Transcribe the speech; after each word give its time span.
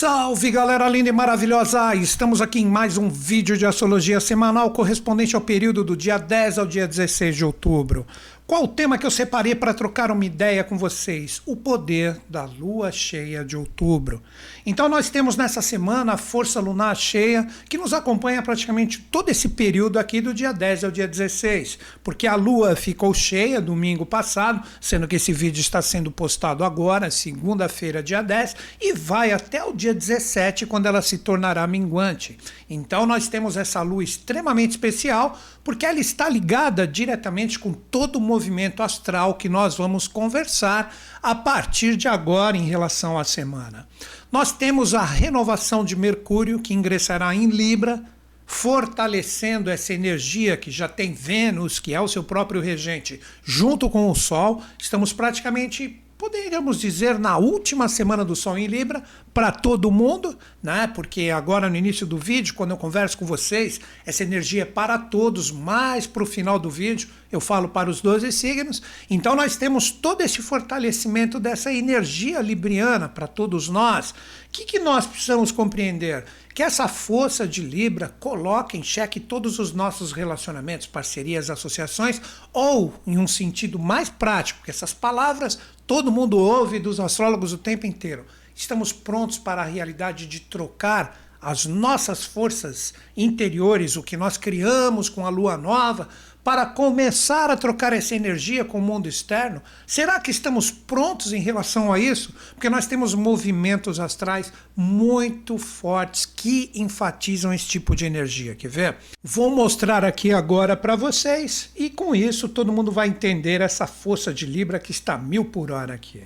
Salve 0.00 0.52
galera 0.52 0.88
linda 0.88 1.08
e 1.08 1.12
maravilhosa! 1.12 1.92
Estamos 1.96 2.40
aqui 2.40 2.60
em 2.60 2.66
mais 2.66 2.96
um 2.96 3.08
vídeo 3.08 3.56
de 3.58 3.66
astrologia 3.66 4.20
semanal 4.20 4.70
correspondente 4.70 5.34
ao 5.34 5.42
período 5.42 5.82
do 5.82 5.96
dia 5.96 6.18
10 6.18 6.60
ao 6.60 6.66
dia 6.66 6.86
16 6.86 7.34
de 7.34 7.44
outubro. 7.44 8.06
Qual 8.48 8.64
o 8.64 8.68
tema 8.68 8.96
que 8.96 9.04
eu 9.04 9.10
separei 9.10 9.54
para 9.54 9.74
trocar 9.74 10.10
uma 10.10 10.24
ideia 10.24 10.64
com 10.64 10.78
vocês? 10.78 11.42
O 11.44 11.54
poder 11.54 12.18
da 12.30 12.46
lua 12.46 12.90
cheia 12.90 13.44
de 13.44 13.54
outubro. 13.54 14.22
Então, 14.64 14.88
nós 14.88 15.10
temos 15.10 15.36
nessa 15.36 15.60
semana 15.60 16.14
a 16.14 16.16
força 16.16 16.58
lunar 16.58 16.96
cheia 16.96 17.46
que 17.68 17.76
nos 17.76 17.92
acompanha 17.92 18.40
praticamente 18.40 19.00
todo 19.10 19.28
esse 19.28 19.50
período 19.50 19.98
aqui 19.98 20.22
do 20.22 20.32
dia 20.32 20.50
10 20.50 20.84
ao 20.84 20.90
dia 20.90 21.06
16, 21.06 21.78
porque 22.02 22.26
a 22.26 22.36
lua 22.36 22.74
ficou 22.74 23.12
cheia 23.12 23.60
domingo 23.60 24.06
passado, 24.06 24.66
sendo 24.80 25.06
que 25.06 25.16
esse 25.16 25.30
vídeo 25.30 25.60
está 25.60 25.82
sendo 25.82 26.10
postado 26.10 26.64
agora, 26.64 27.10
segunda-feira, 27.10 28.02
dia 28.02 28.22
10, 28.22 28.56
e 28.80 28.94
vai 28.94 29.30
até 29.30 29.62
o 29.62 29.74
dia 29.74 29.92
17, 29.92 30.64
quando 30.64 30.86
ela 30.86 31.02
se 31.02 31.18
tornará 31.18 31.66
minguante. 31.66 32.38
Então, 32.70 33.04
nós 33.04 33.28
temos 33.28 33.58
essa 33.58 33.82
lua 33.82 34.02
extremamente 34.02 34.70
especial, 34.70 35.38
porque 35.68 35.84
ela 35.84 36.00
está 36.00 36.30
ligada 36.30 36.86
diretamente 36.86 37.58
com 37.58 37.74
todo 37.74 38.16
o 38.16 38.20
movimento 38.22 38.82
astral 38.82 39.34
que 39.34 39.50
nós 39.50 39.76
vamos 39.76 40.08
conversar 40.08 40.96
a 41.22 41.34
partir 41.34 41.94
de 41.94 42.08
agora 42.08 42.56
em 42.56 42.64
relação 42.64 43.18
à 43.18 43.22
semana. 43.22 43.86
Nós 44.32 44.50
temos 44.50 44.94
a 44.94 45.04
renovação 45.04 45.84
de 45.84 45.94
Mercúrio 45.94 46.58
que 46.58 46.72
ingressará 46.72 47.34
em 47.34 47.50
Libra, 47.50 48.02
fortalecendo 48.46 49.68
essa 49.68 49.92
energia 49.92 50.56
que 50.56 50.70
já 50.70 50.88
tem 50.88 51.12
Vênus, 51.12 51.78
que 51.78 51.92
é 51.92 52.00
o 52.00 52.08
seu 52.08 52.24
próprio 52.24 52.62
regente, 52.62 53.20
junto 53.44 53.90
com 53.90 54.10
o 54.10 54.14
Sol. 54.14 54.62
Estamos 54.78 55.12
praticamente 55.12 56.02
poderíamos 56.18 56.80
dizer 56.80 57.16
na 57.16 57.38
última 57.38 57.88
semana 57.88 58.24
do 58.24 58.34
Sol 58.34 58.58
em 58.58 58.66
Libra 58.66 59.04
para 59.32 59.52
todo 59.52 59.88
mundo, 59.88 60.36
né? 60.60 60.88
Porque 60.88 61.30
agora 61.30 61.70
no 61.70 61.76
início 61.76 62.04
do 62.04 62.18
vídeo, 62.18 62.54
quando 62.54 62.72
eu 62.72 62.76
converso 62.76 63.16
com 63.16 63.24
vocês, 63.24 63.80
essa 64.04 64.24
energia 64.24 64.62
é 64.62 64.64
para 64.64 64.98
todos, 64.98 65.52
mais 65.52 66.08
para 66.08 66.24
o 66.24 66.26
final 66.26 66.58
do 66.58 66.68
vídeo 66.68 67.08
eu 67.30 67.40
falo 67.40 67.68
para 67.68 67.90
os 67.90 68.00
12 68.00 68.32
signos. 68.32 68.82
Então 69.08 69.36
nós 69.36 69.56
temos 69.56 69.90
todo 69.90 70.22
esse 70.22 70.40
fortalecimento 70.42 71.38
dessa 71.38 71.72
energia 71.72 72.40
libriana 72.40 73.08
para 73.08 73.26
todos 73.26 73.68
nós. 73.68 74.10
O 74.10 74.14
que, 74.50 74.64
que 74.64 74.78
nós 74.78 75.06
precisamos 75.06 75.52
compreender? 75.52 76.24
Que 76.54 76.62
essa 76.62 76.88
força 76.88 77.46
de 77.46 77.60
Libra 77.60 78.12
coloca 78.18 78.76
em 78.76 78.82
xeque 78.82 79.20
todos 79.20 79.58
os 79.58 79.72
nossos 79.72 80.10
relacionamentos, 80.10 80.86
parcerias, 80.86 81.50
associações, 81.50 82.20
ou, 82.52 82.94
em 83.06 83.18
um 83.18 83.28
sentido 83.28 83.78
mais 83.78 84.08
prático, 84.08 84.64
que 84.64 84.70
essas 84.70 84.92
palavras 84.92 85.58
todo 85.88 86.12
mundo 86.12 86.36
ouve 86.36 86.78
dos 86.78 87.00
astrólogos 87.00 87.54
o 87.54 87.58
tempo 87.58 87.86
inteiro. 87.86 88.26
Estamos 88.54 88.92
prontos 88.92 89.38
para 89.38 89.62
a 89.62 89.64
realidade 89.64 90.26
de 90.26 90.38
trocar 90.40 91.18
as 91.40 91.64
nossas 91.64 92.24
forças 92.24 92.92
interiores, 93.16 93.96
o 93.96 94.02
que 94.02 94.14
nós 94.14 94.36
criamos 94.36 95.08
com 95.08 95.24
a 95.24 95.30
lua 95.30 95.56
nova, 95.56 96.08
para 96.48 96.64
começar 96.64 97.50
a 97.50 97.58
trocar 97.58 97.92
essa 97.92 98.14
energia 98.14 98.64
com 98.64 98.78
o 98.78 98.80
mundo 98.80 99.06
externo? 99.06 99.60
Será 99.86 100.18
que 100.18 100.30
estamos 100.30 100.70
prontos 100.70 101.34
em 101.34 101.42
relação 101.42 101.92
a 101.92 101.98
isso? 101.98 102.34
Porque 102.54 102.70
nós 102.70 102.86
temos 102.86 103.12
movimentos 103.12 104.00
astrais 104.00 104.50
muito 104.74 105.58
fortes 105.58 106.24
que 106.24 106.70
enfatizam 106.74 107.52
esse 107.52 107.66
tipo 107.66 107.94
de 107.94 108.06
energia. 108.06 108.54
Quer 108.54 108.68
ver? 108.68 108.96
Vou 109.22 109.54
mostrar 109.54 110.06
aqui 110.06 110.32
agora 110.32 110.74
para 110.74 110.96
vocês 110.96 111.68
e 111.76 111.90
com 111.90 112.14
isso 112.14 112.48
todo 112.48 112.72
mundo 112.72 112.90
vai 112.90 113.08
entender 113.08 113.60
essa 113.60 113.86
força 113.86 114.32
de 114.32 114.46
Libra 114.46 114.78
que 114.78 114.90
está 114.90 115.18
mil 115.18 115.44
por 115.44 115.70
hora 115.70 115.92
aqui. 115.92 116.22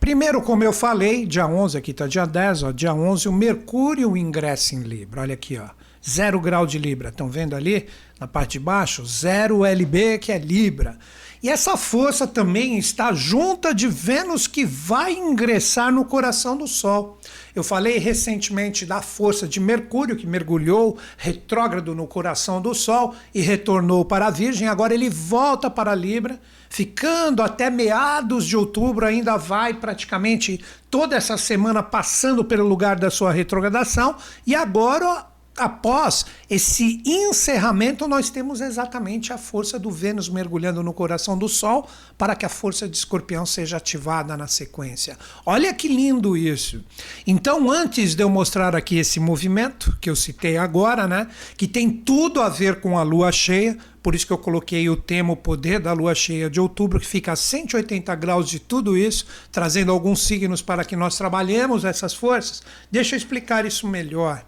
Primeiro, 0.00 0.40
como 0.40 0.64
eu 0.64 0.72
falei, 0.72 1.26
dia 1.26 1.46
11, 1.46 1.76
aqui 1.76 1.90
está 1.90 2.06
dia 2.06 2.24
10, 2.24 2.62
ó, 2.62 2.72
dia 2.72 2.94
11, 2.94 3.28
o 3.28 3.32
Mercúrio 3.32 4.16
ingressa 4.16 4.74
em 4.74 4.80
Libra. 4.80 5.20
Olha 5.20 5.34
aqui, 5.34 5.58
ó. 5.58 5.68
Zero 6.08 6.40
grau 6.40 6.66
de 6.66 6.78
Libra. 6.78 7.08
Estão 7.08 7.28
vendo 7.28 7.56
ali 7.56 7.88
na 8.20 8.28
parte 8.28 8.52
de 8.52 8.60
baixo? 8.60 9.04
Zero 9.04 9.64
LB, 9.64 10.18
que 10.18 10.30
é 10.30 10.38
Libra. 10.38 10.96
E 11.42 11.50
essa 11.50 11.76
força 11.76 12.26
também 12.26 12.78
está 12.78 13.12
junta 13.12 13.74
de 13.74 13.86
Vênus 13.86 14.46
que 14.46 14.64
vai 14.64 15.12
ingressar 15.12 15.92
no 15.92 16.04
coração 16.04 16.56
do 16.56 16.66
Sol. 16.66 17.18
Eu 17.54 17.62
falei 17.62 17.98
recentemente 17.98 18.86
da 18.86 19.02
força 19.02 19.46
de 19.46 19.60
Mercúrio 19.60 20.16
que 20.16 20.26
mergulhou 20.26 20.98
retrógrado 21.16 21.94
no 21.94 22.06
coração 22.06 22.60
do 22.60 22.74
Sol 22.74 23.14
e 23.34 23.40
retornou 23.40 24.04
para 24.04 24.26
a 24.26 24.30
Virgem. 24.30 24.66
Agora 24.66 24.94
ele 24.94 25.10
volta 25.10 25.70
para 25.70 25.92
a 25.92 25.94
Libra, 25.94 26.40
ficando 26.70 27.42
até 27.42 27.68
meados 27.68 28.46
de 28.46 28.56
outubro, 28.56 29.06
ainda 29.06 29.36
vai 29.36 29.74
praticamente 29.74 30.60
toda 30.90 31.16
essa 31.16 31.36
semana 31.36 31.82
passando 31.82 32.44
pelo 32.44 32.66
lugar 32.66 32.96
da 32.96 33.10
sua 33.10 33.30
retrogradação. 33.30 34.16
E 34.46 34.54
agora 34.54 35.35
após 35.56 36.26
esse 36.48 37.00
encerramento, 37.04 38.06
nós 38.06 38.30
temos 38.30 38.60
exatamente 38.60 39.32
a 39.32 39.38
força 39.38 39.78
do 39.78 39.90
Vênus 39.90 40.28
mergulhando 40.28 40.82
no 40.82 40.92
coração 40.92 41.36
do 41.36 41.48
Sol 41.48 41.88
para 42.16 42.36
que 42.36 42.46
a 42.46 42.48
força 42.48 42.88
de 42.88 42.96
Escorpião 42.96 43.46
seja 43.46 43.76
ativada 43.76 44.36
na 44.36 44.46
sequência. 44.46 45.18
Olha 45.44 45.72
que 45.72 45.88
lindo 45.88 46.36
isso. 46.36 46.84
Então, 47.26 47.70
antes 47.70 48.14
de 48.14 48.22
eu 48.22 48.30
mostrar 48.30 48.76
aqui 48.76 48.98
esse 48.98 49.18
movimento 49.18 49.96
que 50.00 50.10
eu 50.10 50.16
citei 50.16 50.56
agora, 50.56 51.06
né, 51.06 51.28
que 51.56 51.66
tem 51.66 51.90
tudo 51.90 52.40
a 52.40 52.48
ver 52.48 52.80
com 52.80 52.98
a 52.98 53.02
lua 53.02 53.32
cheia, 53.32 53.76
por 54.06 54.14
isso 54.14 54.24
que 54.24 54.32
eu 54.32 54.38
coloquei 54.38 54.88
o 54.88 54.96
tema 54.96 55.32
O 55.32 55.36
Poder 55.36 55.80
da 55.80 55.92
Lua 55.92 56.14
Cheia 56.14 56.48
de 56.48 56.60
Outubro, 56.60 57.00
que 57.00 57.06
fica 57.06 57.32
a 57.32 57.36
180 57.36 58.14
graus 58.14 58.48
de 58.48 58.60
tudo 58.60 58.96
isso, 58.96 59.26
trazendo 59.50 59.90
alguns 59.90 60.24
signos 60.24 60.62
para 60.62 60.84
que 60.84 60.94
nós 60.94 61.18
trabalhemos 61.18 61.84
essas 61.84 62.14
forças. 62.14 62.62
Deixa 62.88 63.16
eu 63.16 63.18
explicar 63.18 63.66
isso 63.66 63.88
melhor. 63.88 64.44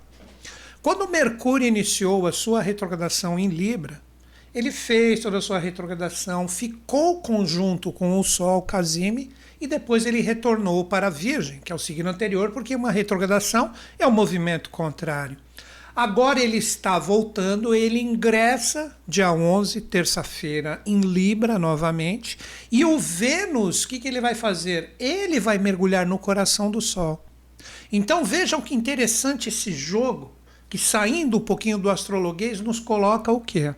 Quando 0.81 1.09
Mercúrio 1.09 1.67
iniciou 1.67 2.27
a 2.27 2.33
sua 2.33 2.63
retrogradação 2.63 3.37
em 3.37 3.49
Libra, 3.49 4.01
ele 4.55 4.71
fez 4.71 5.21
toda 5.21 5.39
a 5.39 5.43
sua 5.43 5.59
retrogradação, 5.59 6.47
ficou 6.47 7.21
conjunto 7.21 7.93
com 7.93 8.19
o 8.19 8.23
Sol 8.23 8.63
Casime 8.63 9.31
e 9.61 9.67
depois 9.67 10.07
ele 10.07 10.21
retornou 10.21 10.85
para 10.85 11.09
a 11.09 11.11
Virgem, 11.11 11.61
que 11.65 11.73
é 11.73 11.75
o 11.75 11.79
signo 11.81 12.09
anterior, 12.09 12.53
porque 12.53 12.77
uma 12.77 12.93
retrogradação 12.93 13.73
é 13.99 14.07
um 14.07 14.11
movimento 14.13 14.71
contrário. 14.71 15.37
Agora 15.97 16.41
ele 16.41 16.59
está 16.59 16.97
voltando, 16.97 17.75
ele 17.75 18.01
ingressa 18.01 18.97
dia 19.07 19.33
11, 19.33 19.81
terça-feira, 19.81 20.81
em 20.87 21.01
Libra 21.01 21.59
novamente. 21.59 22.39
E 22.71 22.85
o 22.85 23.01
Vênus, 23.01 23.83
o 23.83 23.89
que, 23.89 23.99
que 23.99 24.07
ele 24.07 24.21
vai 24.21 24.37
fazer? 24.37 24.95
Ele 24.97 25.41
vai 25.41 25.59
mergulhar 25.59 26.07
no 26.07 26.21
coração 26.21 26.71
do 26.71 26.81
Sol. 26.81 27.27
Então 27.91 28.25
vejam 28.25 28.61
que 28.61 28.77
interessante 28.77 29.49
esse 29.49 29.73
jogo 29.73 30.38
que 30.69 30.77
saindo 30.77 31.39
um 31.39 31.41
pouquinho 31.41 31.79
do 31.79 31.91
astrologuês 31.91 32.61
nos 32.61 32.79
coloca 32.79 33.33
o 33.33 33.41
quê? 33.41 33.75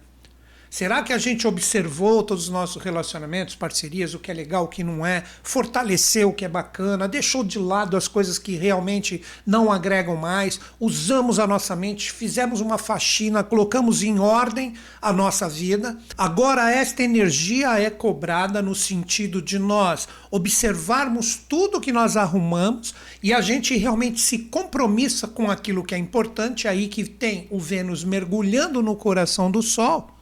Será 0.70 1.02
que 1.02 1.12
a 1.12 1.18
gente 1.18 1.48
observou 1.48 2.22
todos 2.22 2.44
os 2.44 2.48
nossos 2.48 2.80
relacionamentos, 2.80 3.56
parcerias, 3.56 4.14
o 4.14 4.20
que 4.20 4.30
é 4.30 4.34
legal, 4.34 4.64
o 4.64 4.68
que 4.68 4.84
não 4.84 5.04
é, 5.04 5.24
fortaleceu 5.42 6.28
o 6.28 6.32
que 6.32 6.44
é 6.44 6.48
bacana, 6.48 7.08
deixou 7.08 7.42
de 7.42 7.58
lado 7.58 7.96
as 7.96 8.06
coisas 8.06 8.38
que 8.38 8.54
realmente 8.54 9.20
não 9.44 9.72
agregam 9.72 10.14
mais, 10.14 10.60
usamos 10.78 11.40
a 11.40 11.46
nossa 11.46 11.74
mente, 11.74 12.12
fizemos 12.12 12.60
uma 12.60 12.78
faxina, 12.78 13.42
colocamos 13.42 14.04
em 14.04 14.20
ordem 14.20 14.74
a 15.02 15.12
nossa 15.12 15.48
vida? 15.48 15.98
Agora, 16.16 16.70
esta 16.70 17.02
energia 17.02 17.80
é 17.80 17.90
cobrada 17.90 18.62
no 18.62 18.74
sentido 18.74 19.42
de 19.42 19.58
nós 19.58 20.06
observarmos 20.30 21.34
tudo 21.34 21.80
que 21.80 21.90
nós 21.90 22.16
arrumamos 22.16 22.94
e 23.20 23.34
a 23.34 23.40
gente 23.40 23.76
realmente 23.76 24.20
se 24.20 24.38
compromissa 24.38 25.26
com 25.26 25.50
aquilo 25.50 25.82
que 25.82 25.96
é 25.96 25.98
importante, 25.98 26.68
aí 26.68 26.86
que 26.86 27.04
tem 27.04 27.48
o 27.50 27.58
Vênus 27.58 28.04
mergulhando 28.04 28.80
no 28.80 28.94
coração 28.94 29.50
do 29.50 29.62
Sol 29.62 30.19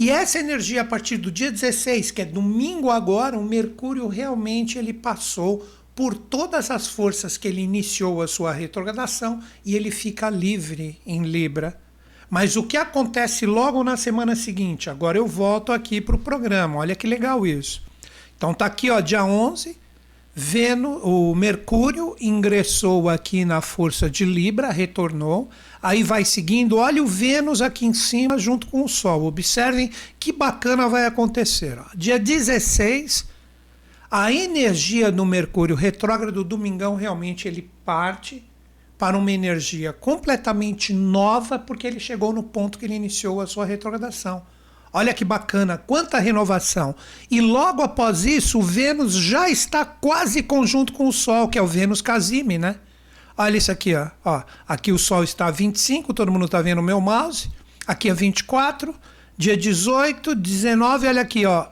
e 0.00 0.08
essa 0.08 0.38
energia, 0.38 0.80
a 0.80 0.84
partir 0.84 1.18
do 1.18 1.30
dia 1.30 1.52
16, 1.52 2.10
que 2.10 2.22
é 2.22 2.24
domingo 2.24 2.88
agora, 2.88 3.38
o 3.38 3.44
Mercúrio 3.44 4.08
realmente 4.08 4.78
ele 4.78 4.94
passou 4.94 5.62
por 5.94 6.14
todas 6.14 6.70
as 6.70 6.86
forças 6.86 7.36
que 7.36 7.46
ele 7.46 7.60
iniciou 7.60 8.22
a 8.22 8.26
sua 8.26 8.50
retrogradação 8.50 9.42
e 9.62 9.76
ele 9.76 9.90
fica 9.90 10.30
livre 10.30 10.98
em 11.04 11.22
Libra. 11.24 11.78
Mas 12.30 12.56
o 12.56 12.62
que 12.62 12.78
acontece 12.78 13.44
logo 13.44 13.84
na 13.84 13.94
semana 13.98 14.34
seguinte? 14.34 14.88
Agora 14.88 15.18
eu 15.18 15.26
volto 15.26 15.70
aqui 15.70 16.00
para 16.00 16.16
o 16.16 16.18
programa, 16.18 16.78
olha 16.78 16.96
que 16.96 17.06
legal 17.06 17.46
isso. 17.46 17.82
Então 18.38 18.54
tá 18.54 18.64
aqui, 18.64 18.88
ó, 18.90 19.00
dia 19.00 19.22
11, 19.22 19.76
Vênus, 20.34 21.00
o 21.02 21.34
Mercúrio 21.34 22.16
ingressou 22.18 23.10
aqui 23.10 23.44
na 23.44 23.60
força 23.60 24.08
de 24.08 24.24
Libra, 24.24 24.70
retornou. 24.70 25.50
Aí 25.82 26.02
vai 26.02 26.24
seguindo, 26.24 26.76
olha 26.76 27.02
o 27.02 27.06
Vênus 27.06 27.62
aqui 27.62 27.86
em 27.86 27.94
cima 27.94 28.38
junto 28.38 28.66
com 28.66 28.84
o 28.84 28.88
Sol. 28.88 29.24
Observem 29.24 29.90
que 30.18 30.32
bacana 30.32 30.88
vai 30.88 31.06
acontecer. 31.06 31.78
Ó. 31.78 31.86
Dia 31.94 32.18
16, 32.18 33.26
a 34.10 34.30
energia 34.30 35.10
do 35.10 35.24
Mercúrio 35.24 35.74
retrógrado 35.74 36.44
domingão 36.44 36.96
realmente 36.96 37.48
ele 37.48 37.70
parte 37.84 38.44
para 38.98 39.16
uma 39.16 39.32
energia 39.32 39.94
completamente 39.94 40.92
nova, 40.92 41.58
porque 41.58 41.86
ele 41.86 41.98
chegou 41.98 42.34
no 42.34 42.42
ponto 42.42 42.78
que 42.78 42.84
ele 42.84 42.94
iniciou 42.94 43.40
a 43.40 43.46
sua 43.46 43.64
retrogradação. 43.64 44.42
Olha 44.92 45.14
que 45.14 45.24
bacana, 45.24 45.78
quanta 45.78 46.18
renovação. 46.18 46.94
E 47.30 47.40
logo 47.40 47.80
após 47.80 48.26
isso, 48.26 48.58
o 48.58 48.62
Vênus 48.62 49.14
já 49.14 49.48
está 49.48 49.84
quase 49.86 50.42
conjunto 50.42 50.92
com 50.92 51.08
o 51.08 51.12
Sol, 51.12 51.48
que 51.48 51.58
é 51.58 51.62
o 51.62 51.66
Vênus 51.66 52.02
Casime, 52.02 52.58
né? 52.58 52.76
Olha 53.42 53.56
isso 53.56 53.72
aqui, 53.72 53.94
ó. 53.94 54.10
ó. 54.22 54.42
Aqui 54.68 54.92
o 54.92 54.98
Sol 54.98 55.24
está 55.24 55.46
a 55.46 55.50
25, 55.50 56.12
todo 56.12 56.30
mundo 56.30 56.44
está 56.44 56.60
vendo 56.60 56.80
o 56.80 56.82
meu 56.82 57.00
mouse. 57.00 57.50
Aqui 57.86 58.10
é 58.10 58.12
24, 58.12 58.94
dia 59.34 59.56
18, 59.56 60.34
19, 60.34 61.06
olha 61.06 61.22
aqui, 61.22 61.46
ó. 61.46 61.68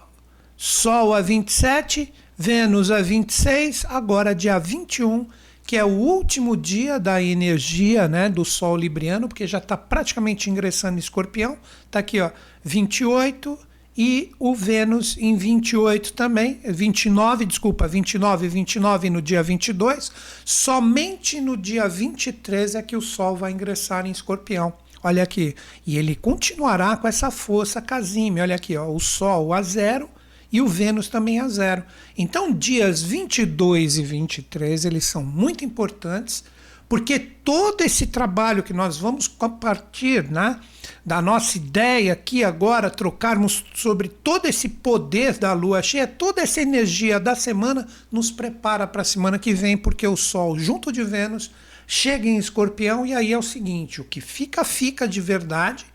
Sol 0.56 1.12
a 1.12 1.20
27, 1.20 2.10
Vênus 2.38 2.90
a 2.90 3.02
26, 3.02 3.84
agora 3.90 4.34
dia 4.34 4.58
21, 4.58 5.26
que 5.66 5.76
é 5.76 5.84
o 5.84 5.88
último 5.88 6.56
dia 6.56 6.98
da 6.98 7.22
energia 7.22 8.08
né, 8.08 8.30
do 8.30 8.46
Sol 8.46 8.74
Libriano, 8.74 9.28
porque 9.28 9.46
já 9.46 9.58
está 9.58 9.76
praticamente 9.76 10.48
ingressando 10.48 10.96
em 10.96 11.00
escorpião. 11.00 11.58
Está 11.84 11.98
aqui, 11.98 12.18
ó, 12.18 12.30
28 12.64 13.58
e 14.00 14.30
o 14.38 14.54
Vênus 14.54 15.16
em 15.18 15.36
28 15.36 16.12
também, 16.12 16.60
29, 16.64 17.44
desculpa, 17.44 17.88
29 17.88 18.46
e 18.46 18.48
29 18.48 19.10
no 19.10 19.20
dia 19.20 19.42
22. 19.42 20.12
Somente 20.44 21.40
no 21.40 21.56
dia 21.56 21.88
23 21.88 22.76
é 22.76 22.82
que 22.82 22.96
o 22.96 23.00
Sol 23.00 23.34
vai 23.34 23.50
ingressar 23.50 24.06
em 24.06 24.12
escorpião. 24.12 24.72
Olha 25.02 25.24
aqui. 25.24 25.52
E 25.84 25.98
ele 25.98 26.14
continuará 26.14 26.96
com 26.96 27.08
essa 27.08 27.28
força 27.32 27.82
casime. 27.82 28.40
Olha 28.40 28.54
aqui, 28.54 28.76
ó, 28.76 28.88
o 28.88 29.00
Sol 29.00 29.52
a 29.52 29.60
zero 29.62 30.08
e 30.52 30.60
o 30.60 30.68
Vênus 30.68 31.08
também 31.08 31.40
a 31.40 31.48
zero. 31.48 31.82
Então, 32.16 32.52
dias 32.52 33.02
22 33.02 33.98
e 33.98 34.02
23, 34.04 34.84
eles 34.84 35.06
são 35.06 35.24
muito 35.24 35.64
importantes, 35.64 36.44
porque 36.88 37.18
todo 37.18 37.80
esse 37.80 38.06
trabalho 38.06 38.62
que 38.62 38.72
nós 38.72 38.96
vamos 38.96 39.26
compartilhar, 39.26 40.30
né, 40.30 40.60
da 41.05 41.23
nossa 41.23 41.56
ideia 41.56 42.12
aqui 42.12 42.44
agora, 42.44 42.90
trocarmos 42.90 43.64
sobre 43.75 44.08
todo 44.08 44.46
esse 44.46 44.69
poder 44.69 45.38
da 45.38 45.52
lua 45.52 45.82
cheia, 45.82 46.06
toda 46.06 46.43
essa 46.43 46.61
energia 46.61 47.19
da 47.19 47.35
semana, 47.35 47.87
nos 48.11 48.31
prepara 48.31 48.87
para 48.87 49.02
a 49.02 49.05
semana 49.05 49.38
que 49.38 49.55
vem, 49.55 49.76
porque 49.76 50.06
o 50.06 50.17
Sol, 50.17 50.58
junto 50.58 50.93
de 50.93 51.02
Vênus, 51.02 51.50
chega 51.87 52.29
em 52.29 52.37
escorpião, 52.37 53.06
e 53.06 53.14
aí 53.14 53.32
é 53.32 53.38
o 53.38 53.43
seguinte: 53.43 54.00
o 54.00 54.05
que 54.05 54.20
fica, 54.20 54.64
fica 54.64 55.08
de 55.08 55.20
verdade 55.20 55.87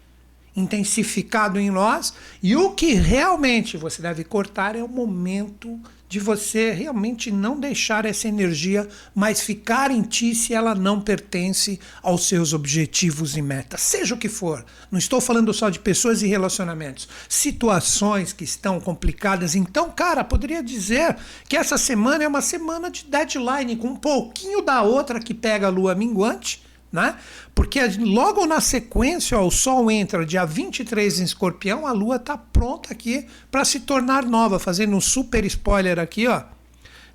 intensificado 0.55 1.59
em 1.59 1.71
nós, 1.71 2.13
e 2.41 2.55
o 2.55 2.71
que 2.71 2.93
realmente 2.93 3.75
você 3.75 4.01
deve 4.01 4.23
cortar 4.23 4.75
é 4.75 4.83
o 4.83 4.87
momento 4.87 5.79
de 6.13 6.19
você 6.19 6.69
realmente 6.69 7.31
não 7.31 7.59
deixar 7.59 8.05
essa 8.05 8.27
energia 8.27 8.87
mais 9.15 9.41
ficar 9.41 9.89
em 9.89 10.03
ti 10.03 10.35
se 10.35 10.53
ela 10.53 10.75
não 10.75 11.01
pertence 11.01 11.79
aos 12.03 12.27
seus 12.27 12.53
objetivos 12.53 13.35
e 13.35 13.41
metas, 13.41 13.81
seja 13.81 14.13
o 14.13 14.17
que 14.19 14.29
for. 14.29 14.63
Não 14.91 14.99
estou 14.99 15.19
falando 15.19 15.51
só 15.51 15.71
de 15.71 15.79
pessoas 15.79 16.21
e 16.21 16.27
relacionamentos, 16.27 17.09
situações 17.27 18.31
que 18.31 18.43
estão 18.43 18.79
complicadas. 18.79 19.55
Então, 19.55 19.89
cara, 19.89 20.23
poderia 20.23 20.61
dizer 20.61 21.17
que 21.49 21.57
essa 21.57 21.79
semana 21.79 22.23
é 22.23 22.27
uma 22.27 22.41
semana 22.43 22.91
de 22.91 23.05
deadline 23.05 23.75
com 23.75 23.87
um 23.87 23.95
pouquinho 23.95 24.61
da 24.61 24.83
outra 24.83 25.19
que 25.19 25.33
pega 25.33 25.65
a 25.65 25.71
lua 25.71 25.95
minguante 25.95 26.61
né? 26.93 27.17
Porque 27.55 27.79
logo 27.99 28.45
na 28.45 28.61
sequência, 28.61 29.39
ó, 29.39 29.47
o 29.47 29.51
Sol 29.51 29.89
entra 29.89 30.23
dia 30.23 30.45
23 30.45 31.19
em 31.19 31.23
Escorpião, 31.23 31.87
a 31.87 31.91
Lua 31.91 32.17
está 32.17 32.37
pronta 32.37 32.93
aqui 32.93 33.25
para 33.49 33.65
se 33.65 33.79
tornar 33.79 34.23
nova, 34.23 34.59
fazendo 34.59 34.95
um 34.95 35.01
super 35.01 35.43
spoiler 35.43 35.97
aqui, 35.97 36.27
ó. 36.27 36.43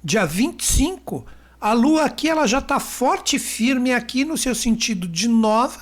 Dia 0.02 0.26
25, 0.26 1.24
a 1.60 1.72
Lua 1.72 2.04
aqui 2.06 2.28
ela 2.28 2.44
já 2.48 2.58
está 2.58 2.80
forte 2.80 3.36
e 3.36 3.38
firme 3.38 3.92
aqui 3.92 4.24
no 4.24 4.36
seu 4.36 4.54
sentido 4.54 5.06
de 5.06 5.28
nova, 5.28 5.80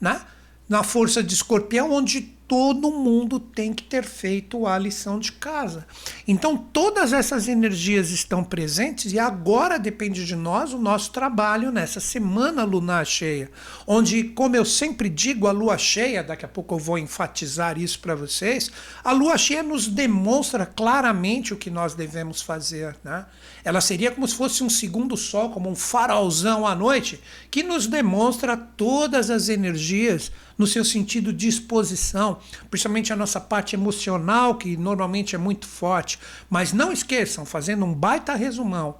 né? 0.00 0.20
Na 0.68 0.82
força 0.82 1.22
de 1.22 1.32
Escorpião, 1.32 1.92
onde 1.92 2.36
todo 2.48 2.90
mundo 2.90 3.38
tem 3.38 3.74
que 3.74 3.82
ter 3.82 4.02
feito 4.02 4.66
a 4.66 4.78
lição 4.78 5.18
de 5.18 5.32
casa. 5.32 5.86
Então, 6.26 6.56
todas 6.56 7.12
essas 7.12 7.46
energias 7.46 8.10
estão 8.10 8.42
presentes 8.42 9.12
e 9.12 9.18
agora 9.18 9.78
depende 9.78 10.24
de 10.24 10.34
nós 10.34 10.72
o 10.72 10.78
nosso 10.78 11.12
trabalho 11.12 11.70
nessa 11.70 12.00
semana 12.00 12.64
lunar 12.64 13.06
cheia, 13.06 13.50
onde, 13.86 14.24
como 14.24 14.56
eu 14.56 14.64
sempre 14.64 15.10
digo, 15.10 15.46
a 15.46 15.52
lua 15.52 15.76
cheia, 15.76 16.24
daqui 16.24 16.46
a 16.46 16.48
pouco 16.48 16.74
eu 16.74 16.78
vou 16.78 16.98
enfatizar 16.98 17.78
isso 17.78 18.00
para 18.00 18.14
vocês, 18.14 18.70
a 19.04 19.12
lua 19.12 19.36
cheia 19.36 19.62
nos 19.62 19.86
demonstra 19.86 20.64
claramente 20.64 21.52
o 21.52 21.56
que 21.56 21.68
nós 21.68 21.94
devemos 21.94 22.40
fazer. 22.40 22.96
Né? 23.04 23.26
Ela 23.64 23.80
seria 23.80 24.10
como 24.10 24.26
se 24.26 24.34
fosse 24.34 24.62
um 24.62 24.70
segundo 24.70 25.16
sol, 25.16 25.50
como 25.50 25.68
um 25.68 25.74
farolzão 25.74 26.66
à 26.66 26.74
noite, 26.74 27.20
que 27.50 27.62
nos 27.62 27.86
demonstra 27.86 28.56
todas 28.56 29.30
as 29.30 29.48
energias 29.48 30.30
no 30.56 30.66
seu 30.66 30.84
sentido 30.84 31.32
de 31.32 31.48
exposição, 31.48 32.38
principalmente 32.70 33.12
a 33.12 33.16
nossa 33.16 33.40
parte 33.40 33.76
emocional, 33.76 34.56
que 34.56 34.76
normalmente 34.76 35.34
é 35.34 35.38
muito 35.38 35.66
forte. 35.66 36.18
Mas 36.48 36.72
não 36.72 36.92
esqueçam, 36.92 37.44
fazendo 37.44 37.84
um 37.84 37.94
baita 37.94 38.34
resumão, 38.34 38.96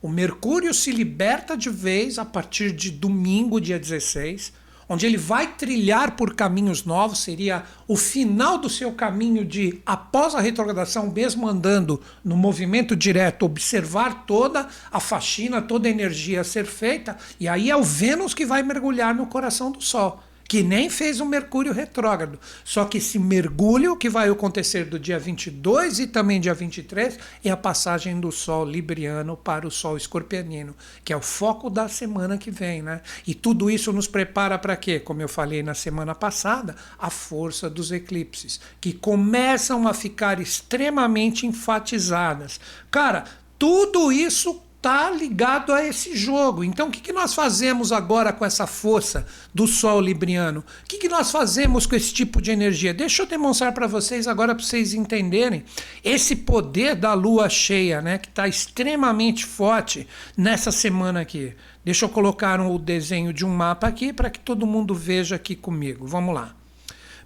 o 0.00 0.08
Mercúrio 0.08 0.72
se 0.72 0.92
liberta 0.92 1.56
de 1.56 1.70
vez 1.70 2.18
a 2.18 2.24
partir 2.24 2.70
de 2.70 2.90
domingo, 2.90 3.60
dia 3.60 3.78
16, 3.78 4.52
onde 4.88 5.06
ele 5.06 5.16
vai 5.16 5.54
trilhar 5.54 6.12
por 6.12 6.34
caminhos 6.34 6.84
novos, 6.84 7.18
seria 7.18 7.64
o 7.86 7.96
final 7.96 8.58
do 8.58 8.70
seu 8.70 8.92
caminho 8.92 9.44
de, 9.44 9.80
após 9.84 10.34
a 10.34 10.40
retrogradação, 10.40 11.10
mesmo 11.10 11.46
andando 11.46 12.00
no 12.24 12.36
movimento 12.36 12.96
direto, 12.96 13.44
observar 13.44 14.24
toda 14.26 14.68
a 14.90 15.00
faxina, 15.00 15.60
toda 15.60 15.88
a 15.88 15.90
energia 15.90 16.40
a 16.40 16.44
ser 16.44 16.64
feita, 16.64 17.16
e 17.38 17.46
aí 17.48 17.70
é 17.70 17.76
o 17.76 17.82
Vênus 17.82 18.32
que 18.32 18.46
vai 18.46 18.62
mergulhar 18.62 19.14
no 19.14 19.26
coração 19.26 19.70
do 19.70 19.82
Sol 19.82 20.22
que 20.48 20.62
nem 20.62 20.88
fez 20.88 21.20
um 21.20 21.26
Mercúrio 21.26 21.74
retrógrado. 21.74 22.40
Só 22.64 22.86
que 22.86 22.96
esse 22.96 23.18
mergulho 23.18 23.94
que 23.96 24.08
vai 24.08 24.30
acontecer 24.30 24.86
do 24.86 24.98
dia 24.98 25.18
22 25.18 25.98
e 26.00 26.06
também 26.06 26.40
dia 26.40 26.54
23 26.54 27.18
é 27.44 27.50
a 27.50 27.56
passagem 27.56 28.18
do 28.18 28.32
Sol 28.32 28.64
libriano 28.64 29.36
para 29.36 29.66
o 29.66 29.70
Sol 29.70 29.98
escorpianino, 29.98 30.74
que 31.04 31.12
é 31.12 31.16
o 31.16 31.20
foco 31.20 31.68
da 31.68 31.86
semana 31.86 32.38
que 32.38 32.50
vem, 32.50 32.80
né? 32.80 33.02
E 33.26 33.34
tudo 33.34 33.70
isso 33.70 33.92
nos 33.92 34.08
prepara 34.08 34.58
para 34.58 34.74
quê? 34.74 34.98
Como 34.98 35.20
eu 35.20 35.28
falei 35.28 35.62
na 35.62 35.74
semana 35.74 36.14
passada, 36.14 36.74
a 36.98 37.10
força 37.10 37.68
dos 37.68 37.92
eclipses, 37.92 38.58
que 38.80 38.94
começam 38.94 39.86
a 39.86 39.92
ficar 39.92 40.40
extremamente 40.40 41.46
enfatizadas. 41.46 42.58
Cara, 42.90 43.24
tudo 43.58 44.10
isso 44.10 44.62
está 44.78 45.10
ligado 45.10 45.72
a 45.72 45.84
esse 45.84 46.16
jogo. 46.16 46.62
Então, 46.62 46.86
o 46.86 46.90
que, 46.90 47.00
que 47.00 47.12
nós 47.12 47.34
fazemos 47.34 47.90
agora 47.90 48.32
com 48.32 48.44
essa 48.44 48.64
força 48.64 49.26
do 49.52 49.66
Sol 49.66 50.00
Libriano? 50.00 50.60
O 50.60 50.88
que, 50.88 50.98
que 50.98 51.08
nós 51.08 51.32
fazemos 51.32 51.84
com 51.84 51.96
esse 51.96 52.14
tipo 52.14 52.40
de 52.40 52.52
energia? 52.52 52.94
Deixa 52.94 53.22
eu 53.22 53.26
demonstrar 53.26 53.72
para 53.72 53.88
vocês 53.88 54.28
agora, 54.28 54.54
para 54.54 54.64
vocês 54.64 54.94
entenderem 54.94 55.64
esse 56.04 56.36
poder 56.36 56.94
da 56.94 57.12
Lua 57.12 57.48
cheia, 57.48 58.00
né, 58.00 58.18
que 58.18 58.28
está 58.28 58.46
extremamente 58.46 59.44
forte 59.44 60.06
nessa 60.36 60.70
semana 60.70 61.20
aqui. 61.22 61.54
Deixa 61.84 62.04
eu 62.04 62.08
colocar 62.08 62.60
o 62.60 62.78
desenho 62.78 63.32
de 63.32 63.44
um 63.44 63.50
mapa 63.50 63.88
aqui 63.88 64.12
para 64.12 64.30
que 64.30 64.38
todo 64.38 64.66
mundo 64.66 64.94
veja 64.94 65.34
aqui 65.34 65.56
comigo. 65.56 66.06
Vamos 66.06 66.32
lá. 66.32 66.54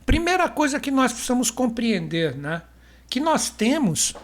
Primeira 0.07 0.49
coisa 0.49 0.81
que 0.81 0.91
nós 0.91 1.13
precisamos 1.13 1.51
compreender, 1.51 2.35
né, 2.35 2.63
que 3.11 3.21
nós 3.21 3.51
temos 3.51 4.15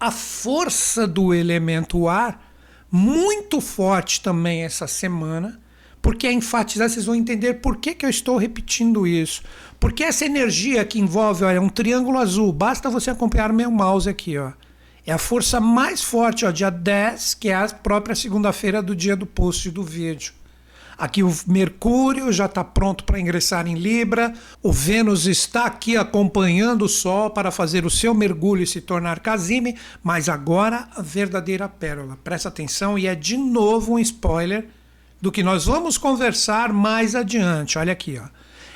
a 0.00 0.10
força 0.10 1.06
do 1.06 1.34
elemento 1.34 2.08
ar 2.08 2.48
muito 2.90 3.60
forte 3.60 4.20
também 4.20 4.62
essa 4.64 4.86
semana, 4.86 5.60
porque 6.00 6.26
é 6.26 6.32
enfatizar, 6.32 6.88
vocês 6.88 7.06
vão 7.06 7.14
entender 7.14 7.54
por 7.54 7.76
que, 7.76 7.94
que 7.94 8.06
eu 8.06 8.10
estou 8.10 8.36
repetindo 8.36 9.06
isso. 9.06 9.42
Porque 9.78 10.04
essa 10.04 10.24
energia 10.24 10.84
que 10.84 10.98
envolve, 10.98 11.44
olha, 11.44 11.60
um 11.60 11.68
triângulo 11.68 12.18
azul, 12.18 12.52
basta 12.52 12.88
você 12.88 13.10
acompanhar 13.10 13.52
meu 13.52 13.70
mouse 13.70 14.08
aqui, 14.08 14.38
ó. 14.38 14.52
É 15.06 15.12
a 15.12 15.18
força 15.18 15.60
mais 15.60 16.02
forte, 16.02 16.44
ó, 16.44 16.50
dia 16.50 16.70
10, 16.70 17.34
que 17.34 17.48
é 17.48 17.54
a 17.54 17.68
própria 17.68 18.14
segunda-feira 18.14 18.82
do 18.82 18.94
dia 18.94 19.16
do 19.16 19.26
post 19.26 19.70
do 19.70 19.82
vídeo. 19.82 20.32
Aqui 20.98 21.22
o 21.22 21.32
Mercúrio 21.46 22.32
já 22.32 22.46
está 22.46 22.64
pronto 22.64 23.04
para 23.04 23.20
ingressar 23.20 23.68
em 23.68 23.76
Libra. 23.76 24.34
O 24.60 24.72
Vênus 24.72 25.26
está 25.26 25.64
aqui 25.64 25.96
acompanhando 25.96 26.86
o 26.86 26.88
Sol 26.88 27.30
para 27.30 27.52
fazer 27.52 27.86
o 27.86 27.90
seu 27.90 28.12
mergulho 28.12 28.64
e 28.64 28.66
se 28.66 28.80
tornar 28.80 29.20
Casime. 29.20 29.78
Mas 30.02 30.28
agora 30.28 30.88
a 30.96 31.00
verdadeira 31.00 31.68
pérola. 31.68 32.18
Presta 32.24 32.48
atenção 32.48 32.98
e 32.98 33.06
é 33.06 33.14
de 33.14 33.36
novo 33.36 33.94
um 33.94 33.98
spoiler 34.00 34.66
do 35.20 35.30
que 35.30 35.42
nós 35.42 35.66
vamos 35.66 35.96
conversar 35.96 36.72
mais 36.72 37.14
adiante. 37.14 37.78
Olha 37.78 37.92
aqui, 37.92 38.20
ó. 38.20 38.26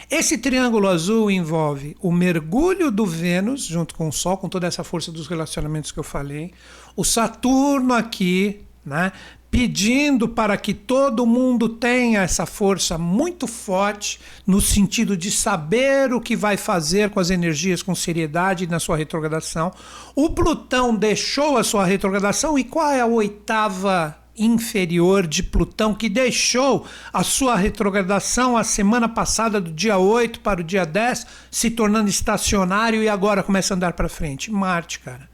Esse 0.09 0.37
triângulo 0.37 0.89
azul 0.89 1.31
envolve 1.31 1.97
o 2.01 2.13
mergulho 2.13 2.91
do 2.91 3.07
Vênus, 3.07 3.65
junto 3.65 3.95
com 3.95 4.09
o 4.09 4.13
Sol, 4.13 4.37
com 4.37 4.49
toda 4.49 4.67
essa 4.67 4.85
força 4.85 5.11
dos 5.11 5.27
relacionamentos 5.27 5.91
que 5.91 5.99
eu 5.99 6.05
falei, 6.05 6.53
o 6.95 7.03
Saturno 7.03 7.95
aqui, 7.95 8.61
né, 8.85 9.11
pedindo 9.53 10.27
para 10.27 10.57
que 10.57 10.73
todo 10.73 11.27
mundo 11.27 11.69
tenha 11.69 12.23
essa 12.23 12.47
força 12.47 12.97
muito 12.97 13.47
forte 13.47 14.19
no 14.47 14.63
sentido 14.63 15.15
de 15.15 15.31
saber 15.31 16.11
o 16.15 16.23
que 16.23 16.35
vai 16.35 16.57
fazer 16.57 17.11
com 17.11 17.21
as 17.21 17.29
energias 17.29 17.83
com 17.83 17.95
seriedade 17.95 18.67
na 18.67 18.81
sua 18.81 18.97
retrogradação. 18.97 19.71
O 20.17 20.31
Plutão 20.31 20.95
deixou 20.95 21.59
a 21.59 21.63
sua 21.63 21.85
retrogradação 21.85 22.59
e 22.59 22.65
qual 22.65 22.93
é 22.93 23.03
a 23.03 23.07
oitava 23.07 24.17
inferior 24.35 25.27
de 25.27 25.43
Plutão 25.43 25.95
que 25.95 26.09
deixou 26.09 26.87
a 27.13 27.23
sua 27.23 27.55
retrogradação 27.55 28.57
a 28.57 28.65
semana 28.65 29.07
passada 29.07 29.61
do 29.61 29.71
dia 29.71 29.99
8 29.99 30.41
para 30.41 30.63
o 30.63 30.65
dia 30.65 30.87
10, 30.87 31.27
se 31.51 31.71
tornando 31.71 32.09
estacionário 32.09 33.03
e 33.03 33.09
agora 33.09 33.43
começa 33.43 33.75
a 33.75 33.77
andar 33.77 33.93
para 33.93 34.09
frente? 34.09 34.51
Marte, 34.51 34.99
cara 35.01 35.32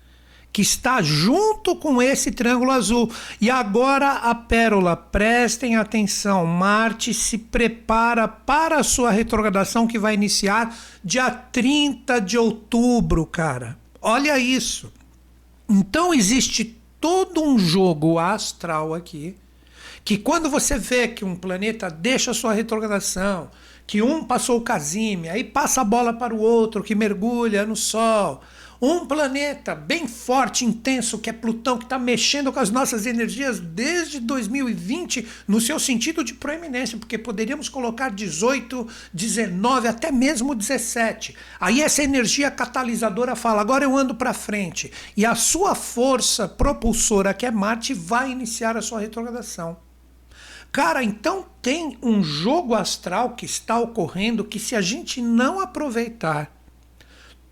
que 0.59 0.63
está 0.63 1.01
junto 1.01 1.77
com 1.77 2.03
esse 2.03 2.33
triângulo 2.33 2.73
azul. 2.73 3.09
E 3.41 3.49
agora 3.49 4.15
a 4.15 4.35
pérola, 4.35 4.97
prestem 4.97 5.77
atenção, 5.77 6.45
Marte 6.45 7.15
se 7.15 7.39
prepara 7.39 8.27
para 8.27 8.81
a 8.81 8.83
sua 8.83 9.13
retrogradação 9.13 9.87
que 9.87 10.01
vai 10.01 10.15
iniciar 10.15 10.77
dia 11.05 11.31
30 11.31 12.21
de 12.21 12.37
outubro, 12.37 13.25
cara. 13.25 13.79
Olha 14.03 14.37
isso. 14.37 14.93
Então 15.69 16.13
existe 16.13 16.77
todo 17.01 17.41
um 17.41 17.57
jogo 17.57 18.19
astral 18.19 18.93
aqui 18.93 19.37
que 20.05 20.19
quando 20.19 20.51
você 20.51 20.77
vê 20.77 21.07
que 21.07 21.25
um 21.25 21.37
planeta 21.37 21.89
deixa 21.89 22.33
a 22.33 22.35
sua 22.35 22.53
retrogradação, 22.53 23.49
que 23.87 24.03
um 24.03 24.25
passou 24.25 24.59
o 24.59 24.63
Casime, 24.63 25.29
aí 25.29 25.45
passa 25.45 25.83
a 25.83 25.85
bola 25.85 26.13
para 26.13 26.35
o 26.35 26.41
outro 26.41 26.83
que 26.83 26.97
mergulha 26.97 27.65
no 27.65 27.77
Sol, 27.77 28.43
um 28.81 29.07
planeta 29.07 29.75
bem 29.75 30.07
forte, 30.07 30.65
intenso, 30.65 31.19
que 31.19 31.31
é 31.31 31.33
Plutão, 31.33 31.79
que 31.79 31.85
está 31.85 31.99
mexendo 31.99 32.53
com 32.53 32.61
as 32.61 32.71
nossas 32.71 33.07
energias 33.07 33.59
desde 33.59 34.21
2020, 34.21 35.27
no 35.47 35.61
seu 35.61 35.79
sentido 35.79 36.23
de 36.23 36.35
proeminência, 36.35 36.99
porque 36.99 37.19
poderíamos 37.19 37.69
colocar 37.69 38.11
18, 38.11 38.87
19, 39.13 39.89
até 39.89 40.13
mesmo 40.13 40.55
17. 40.55 41.35
Aí 41.61 41.81
essa 41.81 42.03
energia 42.03 42.51
catalisadora 42.51 43.35
fala: 43.35 43.61
agora 43.61 43.85
eu 43.85 43.97
ando 43.97 44.15
para 44.15 44.33
frente. 44.33 44.93
E 45.17 45.27
a 45.27 45.35
sua 45.35 45.75
força 45.75 46.47
propulsora, 46.49 47.35
que 47.35 47.47
é 47.47 47.51
Marte, 47.51 47.95
vai 47.95 48.31
iniciar 48.31 48.77
a 48.77 48.83
sua 48.83 49.01
retrogradação. 49.01 49.77
Cara, 50.71 51.03
então 51.03 51.47
tem 51.63 51.99
um 52.03 52.23
jogo 52.23 52.75
astral 52.75 53.35
que 53.35 53.47
está 53.47 53.79
ocorrendo 53.79 54.45
que, 54.45 54.61
se 54.61 54.77
a 54.77 54.81
gente 54.81 55.21
não 55.21 55.61
aproveitar, 55.61 56.58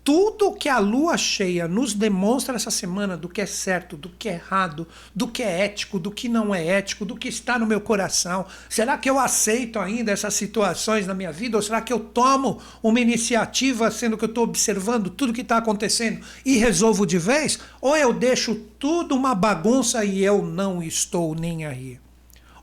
tudo 0.07 0.53
que 0.53 0.69
a 0.69 0.79
lua 0.79 1.17
cheia 1.17 1.67
nos 1.67 1.93
demonstra 1.93 2.55
essa 2.55 2.71
semana 2.71 3.17
do 3.17 3.27
que 3.27 3.41
é 3.41 3.45
certo, 3.45 3.97
do 3.97 4.07
que 4.07 4.29
é 4.29 4.35
errado, 4.35 4.87
do 5.13 5.27
que 5.27 5.43
é 5.43 5.65
ético, 5.65 5.99
do 5.99 6.11
que 6.11 6.29
não 6.29 6.55
é 6.55 6.65
ético, 6.65 7.03
do 7.03 7.17
que 7.17 7.27
está 7.27 7.59
no 7.59 7.65
meu 7.65 7.81
coração. 7.81 8.45
Será 8.69 8.97
que 8.97 9.09
eu 9.09 9.19
aceito 9.19 9.77
ainda 9.77 10.09
essas 10.09 10.33
situações 10.33 11.05
na 11.05 11.13
minha 11.13 11.33
vida? 11.33 11.57
Ou 11.57 11.61
será 11.61 11.81
que 11.81 11.91
eu 11.91 11.99
tomo 11.99 12.61
uma 12.81 13.01
iniciativa, 13.01 13.91
sendo 13.91 14.17
que 14.17 14.23
eu 14.23 14.29
estou 14.29 14.45
observando 14.45 15.09
tudo 15.09 15.33
que 15.33 15.41
está 15.41 15.57
acontecendo 15.57 16.25
e 16.45 16.55
resolvo 16.55 17.05
de 17.05 17.17
vez? 17.17 17.59
Ou 17.81 17.97
eu 17.97 18.13
deixo 18.13 18.55
tudo 18.79 19.13
uma 19.13 19.35
bagunça 19.35 20.05
e 20.05 20.23
eu 20.23 20.41
não 20.41 20.81
estou 20.81 21.35
nem 21.35 21.65
aí? 21.65 21.99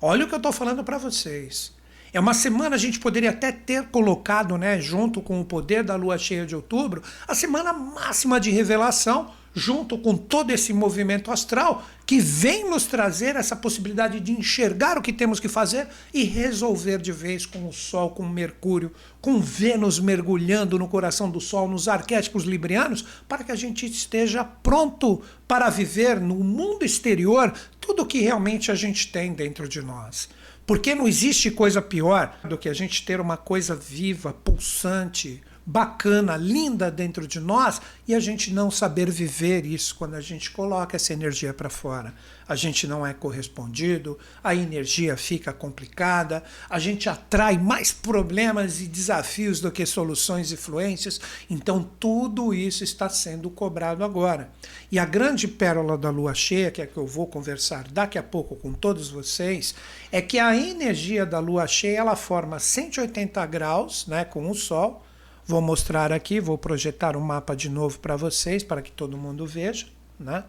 Olha 0.01 0.25
o 0.25 0.29
que 0.29 0.35
eu 0.35 0.39
estou 0.39 0.51
falando 0.51 0.83
para 0.83 0.97
vocês. 0.97 1.74
É 2.15 2.21
uma 2.21 2.33
semana 2.33 2.77
a 2.77 2.79
gente 2.79 3.01
poderia 3.01 3.31
até 3.31 3.51
ter 3.51 3.89
colocado, 3.89 4.57
né, 4.57 4.81
junto 4.81 5.21
com 5.21 5.41
o 5.41 5.45
poder 5.45 5.83
da 5.83 5.97
lua 5.97 6.17
cheia 6.17 6.47
de 6.47 6.55
outubro, 6.55 7.03
a 7.27 7.35
semana 7.35 7.73
máxima 7.73 8.39
de 8.39 8.53
revelação, 8.53 9.33
junto 9.53 9.99
com 9.99 10.17
todo 10.17 10.53
esse 10.53 10.73
movimento 10.73 11.33
astral 11.33 11.85
que 12.07 12.21
vem 12.21 12.71
nos 12.71 12.85
trazer 12.87 13.35
essa 13.35 13.57
possibilidade 13.57 14.21
de 14.21 14.31
enxergar 14.31 14.97
o 14.97 15.03
que 15.03 15.13
temos 15.13 15.41
que 15.41 15.49
fazer 15.49 15.89
e 16.13 16.23
resolver 16.23 16.99
de 16.99 17.11
vez 17.11 17.47
com 17.47 17.69
o 17.69 17.73
Sol, 17.73 18.11
com 18.11 18.29
Mercúrio, 18.29 18.93
com 19.21 19.41
Vênus 19.41 19.99
mergulhando 19.99 20.79
no 20.79 20.87
coração 20.87 21.29
do 21.29 21.41
Sol, 21.41 21.69
nos 21.69 21.89
arquétipos 21.89 22.45
librianos, 22.45 23.05
para 23.29 23.43
que 23.43 23.51
a 23.51 23.57
gente 23.57 23.87
esteja 23.87 24.45
pronto 24.45 25.21
para 25.49 25.69
viver 25.69 26.21
no 26.21 26.37
mundo 26.37 26.85
exterior 26.85 27.53
tudo 27.81 28.05
o 28.05 28.07
que 28.07 28.21
realmente 28.21 28.71
a 28.71 28.75
gente 28.77 29.11
tem 29.11 29.33
dentro 29.33 29.69
de 29.69 29.83
nós. 29.83 30.29
Porque 30.67 30.95
não 30.95 31.07
existe 31.07 31.51
coisa 31.51 31.83
pior 31.83 32.39
do 32.49 32.57
que 32.57 32.69
a 32.69 32.73
gente 32.73 33.05
ter 33.05 33.21
uma 33.21 33.37
coisa 33.37 33.75
viva, 33.75 34.33
pulsante, 34.33 35.43
bacana, 35.67 36.37
linda 36.37 36.91
dentro 36.91 37.27
de 37.27 37.41
nós 37.41 37.81
e 38.07 38.15
a 38.15 38.21
gente 38.21 38.53
não 38.53 38.71
saber 38.71 39.11
viver 39.11 39.65
isso 39.65 39.95
quando 39.95 40.15
a 40.15 40.21
gente 40.21 40.51
coloca 40.51 40.97
essa 40.97 41.13
energia 41.13 41.55
para 41.55 41.71
fora. 41.71 42.15
A 42.49 42.55
gente 42.55 42.87
não 42.87 43.07
é 43.07 43.15
correspondido, 43.15 44.19
a 44.43 44.55
energia 44.55 45.17
fica 45.17 45.53
complicada, 45.53 46.43
a 46.69 46.79
gente 46.79 47.09
atrai 47.09 47.59
mais 47.59 47.93
problemas 47.93 48.81
e 48.81 48.87
desafios 48.87 49.61
do 49.61 49.71
que 49.73 49.87
soluções 49.87 50.53
e 50.53 50.57
fluências. 50.57 51.21
Então, 51.49 51.89
tudo 51.99 52.53
isso 52.53 52.85
está 52.85 53.09
sendo 53.09 53.49
cobrado 53.51 54.05
agora. 54.05 54.51
E 54.91 54.99
a 54.99 55.05
grande 55.05 55.49
pérola 55.49 55.97
da 55.97 56.11
lua 56.11 56.35
cheia, 56.35 56.71
que 56.71 56.83
é 56.83 56.87
que 56.87 56.97
eu 56.97 57.07
vou 57.07 57.27
conversar 57.27 57.89
daqui 57.89 58.19
a 58.19 58.23
pouco 58.23 58.57
com 58.57 58.73
todos 58.73 59.09
vocês, 59.09 59.75
é 60.13 60.21
que 60.21 60.39
a 60.39 60.57
energia 60.57 61.25
da 61.25 61.39
lua 61.39 61.67
cheia 61.67 61.99
ela 61.99 62.17
forma 62.17 62.59
180 62.59 63.45
graus 63.47 64.07
né, 64.07 64.25
com 64.25 64.51
o 64.51 64.55
Sol 64.55 65.05
Vou 65.47 65.61
mostrar 65.61 66.11
aqui, 66.11 66.41
vou 66.41 66.57
projetar 66.57 67.17
o 67.17 67.21
um 67.21 67.23
mapa 67.23 67.55
de 67.55 67.69
novo 67.69 67.99
para 67.99 68.17
vocês, 68.17 68.63
para 68.65 68.81
que 68.81 68.91
todo 68.91 69.19
mundo 69.19 69.47
veja. 69.47 69.87
Né? 70.19 70.43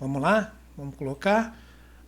Vamos 0.00 0.20
lá? 0.20 0.52
Vamos 0.80 0.96
colocar. 0.96 1.54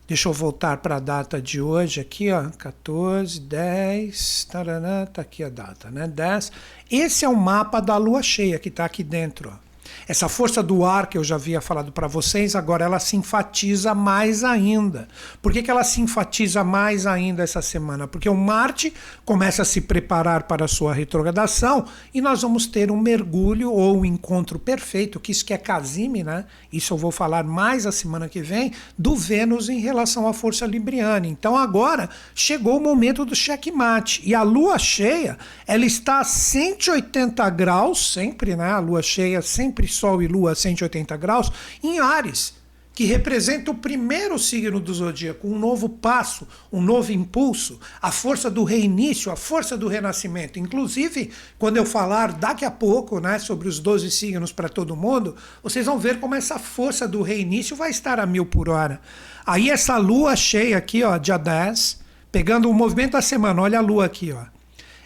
Deixa 0.07 0.27
eu 0.27 0.33
voltar 0.33 0.77
para 0.77 0.95
a 0.95 0.99
data 0.99 1.39
de 1.39 1.61
hoje 1.61 2.01
aqui, 2.01 2.31
ó, 2.31 2.49
14, 2.49 3.39
10, 3.39 4.45
taranã, 4.45 5.05
tá 5.05 5.21
aqui 5.21 5.43
a 5.43 5.49
data, 5.49 5.91
né? 5.91 6.07
10. 6.07 6.51
Esse 6.89 7.23
é 7.23 7.29
o 7.29 7.35
mapa 7.35 7.79
da 7.79 7.95
lua 7.97 8.23
cheia 8.23 8.57
que 8.57 8.69
está 8.69 8.83
aqui 8.83 9.03
dentro, 9.03 9.53
ó. 9.53 9.62
Essa 10.07 10.27
força 10.27 10.61
do 10.61 10.83
ar 10.83 11.07
que 11.07 11.17
eu 11.17 11.23
já 11.23 11.35
havia 11.35 11.61
falado 11.61 11.91
para 11.91 12.07
vocês, 12.07 12.55
agora 12.55 12.83
ela 12.83 12.99
se 12.99 13.15
enfatiza 13.15 13.95
mais 13.95 14.43
ainda. 14.43 15.07
Por 15.41 15.53
que, 15.53 15.63
que 15.63 15.71
ela 15.71 15.83
se 15.83 16.01
enfatiza 16.01 16.63
mais 16.63 17.05
ainda 17.05 17.41
essa 17.41 17.61
semana? 17.61 18.07
Porque 18.07 18.27
o 18.27 18.35
Marte 18.35 18.93
começa 19.23 19.61
a 19.61 19.65
se 19.65 19.79
preparar 19.79 20.43
para 20.43 20.65
a 20.65 20.67
sua 20.67 20.93
retrogradação 20.93 21.85
e 22.13 22.19
nós 22.19 22.41
vamos 22.41 22.65
ter 22.65 22.91
um 22.91 22.99
mergulho 22.99 23.71
ou 23.71 23.99
um 23.99 24.05
encontro 24.05 24.59
perfeito, 24.59 25.19
que 25.19 25.31
isso 25.31 25.45
que 25.45 25.53
é 25.53 25.57
Casime, 25.57 26.23
né? 26.23 26.45
Isso 26.71 26.93
eu 26.93 26.97
vou 26.97 27.11
falar 27.11 27.43
mais 27.45 27.85
a 27.85 27.91
semana 27.91 28.27
que 28.27 28.41
vem, 28.41 28.73
do 28.97 29.15
Vênus 29.15 29.69
em 29.69 29.79
relação 29.79 30.27
à 30.27 30.33
força 30.33 30.65
libriana. 30.65 31.27
Então 31.27 31.55
agora 31.55 32.09
chegou 32.35 32.77
o 32.77 32.81
momento 32.81 33.23
do 33.23 33.35
checkmate. 33.35 34.21
E 34.25 34.35
a 34.35 34.43
lua 34.43 34.77
cheia, 34.77 35.37
ela 35.65 35.85
está 35.85 36.19
a 36.19 36.23
180 36.23 37.49
graus, 37.51 38.11
sempre, 38.11 38.55
né? 38.55 38.71
A 38.71 38.79
lua 38.79 39.01
cheia 39.01 39.41
sempre 39.41 39.92
Sol 39.93 40.21
e 40.21 40.27
Lua 40.27 40.51
a 40.51 40.55
180 40.55 41.15
graus, 41.17 41.51
em 41.81 41.99
Ares, 41.99 42.53
que 42.93 43.05
representa 43.05 43.71
o 43.71 43.75
primeiro 43.75 44.37
signo 44.37 44.79
do 44.79 44.93
zodíaco, 44.93 45.47
um 45.47 45.57
novo 45.57 45.89
passo, 45.89 46.47
um 46.71 46.81
novo 46.81 47.11
impulso, 47.11 47.79
a 48.01 48.11
força 48.11 48.51
do 48.51 48.63
reinício, 48.63 49.31
a 49.31 49.35
força 49.35 49.75
do 49.75 49.87
renascimento. 49.87 50.59
Inclusive, 50.59 51.31
quando 51.57 51.77
eu 51.77 51.85
falar 51.85 52.33
daqui 52.33 52.63
a 52.63 52.69
pouco 52.69 53.19
né, 53.19 53.39
sobre 53.39 53.67
os 53.67 53.79
12 53.79 54.11
signos 54.11 54.51
para 54.51 54.69
todo 54.69 54.95
mundo, 54.95 55.35
vocês 55.63 55.85
vão 55.87 55.97
ver 55.97 56.19
como 56.19 56.35
essa 56.35 56.59
força 56.59 57.07
do 57.07 57.23
reinício 57.23 57.75
vai 57.75 57.89
estar 57.89 58.19
a 58.19 58.25
mil 58.25 58.45
por 58.45 58.69
hora. 58.69 59.01
Aí 59.45 59.71
essa 59.71 59.97
lua 59.97 60.35
cheia 60.35 60.77
aqui, 60.77 61.03
ó, 61.03 61.17
dia 61.17 61.37
10, 61.37 61.99
pegando 62.31 62.69
o 62.69 62.73
movimento 62.73 63.13
da 63.13 63.21
semana, 63.21 63.61
olha 63.61 63.79
a 63.79 63.81
lua 63.81 64.05
aqui, 64.05 64.31
ó. 64.31 64.45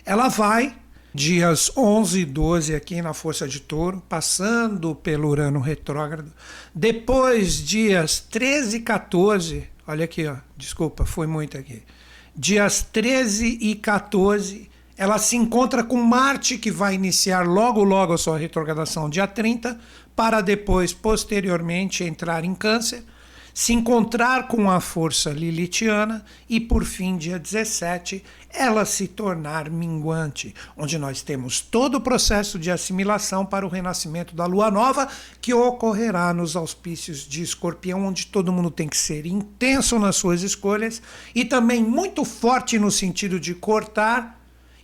Ela 0.06 0.28
vai 0.28 0.76
dias 1.18 1.72
11 1.76 2.20
e 2.20 2.26
12 2.26 2.76
aqui 2.76 3.02
na 3.02 3.12
Força 3.12 3.48
de 3.48 3.60
Touro, 3.60 4.04
passando 4.08 4.94
pelo 4.94 5.30
Urano 5.30 5.60
retrógrado. 5.60 6.32
Depois, 6.76 7.58
dias 7.58 8.20
13 8.20 8.78
e 8.78 8.80
14, 8.82 9.68
olha 9.88 10.06
aqui, 10.06 10.28
ó, 10.28 10.36
desculpa, 10.56 11.06
foi 11.06 11.26
muito 11.26 11.58
aqui. 11.58 11.82
Dias 12.36 12.88
13 12.94 13.58
e 13.60 13.74
14, 13.74 14.70
ela 14.96 15.18
se 15.18 15.36
encontra 15.36 15.84
com 15.84 15.98
Marte, 15.98 16.60
que 16.60 16.70
vai 16.70 16.94
iniciar 16.94 17.48
logo, 17.48 17.84
logo 17.84 18.14
a 18.14 18.18
sua 18.18 18.38
retrogradação, 18.38 19.10
dia 19.10 19.26
30, 19.26 19.76
para 20.16 20.40
depois, 20.40 20.94
posteriormente, 20.94 22.04
entrar 22.04 22.46
em 22.46 22.54
Câncer 22.54 23.04
se 23.58 23.74
encontrar 23.74 24.48
com 24.48 24.70
a 24.70 24.80
força 24.80 25.32
lilitiana 25.32 26.24
e, 26.48 26.60
por 26.60 26.86
fim, 26.86 27.18
dia 27.18 27.40
17, 27.40 28.24
ela 28.54 28.86
se 28.86 29.08
tornar 29.08 29.68
minguante, 29.68 30.54
onde 30.78 30.96
nós 31.00 31.24
temos 31.24 31.60
todo 31.60 31.96
o 31.96 32.02
processo 32.02 32.60
de 32.60 32.70
assimilação 32.70 33.44
para 33.44 33.66
o 33.66 33.70
renascimento 33.70 34.36
da 34.36 34.46
lua 34.46 34.70
nova, 34.70 35.08
que 35.42 35.56
ocorrerá 35.56 36.32
nos 36.36 36.56
auspícios 36.56 37.28
de 37.28 37.42
escorpião, 37.42 38.06
onde 38.06 38.28
todo 38.28 38.54
mundo 38.54 38.70
tem 38.70 38.88
que 38.88 38.96
ser 38.96 39.26
intenso 39.26 39.98
nas 39.98 40.18
suas 40.18 40.44
escolhas 40.44 41.02
e 41.34 41.44
também 41.44 41.84
muito 41.84 42.24
forte 42.24 42.78
no 42.78 42.92
sentido 42.92 43.40
de 43.40 43.56
cortar 43.56 44.37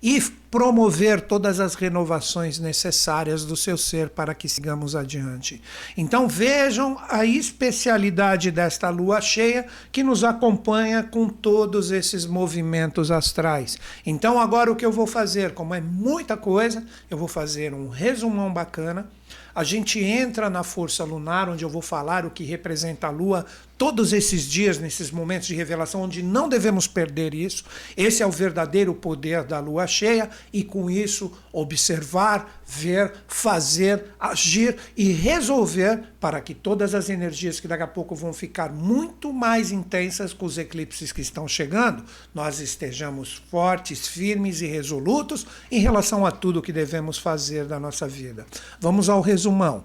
e 0.04 0.20
promover 0.52 1.22
todas 1.22 1.62
as 1.62 1.76
renovações 1.76 2.60
necessárias 2.60 3.46
do 3.46 3.56
seu 3.56 3.78
ser 3.78 4.10
para 4.10 4.36
que 4.36 4.50
sigamos 4.50 4.98
adiante. 4.98 5.62
Então 5.96 6.28
vejam 6.28 7.00
a 7.10 7.26
especialidade 7.26 8.52
desta 8.52 8.90
lua 8.90 9.22
cheia 9.22 9.66
que 9.94 10.04
nos 10.04 10.26
acompanha 10.26 11.02
com 11.02 11.30
todos 11.30 11.90
esses 11.90 12.26
movimentos 12.26 13.10
astrais. 13.10 13.78
Então 14.06 14.40
agora 14.40 14.70
o 14.70 14.76
que 14.76 14.86
eu 14.86 14.92
vou 14.92 15.08
fazer, 15.08 15.54
como 15.54 15.74
é 15.74 15.80
muita 15.80 16.36
coisa, 16.36 16.84
eu 17.10 17.18
vou 17.18 17.30
fazer 17.30 17.74
um 17.74 17.88
resumão 17.88 18.52
bacana 18.52 19.08
a 19.56 19.64
gente 19.64 20.00
entra 20.00 20.50
na 20.50 20.64
força 20.64 21.04
lunar, 21.04 21.48
onde 21.48 21.64
eu 21.64 21.70
vou 21.70 21.82
falar 21.82 22.26
o 22.26 22.32
que 22.32 22.44
representa 22.44 23.08
a 23.08 23.12
Lua 23.12 23.46
todos 23.78 24.14
esses 24.14 24.44
dias, 24.44 24.78
nesses 24.78 25.12
momentos 25.12 25.48
de 25.48 25.56
revelação, 25.56 26.02
onde 26.02 26.24
não 26.24 26.48
devemos 26.48 26.88
perder 26.88 27.34
isso. 27.34 27.66
Esse 27.98 28.24
é 28.24 28.26
o 28.26 28.32
verdadeiro 28.32 28.94
poder 28.94 29.44
da 29.44 29.60
Lua 29.60 29.88
cheia. 29.88 30.30
e 30.52 30.64
com 30.64 30.90
isso 30.90 31.32
observar, 31.52 32.62
ver, 32.66 33.14
fazer, 33.28 34.06
agir 34.20 34.78
e 34.96 35.12
resolver 35.12 36.04
para 36.20 36.40
que 36.42 36.54
todas 36.54 36.96
as 36.96 37.10
energias 37.10 37.60
que 37.60 37.68
daqui 37.68 37.84
a 37.84 37.88
pouco 37.88 38.16
vão 38.16 38.34
ficar 38.34 38.72
muito 38.72 39.34
mais 39.34 39.72
intensas 39.72 40.34
com 40.34 40.46
os 40.46 40.58
eclipses 40.58 41.12
que 41.12 41.22
estão 41.22 41.48
chegando, 41.48 42.04
nós 42.34 42.60
estejamos 42.60 43.42
fortes, 43.52 44.08
firmes 44.08 44.62
e 44.62 44.68
resolutos 44.68 45.46
em 45.72 45.80
relação 45.80 46.26
a 46.26 46.32
tudo 46.32 46.62
que 46.62 46.72
devemos 46.72 47.18
fazer 47.18 47.66
da 47.66 47.80
nossa 47.80 48.08
vida. 48.08 48.46
Vamos 48.80 49.10
ao 49.10 49.22
resumão. 49.22 49.84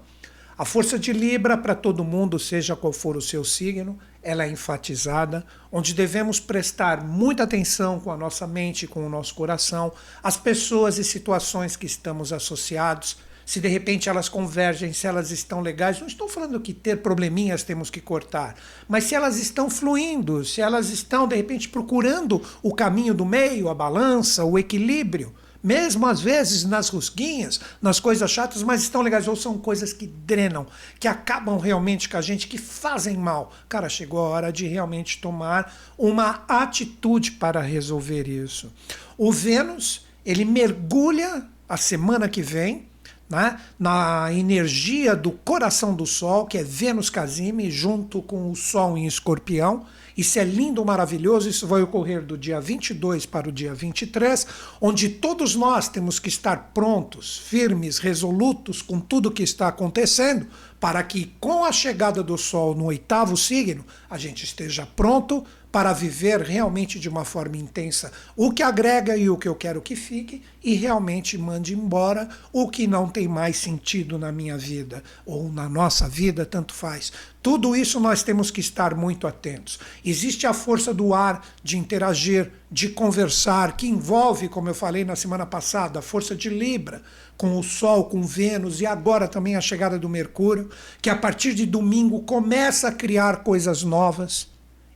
A 0.59 0.65
força 0.65 0.99
de 0.99 1.13
Libra 1.13 1.57
para 1.57 1.73
todo 1.73 2.03
mundo, 2.03 2.37
seja 2.37 2.75
qual 2.75 2.91
for 2.91 3.15
o 3.15 3.21
seu 3.21 3.45
signo, 3.45 3.97
ela 4.21 4.43
é 4.43 4.49
enfatizada, 4.49 5.45
onde 5.71 5.93
devemos 5.93 6.37
prestar 6.37 7.01
muita 7.01 7.43
atenção 7.43 7.97
com 7.97 8.11
a 8.11 8.17
nossa 8.17 8.45
mente, 8.45 8.85
com 8.85 9.05
o 9.05 9.09
nosso 9.09 9.33
coração, 9.35 9.89
as 10.21 10.35
pessoas 10.35 10.97
e 10.97 11.03
situações 11.05 11.77
que 11.77 11.85
estamos 11.85 12.33
associados, 12.33 13.15
se 13.45 13.61
de 13.61 13.69
repente 13.69 14.09
elas 14.09 14.27
convergem, 14.27 14.91
se 14.91 15.07
elas 15.07 15.31
estão 15.31 15.61
legais. 15.61 16.01
Não 16.01 16.07
estou 16.07 16.27
falando 16.27 16.59
que 16.59 16.73
ter 16.73 16.97
probleminhas 16.97 17.63
temos 17.63 17.89
que 17.89 18.01
cortar, 18.01 18.55
mas 18.85 19.05
se 19.05 19.15
elas 19.15 19.39
estão 19.39 19.69
fluindo, 19.69 20.43
se 20.43 20.59
elas 20.59 20.89
estão 20.89 21.25
de 21.25 21.37
repente 21.37 21.69
procurando 21.69 22.41
o 22.61 22.75
caminho 22.75 23.13
do 23.13 23.25
meio, 23.25 23.69
a 23.69 23.73
balança, 23.73 24.43
o 24.43 24.59
equilíbrio 24.59 25.33
mesmo 25.61 26.05
às 26.05 26.21
vezes 26.21 26.63
nas 26.63 26.89
rusguinhas, 26.89 27.59
nas 27.81 27.99
coisas 27.99 28.29
chatas, 28.29 28.63
mas 28.63 28.81
estão 28.81 29.01
legais, 29.01 29.27
ou 29.27 29.35
são 29.35 29.57
coisas 29.57 29.93
que 29.93 30.07
drenam, 30.07 30.65
que 30.99 31.07
acabam 31.07 31.57
realmente 31.57 32.09
com 32.09 32.17
a 32.17 32.21
gente, 32.21 32.47
que 32.47 32.57
fazem 32.57 33.17
mal. 33.17 33.51
Cara, 33.67 33.89
chegou 33.89 34.19
a 34.19 34.29
hora 34.29 34.51
de 34.51 34.67
realmente 34.67 35.19
tomar 35.19 35.73
uma 35.97 36.43
atitude 36.47 37.31
para 37.33 37.61
resolver 37.61 38.27
isso. 38.27 38.71
O 39.17 39.31
Vênus, 39.31 40.05
ele 40.25 40.45
mergulha 40.45 41.45
a 41.67 41.77
semana 41.77 42.29
que 42.29 42.41
vem 42.41 42.87
né, 43.29 43.59
na 43.77 44.33
energia 44.33 45.15
do 45.15 45.31
coração 45.31 45.93
do 45.93 46.05
Sol, 46.05 46.47
que 46.47 46.57
é 46.57 46.63
Vênus 46.63 47.09
Casime, 47.09 47.69
junto 47.69 48.21
com 48.21 48.49
o 48.49 48.55
Sol 48.55 48.97
em 48.97 49.05
Escorpião. 49.05 49.85
Isso 50.19 50.37
é 50.37 50.43
lindo, 50.43 50.83
maravilhoso. 50.83 51.47
Isso 51.47 51.65
vai 51.65 51.81
ocorrer 51.81 52.21
do 52.21 52.37
dia 52.37 52.59
22 52.59 53.25
para 53.25 53.47
o 53.47 53.53
dia 53.53 53.73
23, 53.73 54.45
onde 54.81 55.07
todos 55.07 55.55
nós 55.55 55.87
temos 55.87 56.19
que 56.19 56.27
estar 56.27 56.71
prontos, 56.73 57.37
firmes, 57.37 57.99
resolutos 57.99 58.81
com 58.81 58.99
tudo 58.99 59.31
que 59.31 59.43
está 59.43 59.69
acontecendo, 59.69 60.45
para 60.77 61.01
que 61.03 61.31
com 61.39 61.63
a 61.63 61.71
chegada 61.71 62.21
do 62.21 62.37
Sol 62.37 62.75
no 62.75 62.87
oitavo 62.87 63.37
signo, 63.37 63.85
a 64.09 64.17
gente 64.17 64.43
esteja 64.43 64.85
pronto 64.85 65.45
para 65.71 65.93
viver 65.93 66.41
realmente 66.41 66.99
de 66.99 67.07
uma 67.07 67.23
forma 67.23 67.57
intensa 67.57 68.11
o 68.35 68.51
que 68.51 68.63
agrega 68.63 69.15
e 69.15 69.29
o 69.29 69.37
que 69.37 69.47
eu 69.47 69.55
quero 69.55 69.81
que 69.81 69.95
fique 69.95 70.41
e 70.63 70.73
realmente 70.73 71.37
mande 71.37 71.73
embora 71.73 72.27
o 72.51 72.67
que 72.67 72.87
não 72.87 73.07
tem 73.07 73.27
mais 73.27 73.57
sentido 73.57 74.17
na 74.17 74.31
minha 74.31 74.57
vida 74.57 75.03
ou 75.25 75.51
na 75.51 75.69
nossa 75.69 76.09
vida, 76.09 76.45
tanto 76.45 76.73
faz. 76.73 77.11
Tudo 77.41 77.75
isso 77.75 77.99
nós 77.99 78.23
temos 78.23 78.51
que 78.51 78.59
estar 78.59 78.95
muito 78.95 79.25
atentos. 79.25 79.79
Existe 80.03 80.45
a 80.45 80.53
força 80.53 80.93
do 80.93 81.13
ar 81.13 81.45
de 81.63 81.77
interagir, 81.77 82.51
de 82.69 82.89
conversar, 82.89 83.77
que 83.77 83.87
envolve, 83.87 84.49
como 84.49 84.69
eu 84.69 84.75
falei 84.75 85.05
na 85.05 85.15
semana 85.15 85.45
passada, 85.45 85.99
a 85.99 86.01
força 86.01 86.35
de 86.35 86.49
Libra, 86.49 87.01
com 87.37 87.57
o 87.57 87.63
Sol, 87.63 88.05
com 88.05 88.21
Vênus 88.23 88.81
e 88.81 88.85
agora 88.85 89.27
também 89.27 89.55
a 89.55 89.61
chegada 89.61 89.97
do 89.97 90.09
Mercúrio, 90.09 90.69
que 91.01 91.09
a 91.09 91.15
partir 91.15 91.53
de 91.53 91.65
domingo 91.65 92.21
começa 92.23 92.89
a 92.89 92.91
criar 92.91 93.43
coisas 93.43 93.83
novas 93.83 94.48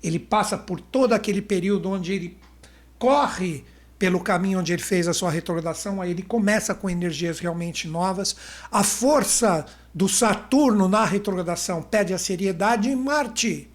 ele 0.03 0.19
passa 0.19 0.57
por 0.57 0.79
todo 0.81 1.13
aquele 1.13 1.41
período 1.41 1.89
onde 1.89 2.11
ele 2.11 2.37
corre 2.99 3.63
pelo 3.97 4.19
caminho 4.19 4.59
onde 4.59 4.73
ele 4.73 4.81
fez 4.81 5.07
a 5.07 5.13
sua 5.13 5.31
retrogradação, 5.31 6.01
aí 6.01 6.11
ele 6.11 6.23
começa 6.23 6.75
com 6.75 6.89
energias 6.89 7.39
realmente 7.39 7.87
novas. 7.87 8.35
A 8.69 8.83
força 8.83 9.65
do 9.93 10.09
Saturno 10.09 10.89
na 10.89 11.05
retrogradação 11.05 11.81
pede 11.81 12.13
a 12.13 12.17
seriedade 12.17 12.89
e 12.89 12.95
Marte 12.95 13.69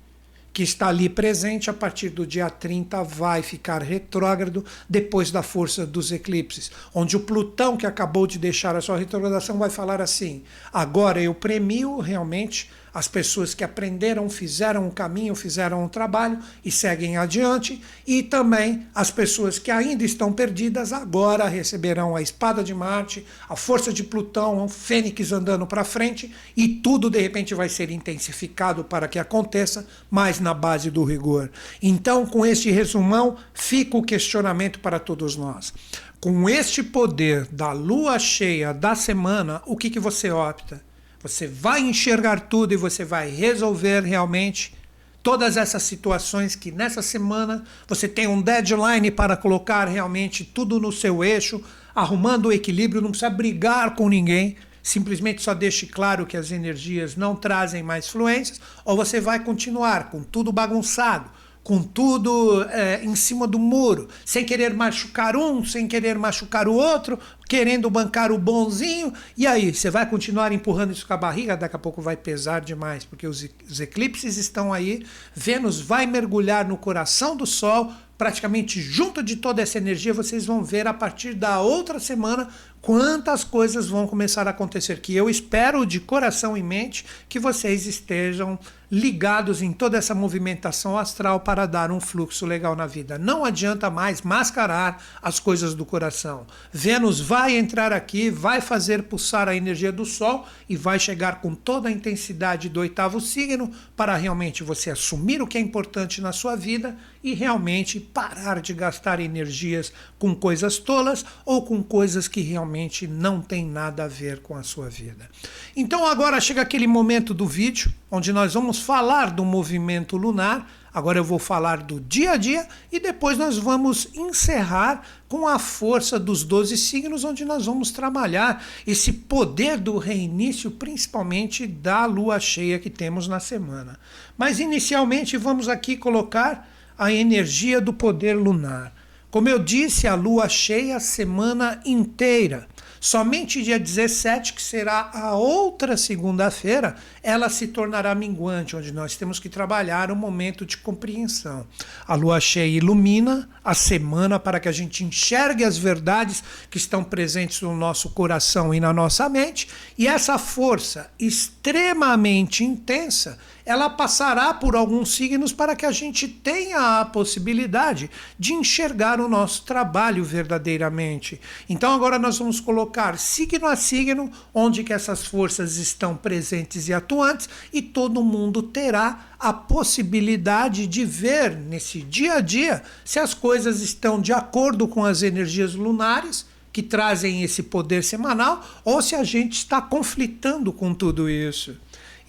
que 0.58 0.64
está 0.64 0.88
ali 0.88 1.08
presente 1.08 1.70
a 1.70 1.72
partir 1.72 2.08
do 2.08 2.26
dia 2.26 2.50
30 2.50 3.00
vai 3.04 3.42
ficar 3.42 3.80
retrógrado 3.80 4.64
depois 4.88 5.30
da 5.30 5.40
força 5.40 5.86
dos 5.86 6.10
eclipses, 6.10 6.72
onde 6.92 7.16
o 7.16 7.20
Plutão 7.20 7.76
que 7.76 7.86
acabou 7.86 8.26
de 8.26 8.40
deixar 8.40 8.74
a 8.74 8.80
sua 8.80 8.98
retrogradação 8.98 9.56
vai 9.56 9.70
falar 9.70 10.00
assim: 10.00 10.42
agora 10.72 11.22
eu 11.22 11.32
premio 11.32 12.00
realmente 12.00 12.70
as 12.98 13.06
pessoas 13.06 13.54
que 13.54 13.62
aprenderam, 13.62 14.28
fizeram 14.28 14.88
o 14.88 14.90
caminho, 14.90 15.32
fizeram 15.36 15.84
o 15.84 15.88
trabalho 15.88 16.36
e 16.64 16.70
seguem 16.72 17.16
adiante, 17.16 17.80
e 18.04 18.24
também 18.24 18.88
as 18.92 19.08
pessoas 19.08 19.56
que 19.56 19.70
ainda 19.70 20.04
estão 20.04 20.32
perdidas 20.32 20.92
agora 20.92 21.46
receberão 21.46 22.16
a 22.16 22.20
espada 22.20 22.64
de 22.64 22.74
Marte, 22.74 23.24
a 23.48 23.54
força 23.54 23.92
de 23.92 24.02
Plutão, 24.02 24.64
o 24.64 24.68
Fênix 24.68 25.30
andando 25.30 25.64
para 25.64 25.84
frente, 25.84 26.34
e 26.56 26.66
tudo 26.66 27.08
de 27.08 27.20
repente 27.20 27.54
vai 27.54 27.68
ser 27.68 27.88
intensificado 27.88 28.82
para 28.82 29.06
que 29.06 29.20
aconteça, 29.20 29.86
mas 30.10 30.40
na 30.40 30.52
base 30.52 30.90
do 30.90 31.04
rigor. 31.04 31.52
Então, 31.80 32.26
com 32.26 32.44
este 32.44 32.68
resumão, 32.68 33.36
fica 33.54 33.96
o 33.96 34.02
questionamento 34.02 34.80
para 34.80 34.98
todos 34.98 35.36
nós. 35.36 35.72
Com 36.18 36.48
este 36.48 36.82
poder 36.82 37.46
da 37.46 37.70
lua 37.70 38.18
cheia 38.18 38.74
da 38.74 38.96
semana, 38.96 39.62
o 39.66 39.76
que, 39.76 39.88
que 39.88 40.00
você 40.00 40.32
opta? 40.32 40.87
Você 41.20 41.48
vai 41.48 41.80
enxergar 41.80 42.40
tudo 42.42 42.72
e 42.72 42.76
você 42.76 43.04
vai 43.04 43.28
resolver 43.28 44.02
realmente 44.04 44.74
todas 45.20 45.56
essas 45.56 45.82
situações 45.82 46.54
que 46.54 46.70
nessa 46.70 47.02
semana 47.02 47.64
você 47.88 48.06
tem 48.06 48.28
um 48.28 48.40
deadline 48.40 49.10
para 49.10 49.36
colocar 49.36 49.86
realmente 49.86 50.44
tudo 50.44 50.78
no 50.78 50.92
seu 50.92 51.24
eixo, 51.24 51.60
arrumando 51.92 52.46
o 52.46 52.52
equilíbrio, 52.52 53.02
não 53.02 53.10
precisa 53.10 53.28
brigar 53.28 53.96
com 53.96 54.08
ninguém, 54.08 54.56
simplesmente 54.80 55.42
só 55.42 55.54
deixe 55.54 55.86
claro 55.86 56.24
que 56.24 56.36
as 56.36 56.52
energias 56.52 57.16
não 57.16 57.34
trazem 57.34 57.82
mais 57.82 58.08
fluências, 58.08 58.60
ou 58.84 58.96
você 58.96 59.20
vai 59.20 59.42
continuar 59.42 60.10
com 60.10 60.22
tudo 60.22 60.52
bagunçado, 60.52 61.28
com 61.68 61.82
tudo 61.82 62.62
é, 62.70 63.04
em 63.04 63.14
cima 63.14 63.46
do 63.46 63.58
muro, 63.58 64.08
sem 64.24 64.42
querer 64.42 64.72
machucar 64.72 65.36
um, 65.36 65.62
sem 65.62 65.86
querer 65.86 66.18
machucar 66.18 66.66
o 66.66 66.72
outro, 66.72 67.18
querendo 67.46 67.90
bancar 67.90 68.32
o 68.32 68.38
bonzinho. 68.38 69.12
E 69.36 69.46
aí, 69.46 69.74
você 69.74 69.90
vai 69.90 70.08
continuar 70.08 70.50
empurrando 70.50 70.92
isso 70.92 71.06
com 71.06 71.12
a 71.12 71.18
barriga? 71.18 71.58
Daqui 71.58 71.76
a 71.76 71.78
pouco 71.78 72.00
vai 72.00 72.16
pesar 72.16 72.62
demais, 72.62 73.04
porque 73.04 73.26
os, 73.26 73.46
os 73.68 73.80
eclipses 73.80 74.38
estão 74.38 74.72
aí. 74.72 75.04
Vênus 75.34 75.78
vai 75.78 76.06
mergulhar 76.06 76.66
no 76.66 76.78
coração 76.78 77.36
do 77.36 77.44
Sol, 77.44 77.92
praticamente 78.16 78.80
junto 78.80 79.22
de 79.22 79.36
toda 79.36 79.60
essa 79.60 79.76
energia. 79.76 80.14
Vocês 80.14 80.46
vão 80.46 80.64
ver 80.64 80.86
a 80.86 80.94
partir 80.94 81.34
da 81.34 81.60
outra 81.60 82.00
semana 82.00 82.48
quantas 82.80 83.44
coisas 83.44 83.88
vão 83.88 84.06
começar 84.06 84.46
a 84.46 84.52
acontecer. 84.52 85.00
Que 85.00 85.14
eu 85.14 85.28
espero 85.28 85.84
de 85.84 86.00
coração 86.00 86.56
e 86.56 86.62
mente 86.62 87.04
que 87.28 87.38
vocês 87.38 87.86
estejam 87.86 88.58
ligados 88.90 89.60
em 89.60 89.72
toda 89.72 89.98
essa 89.98 90.14
movimentação 90.14 90.96
astral 90.96 91.40
para 91.40 91.66
dar 91.66 91.90
um 91.90 92.00
fluxo 92.00 92.46
legal 92.46 92.74
na 92.74 92.86
vida. 92.86 93.18
Não 93.18 93.44
adianta 93.44 93.90
mais 93.90 94.22
mascarar 94.22 95.02
as 95.22 95.38
coisas 95.38 95.74
do 95.74 95.84
coração. 95.84 96.46
Vênus 96.72 97.20
vai 97.20 97.56
entrar 97.56 97.92
aqui, 97.92 98.30
vai 98.30 98.60
fazer 98.60 99.02
pulsar 99.04 99.48
a 99.48 99.56
energia 99.56 99.92
do 99.92 100.04
Sol 100.04 100.46
e 100.68 100.76
vai 100.76 100.98
chegar 100.98 101.40
com 101.40 101.54
toda 101.54 101.88
a 101.88 101.92
intensidade 101.92 102.68
do 102.68 102.80
oitavo 102.80 103.20
signo 103.20 103.70
para 103.96 104.16
realmente 104.16 104.62
você 104.62 104.90
assumir 104.90 105.42
o 105.42 105.46
que 105.46 105.58
é 105.58 105.60
importante 105.60 106.20
na 106.20 106.32
sua 106.32 106.56
vida 106.56 106.96
e 107.22 107.34
realmente 107.34 108.00
parar 108.00 108.60
de 108.60 108.72
gastar 108.72 109.20
energias 109.20 109.92
com 110.18 110.34
coisas 110.34 110.78
tolas 110.78 111.24
ou 111.44 111.62
com 111.62 111.82
coisas 111.82 112.28
que 112.28 112.40
realmente 112.40 113.06
não 113.06 113.40
têm 113.40 113.66
nada 113.66 114.04
a 114.04 114.08
ver 114.08 114.40
com 114.40 114.56
a 114.56 114.62
sua 114.62 114.88
vida. 114.88 115.28
Então 115.76 116.06
agora 116.06 116.40
chega 116.40 116.62
aquele 116.62 116.86
momento 116.86 117.34
do 117.34 117.46
vídeo 117.46 117.92
onde 118.10 118.32
nós 118.32 118.54
vamos 118.54 118.77
falar 118.78 119.30
do 119.30 119.44
movimento 119.44 120.16
lunar. 120.16 120.70
Agora 120.92 121.18
eu 121.18 121.24
vou 121.24 121.38
falar 121.38 121.82
do 121.82 122.00
dia 122.00 122.32
a 122.32 122.36
dia 122.36 122.66
e 122.90 122.98
depois 122.98 123.36
nós 123.38 123.56
vamos 123.58 124.08
encerrar 124.14 125.02
com 125.28 125.46
a 125.46 125.58
força 125.58 126.18
dos 126.18 126.42
12 126.42 126.76
signos, 126.76 127.24
onde 127.24 127.44
nós 127.44 127.66
vamos 127.66 127.90
trabalhar 127.90 128.64
esse 128.86 129.12
poder 129.12 129.78
do 129.78 129.98
reinício, 129.98 130.70
principalmente 130.70 131.66
da 131.66 132.06
lua 132.06 132.40
cheia 132.40 132.78
que 132.78 132.90
temos 132.90 133.28
na 133.28 133.38
semana. 133.38 133.98
Mas 134.36 134.58
inicialmente 134.58 135.36
vamos 135.36 135.68
aqui 135.68 135.96
colocar 135.96 136.68
a 136.96 137.12
energia 137.12 137.80
do 137.80 137.92
poder 137.92 138.34
lunar. 138.34 138.92
Como 139.30 139.48
eu 139.48 139.58
disse, 139.58 140.08
a 140.08 140.14
lua 140.14 140.48
cheia 140.48 140.96
a 140.96 141.00
semana 141.00 141.80
inteira. 141.84 142.66
Somente 143.00 143.62
dia 143.62 143.78
17, 143.78 144.54
que 144.54 144.62
será 144.62 145.10
a 145.12 145.36
outra 145.36 145.96
segunda-feira, 145.96 146.96
ela 147.28 147.50
se 147.50 147.66
tornará 147.66 148.14
minguante, 148.14 148.74
onde 148.74 148.90
nós 148.90 149.14
temos 149.14 149.38
que 149.38 149.50
trabalhar 149.50 150.10
um 150.10 150.14
momento 150.14 150.64
de 150.64 150.78
compreensão. 150.78 151.66
A 152.06 152.14
lua 152.14 152.40
cheia 152.40 152.78
ilumina 152.78 153.46
a 153.62 153.74
semana 153.74 154.38
para 154.38 154.58
que 154.58 154.66
a 154.66 154.72
gente 154.72 155.04
enxergue 155.04 155.62
as 155.62 155.76
verdades 155.76 156.42
que 156.70 156.78
estão 156.78 157.04
presentes 157.04 157.60
no 157.60 157.76
nosso 157.76 158.08
coração 158.08 158.72
e 158.72 158.80
na 158.80 158.94
nossa 158.94 159.28
mente, 159.28 159.68
e 159.98 160.08
essa 160.08 160.38
força 160.38 161.10
extremamente 161.18 162.64
intensa 162.64 163.38
ela 163.68 163.90
passará 163.90 164.54
por 164.54 164.74
alguns 164.74 165.14
signos 165.14 165.52
para 165.52 165.76
que 165.76 165.84
a 165.84 165.92
gente 165.92 166.26
tenha 166.26 167.00
a 167.00 167.04
possibilidade 167.04 168.10
de 168.38 168.54
enxergar 168.54 169.20
o 169.20 169.28
nosso 169.28 169.62
trabalho 169.64 170.24
verdadeiramente. 170.24 171.38
Então 171.68 171.92
agora 171.92 172.18
nós 172.18 172.38
vamos 172.38 172.60
colocar 172.60 173.18
signo 173.18 173.66
a 173.66 173.76
signo 173.76 174.32
onde 174.54 174.82
que 174.82 174.94
essas 174.94 175.26
forças 175.26 175.76
estão 175.76 176.16
presentes 176.16 176.88
e 176.88 176.94
atuantes 177.18 177.48
e 177.72 177.82
todo 177.82 178.22
mundo 178.22 178.62
terá 178.62 179.26
a 179.38 179.52
possibilidade 179.52 180.86
de 180.86 181.04
ver 181.04 181.56
nesse 181.56 182.00
dia 182.00 182.34
a 182.34 182.40
dia 182.40 182.82
se 183.04 183.18
as 183.18 183.34
coisas 183.34 183.80
estão 183.80 184.20
de 184.20 184.32
acordo 184.32 184.86
com 184.86 185.04
as 185.04 185.22
energias 185.22 185.74
lunares 185.74 186.46
que 186.72 186.82
trazem 186.82 187.42
esse 187.42 187.64
poder 187.64 188.04
semanal 188.04 188.64
ou 188.84 189.02
se 189.02 189.14
a 189.14 189.24
gente 189.24 189.54
está 189.54 189.80
conflitando 189.80 190.72
com 190.72 190.94
tudo 190.94 191.28
isso. 191.28 191.76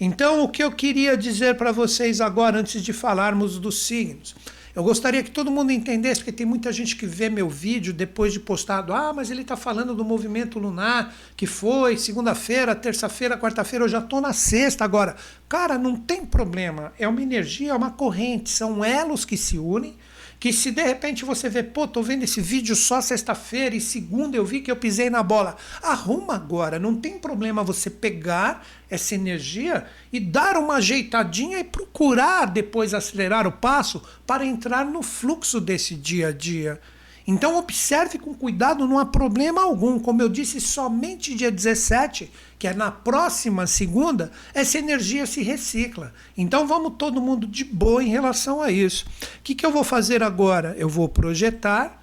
Então, 0.00 0.42
o 0.42 0.48
que 0.48 0.62
eu 0.62 0.72
queria 0.72 1.16
dizer 1.16 1.56
para 1.56 1.72
vocês 1.72 2.22
agora, 2.22 2.58
antes 2.58 2.82
de 2.82 2.92
falarmos 2.92 3.58
dos 3.58 3.82
signos, 3.82 4.34
eu 4.74 4.84
gostaria 4.84 5.22
que 5.22 5.30
todo 5.30 5.50
mundo 5.50 5.72
entendesse, 5.72 6.20
porque 6.20 6.32
tem 6.32 6.46
muita 6.46 6.72
gente 6.72 6.94
que 6.94 7.04
vê 7.04 7.28
meu 7.28 7.48
vídeo 7.48 7.92
depois 7.92 8.32
de 8.32 8.38
postado. 8.38 8.92
Ah, 8.92 9.12
mas 9.12 9.30
ele 9.30 9.42
está 9.42 9.56
falando 9.56 9.94
do 9.94 10.04
movimento 10.04 10.58
lunar 10.58 11.14
que 11.36 11.46
foi 11.46 11.96
segunda-feira, 11.96 12.74
terça-feira, 12.74 13.36
quarta-feira. 13.36 13.84
Eu 13.84 13.88
já 13.88 13.98
estou 13.98 14.20
na 14.20 14.32
sexta 14.32 14.84
agora. 14.84 15.16
Cara, 15.48 15.76
não 15.76 15.96
tem 15.96 16.24
problema. 16.24 16.92
É 16.98 17.08
uma 17.08 17.20
energia, 17.20 17.72
é 17.72 17.74
uma 17.74 17.90
corrente. 17.90 18.50
São 18.50 18.84
elos 18.84 19.24
que 19.24 19.36
se 19.36 19.58
unem 19.58 19.96
que 20.40 20.54
se 20.54 20.70
de 20.70 20.82
repente 20.82 21.22
você 21.22 21.50
vê, 21.50 21.62
pô, 21.62 21.86
tô 21.86 22.02
vendo 22.02 22.22
esse 22.22 22.40
vídeo 22.40 22.74
só 22.74 23.02
sexta-feira 23.02 23.76
e 23.76 23.80
segunda 23.80 24.38
eu 24.38 24.44
vi 24.44 24.62
que 24.62 24.70
eu 24.70 24.76
pisei 24.76 25.10
na 25.10 25.22
bola. 25.22 25.54
Arruma 25.82 26.34
agora, 26.34 26.78
não 26.78 26.96
tem 26.96 27.18
problema 27.18 27.62
você 27.62 27.90
pegar 27.90 28.66
essa 28.88 29.14
energia 29.14 29.86
e 30.10 30.18
dar 30.18 30.56
uma 30.56 30.76
ajeitadinha 30.76 31.60
e 31.60 31.64
procurar 31.64 32.46
depois 32.46 32.94
acelerar 32.94 33.46
o 33.46 33.52
passo 33.52 34.02
para 34.26 34.46
entrar 34.46 34.86
no 34.86 35.02
fluxo 35.02 35.60
desse 35.60 35.94
dia 35.94 36.28
a 36.28 36.32
dia. 36.32 36.80
Então 37.30 37.56
observe 37.56 38.18
com 38.18 38.34
cuidado, 38.34 38.88
não 38.88 38.98
há 38.98 39.06
problema 39.06 39.62
algum. 39.62 40.00
Como 40.00 40.20
eu 40.20 40.28
disse, 40.28 40.60
somente 40.60 41.32
dia 41.32 41.48
17, 41.48 42.28
que 42.58 42.66
é 42.66 42.74
na 42.74 42.90
próxima 42.90 43.68
segunda, 43.68 44.32
essa 44.52 44.78
energia 44.78 45.24
se 45.26 45.40
recicla. 45.40 46.12
Então 46.36 46.66
vamos 46.66 46.94
todo 46.98 47.20
mundo 47.20 47.46
de 47.46 47.62
boa 47.62 48.02
em 48.02 48.08
relação 48.08 48.60
a 48.60 48.72
isso. 48.72 49.06
O 49.38 49.42
que, 49.44 49.54
que 49.54 49.64
eu 49.64 49.70
vou 49.70 49.84
fazer 49.84 50.24
agora? 50.24 50.74
Eu 50.76 50.88
vou 50.88 51.08
projetar 51.08 52.02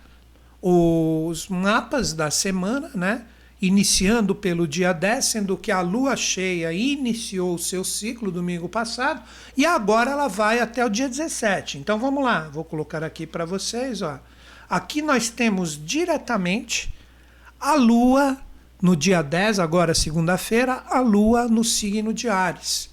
os 0.62 1.50
mapas 1.50 2.14
da 2.14 2.32
semana, 2.32 2.90
né? 2.96 3.26
Iniciando 3.62 4.34
pelo 4.34 4.66
dia 4.66 4.94
10, 4.94 5.26
sendo 5.26 5.58
que 5.58 5.74
a 5.74 5.82
lua 5.82 6.16
cheia 6.16 6.72
iniciou 6.72 7.56
o 7.56 7.60
seu 7.60 7.84
ciclo 7.84 8.32
domingo 8.32 8.70
passado 8.70 9.22
e 9.58 9.66
agora 9.66 10.12
ela 10.12 10.30
vai 10.30 10.62
até 10.62 10.86
o 10.86 10.90
dia 10.90 11.10
17. 11.10 11.80
Então 11.80 12.00
vamos 12.00 12.24
lá, 12.24 12.48
vou 12.48 12.64
colocar 12.64 13.04
aqui 13.04 13.28
para 13.28 13.44
vocês, 13.44 14.02
ó. 14.02 14.22
Aqui 14.70 15.02
nós 15.02 15.30
temos 15.30 15.80
diretamente 15.82 16.94
a 17.60 17.76
Lua 17.76 18.38
no 18.82 18.96
dia 18.96 19.22
10, 19.22 19.60
agora 19.60 19.94
segunda-feira, 19.94 20.84
a 20.90 21.00
Lua 21.00 21.48
no 21.48 21.64
signo 21.64 22.14
de 22.14 22.30
Ares, 22.30 22.90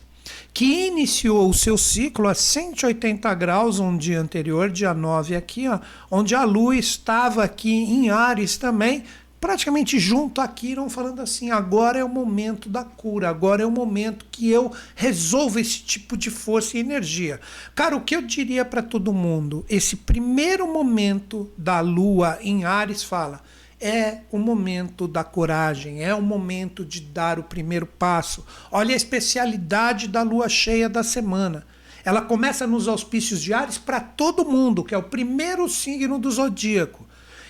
que 0.53 0.87
iniciou 0.87 1.51
o 1.51 1.55
seu 1.55 1.77
ciclo 1.77 2.29
a 2.29 2.35
180 2.35 3.35
graus 3.35 3.81
um 3.81 3.97
dia 3.97 4.21
anterior, 4.21 4.71
dia 4.71 4.95
9 4.95 5.37
aqui, 5.37 5.69
ó, 5.69 5.81
onde 6.11 6.35
a 6.35 6.45
Lua 6.45 6.77
estava 6.77 7.45
aqui 7.45 7.71
em 7.71 8.09
Ares 8.09 8.57
também, 8.57 9.05
praticamente 9.45 9.99
junto 9.99 10.41
aqui, 10.41 10.75
não 10.75 10.89
falando 10.89 11.21
assim, 11.21 11.51
agora 11.51 11.99
é 11.99 12.05
o 12.05 12.09
momento 12.09 12.67
da 12.67 12.83
cura, 12.83 13.29
agora 13.29 13.63
é 13.63 13.67
o 13.67 13.71
momento 13.71 14.25
que 14.31 14.51
eu 14.51 14.73
resolvo 14.95 15.59
esse 15.59 15.81
tipo 15.81 16.17
de 16.17 16.31
força 16.31 16.79
e 16.79 16.81
energia. 16.81 17.39
Cara, 17.75 17.95
o 17.95 18.01
que 18.01 18.17
eu 18.17 18.23
diria 18.23 18.65
para 18.65 18.83
todo 18.83 19.13
mundo, 19.13 19.63
esse 19.69 19.97
primeiro 19.97 20.67
momento 20.67 21.53
da 21.59 21.81
lua 21.81 22.39
em 22.41 22.65
Ares 22.65 23.03
fala, 23.03 23.43
é 23.79 24.21
o 24.33 24.39
momento 24.39 25.07
da 25.07 25.23
coragem, 25.23 26.03
é 26.03 26.15
o 26.15 26.23
momento 26.23 26.83
de 26.83 27.03
dar 27.03 27.39
o 27.39 27.43
primeiro 27.43 27.85
passo. 27.85 28.47
Olha 28.73 28.95
a 28.95 28.97
especialidade 28.97 30.09
da 30.09 30.23
lua 30.23 30.49
cheia 30.49 30.89
da 30.89 31.03
semana. 31.03 31.67
Ela 32.03 32.23
começa 32.23 32.67
nos 32.67 32.89
auspícios 32.89 33.43
de 33.43 33.53
Ares 33.53 33.77
para 33.77 34.01
todo 34.01 34.47
mundo, 34.47 34.83
que 34.83 34.95
é 34.95 34.99
o 34.99 35.03
primeiro 35.03 35.69
signo 35.69 36.19
do 36.19 36.31
zodíaco. 36.31 37.05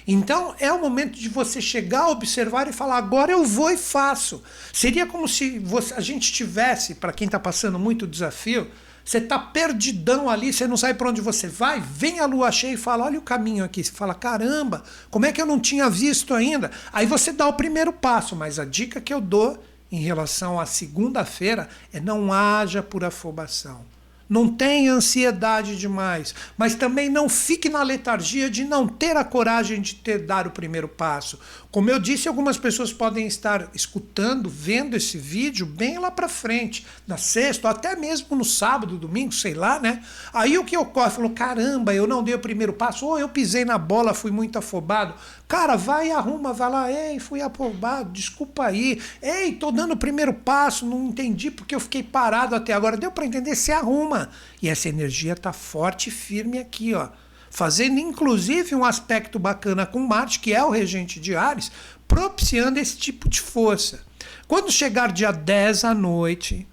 Então 0.07 0.55
é 0.59 0.71
o 0.71 0.81
momento 0.81 1.19
de 1.19 1.29
você 1.29 1.61
chegar, 1.61 2.09
observar 2.09 2.69
e 2.69 2.73
falar: 2.73 2.99
agora 2.99 3.33
eu 3.33 3.45
vou 3.45 3.71
e 3.71 3.77
faço. 3.77 4.43
Seria 4.73 5.07
como 5.07 5.27
se 5.27 5.59
você, 5.59 5.95
a 5.95 6.01
gente 6.01 6.33
tivesse, 6.33 6.97
para 6.97 7.12
quem 7.12 7.27
está 7.27 7.38
passando 7.38 7.79
muito 7.79 8.07
desafio, 8.07 8.71
você 9.05 9.19
está 9.19 9.38
perdidão 9.38 10.29
ali, 10.29 10.53
você 10.53 10.67
não 10.67 10.77
sabe 10.77 10.99
para 10.99 11.11
onde 11.11 11.21
você 11.21 11.47
vai, 11.47 11.81
vem 11.81 12.21
a 12.21 12.27
lua 12.27 12.53
cheia 12.53 12.75
e 12.75 12.79
fala: 12.79 13.05
olha 13.05 13.19
o 13.19 13.23
caminho 13.23 13.64
aqui. 13.64 13.83
Você 13.83 13.93
fala: 13.93 14.14
caramba, 14.14 14.83
como 15.11 15.27
é 15.27 15.33
que 15.33 15.40
eu 15.40 15.47
não 15.47 15.59
tinha 15.59 15.88
visto 15.88 16.35
ainda? 16.35 16.71
Aí 16.93 17.07
você 17.07 17.33
dá 17.33 17.47
o 17.47 17.55
primeiro 17.55 17.93
passo, 17.93 18.37
mas 18.37 18.59
a 18.59 18.64
dica 18.64 19.01
que 19.01 19.12
eu 19.12 19.21
dou 19.21 19.62
em 19.90 20.01
relação 20.01 20.59
à 20.59 20.67
segunda-feira 20.67 21.69
é 21.93 22.01
não 22.01 22.33
haja 22.33 22.83
por 22.83 23.05
afobação. 23.05 23.94
Não 24.29 24.49
tenha 24.49 24.93
ansiedade 24.93 25.77
demais, 25.77 26.35
mas 26.57 26.75
também 26.75 27.09
não 27.11 27.29
fique 27.29 27.69
na 27.69 27.83
letargia 27.83 28.49
de 28.49 28.65
não 28.65 28.89
ter 28.89 29.17
a 29.17 29.25
coragem 29.25 29.81
de 29.81 29.95
ter 29.95 30.19
dar 30.19 30.47
o 30.47 30.51
primeiro 30.51 30.89
passo. 30.89 31.39
Como 31.75 31.91
eu 31.91 31.99
disse, 31.99 32.29
algumas 32.29 32.57
pessoas 32.57 32.93
podem 32.93 33.27
estar 33.27 33.69
escutando, 33.75 34.49
vendo 34.49 34.95
esse 34.95 35.19
vídeo 35.19 35.67
bem 35.67 35.99
lá 35.99 36.09
para 36.09 36.29
frente, 36.29 36.87
na 37.05 37.17
sexta, 37.17 37.67
ou 37.67 37.73
até 37.73 37.97
mesmo 37.97 38.37
no 38.37 38.45
sábado, 38.45 38.97
domingo, 38.97 39.33
sei 39.33 39.55
lá, 39.55 39.81
né? 39.81 40.01
Aí 40.33 40.57
o 40.57 40.65
que 40.65 40.77
ocorre? 40.77 41.11
Falou: 41.11 41.31
caramba, 41.31 41.93
eu 41.93 42.07
não 42.07 42.23
dei 42.23 42.33
o 42.33 42.39
primeiro 42.39 42.73
passo, 42.73 43.05
ou 43.05 43.19
eu 43.19 43.29
pisei 43.29 43.65
na 43.65 43.77
bola, 43.77 44.15
fui 44.15 44.31
muito 44.31 44.57
afobado. 44.57 45.15
Cara, 45.49 45.75
vai 45.75 46.11
e 46.11 46.13
arruma, 46.13 46.53
vai 46.53 46.71
lá, 46.71 46.93
ei, 46.93 47.19
fui 47.19 47.43
afobado, 47.43 48.13
desculpa 48.13 48.67
aí. 48.67 49.03
Ei, 49.21 49.51
tô 49.51 49.73
dando 49.73 49.95
o 49.95 49.97
primeiro 49.97 50.33
passo, 50.33 50.87
não 50.87 51.07
entendi 51.07 51.51
porque 51.51 51.75
eu 51.75 51.81
fiquei 51.81 52.05
parado 52.05 52.55
até 52.55 52.73
agora. 52.73 52.97
Deu 52.97 53.11
para 53.11 53.27
entender? 53.27 53.57
Se 53.57 53.73
arruma. 53.73 54.31
E 54.63 54.69
essa 54.69 54.89
energia 54.89 55.35
tá 55.35 55.53
forte 55.53 56.07
e 56.07 56.13
firme 56.13 56.57
aqui, 56.57 56.95
ó 56.95 57.09
fazendo 57.55 58.01
inclusive 58.01 58.75
um 58.75 58.85
aspecto 58.85 59.38
bacana 59.38 59.87
com 59.87 60.01
Marte, 60.01 60.40
que 60.40 60.53
é 60.53 60.64
o 60.64 60.71
regente 60.71 61.21
de 61.21 61.37
Ares, 61.37 61.71
propiciando 62.09 62.81
esse 62.81 62.97
tipo 62.97 63.29
de 63.29 63.40
força. 63.40 64.01
Quando 64.49 64.73
chegar 64.73 65.12
dia 65.12 65.31
10 65.31 65.85
à 65.85 65.95
noite 65.95 66.67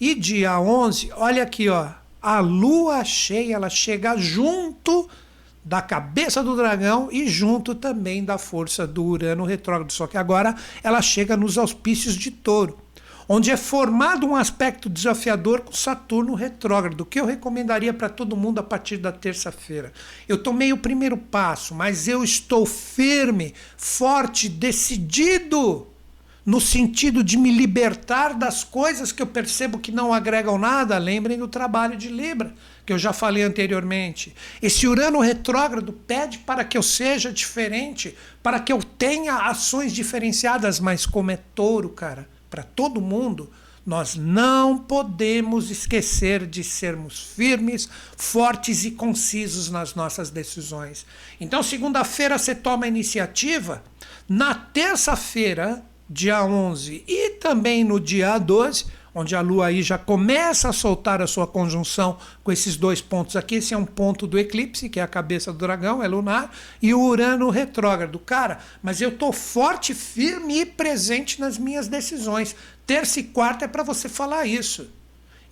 e 0.00 0.16
dia 0.16 0.58
11, 0.58 1.12
olha 1.14 1.44
aqui, 1.44 1.68
ó, 1.68 1.90
a 2.20 2.40
lua 2.40 3.04
cheia, 3.04 3.54
ela 3.54 3.70
chega 3.70 4.16
junto 4.16 5.08
da 5.64 5.80
cabeça 5.80 6.42
do 6.42 6.56
dragão 6.56 7.08
e 7.12 7.28
junto 7.28 7.72
também 7.72 8.24
da 8.24 8.38
força 8.38 8.84
do 8.88 9.04
Urano 9.04 9.44
retrógrado, 9.44 9.92
só 9.92 10.08
que 10.08 10.18
agora 10.18 10.56
ela 10.82 11.00
chega 11.00 11.36
nos 11.36 11.56
auspícios 11.56 12.16
de 12.16 12.32
Touro 12.32 12.81
onde 13.34 13.50
é 13.50 13.56
formado 13.56 14.26
um 14.26 14.36
aspecto 14.36 14.90
desafiador 14.90 15.62
com 15.62 15.72
Saturno 15.72 16.34
retrógrado, 16.34 17.06
que 17.06 17.18
eu 17.18 17.24
recomendaria 17.24 17.94
para 17.94 18.10
todo 18.10 18.36
mundo 18.36 18.58
a 18.58 18.62
partir 18.62 18.98
da 18.98 19.10
terça-feira. 19.10 19.90
Eu 20.28 20.36
tomei 20.36 20.70
o 20.70 20.76
primeiro 20.76 21.16
passo, 21.16 21.74
mas 21.74 22.06
eu 22.06 22.22
estou 22.22 22.66
firme, 22.66 23.54
forte, 23.74 24.50
decidido 24.50 25.86
no 26.44 26.60
sentido 26.60 27.24
de 27.24 27.38
me 27.38 27.50
libertar 27.50 28.34
das 28.34 28.64
coisas 28.64 29.12
que 29.12 29.22
eu 29.22 29.26
percebo 29.26 29.78
que 29.78 29.90
não 29.90 30.12
agregam 30.12 30.58
nada. 30.58 30.98
Lembrem 30.98 31.38
do 31.38 31.48
trabalho 31.48 31.96
de 31.96 32.08
Libra, 32.08 32.52
que 32.84 32.92
eu 32.92 32.98
já 32.98 33.14
falei 33.14 33.44
anteriormente. 33.44 34.36
Esse 34.60 34.86
Urano 34.86 35.20
retrógrado 35.20 35.90
pede 35.90 36.36
para 36.36 36.64
que 36.64 36.76
eu 36.76 36.82
seja 36.82 37.32
diferente, 37.32 38.14
para 38.42 38.60
que 38.60 38.70
eu 38.70 38.82
tenha 38.82 39.46
ações 39.48 39.90
diferenciadas, 39.90 40.78
mas 40.78 41.06
como 41.06 41.30
é 41.30 41.38
touro, 41.54 41.88
cara, 41.88 42.28
para 42.52 42.62
todo 42.62 43.00
mundo, 43.00 43.50
nós 43.84 44.14
não 44.14 44.76
podemos 44.76 45.70
esquecer 45.70 46.46
de 46.46 46.62
sermos 46.62 47.18
firmes, 47.18 47.88
fortes 48.14 48.84
e 48.84 48.90
concisos 48.90 49.70
nas 49.70 49.94
nossas 49.94 50.28
decisões. 50.28 51.06
Então, 51.40 51.62
segunda-feira 51.62 52.36
você 52.36 52.54
toma 52.54 52.84
a 52.84 52.88
iniciativa, 52.88 53.82
na 54.28 54.54
terça-feira, 54.54 55.82
dia 56.10 56.44
11, 56.44 57.04
e 57.08 57.30
também 57.40 57.82
no 57.84 57.98
dia 57.98 58.36
12, 58.36 58.84
onde 59.14 59.36
a 59.36 59.40
Lua 59.40 59.66
aí 59.66 59.82
já 59.82 59.98
começa 59.98 60.68
a 60.68 60.72
soltar 60.72 61.20
a 61.20 61.26
sua 61.26 61.46
conjunção 61.46 62.18
com 62.42 62.50
esses 62.50 62.76
dois 62.76 63.00
pontos 63.00 63.36
aqui. 63.36 63.56
Esse 63.56 63.74
é 63.74 63.76
um 63.76 63.84
ponto 63.84 64.26
do 64.26 64.38
eclipse, 64.38 64.88
que 64.88 65.00
é 65.00 65.02
a 65.02 65.08
cabeça 65.08 65.52
do 65.52 65.58
dragão, 65.58 66.02
é 66.02 66.08
lunar, 66.08 66.50
e 66.80 66.94
o 66.94 67.00
Urano 67.00 67.50
retrógrado. 67.50 68.18
Cara, 68.18 68.58
mas 68.82 69.00
eu 69.00 69.16
tô 69.16 69.32
forte, 69.32 69.94
firme 69.94 70.60
e 70.60 70.66
presente 70.66 71.40
nas 71.40 71.58
minhas 71.58 71.88
decisões. 71.88 72.56
Terça 72.86 73.20
e 73.20 73.24
quarta 73.24 73.64
é 73.64 73.68
para 73.68 73.82
você 73.82 74.08
falar 74.08 74.46
isso. 74.46 74.88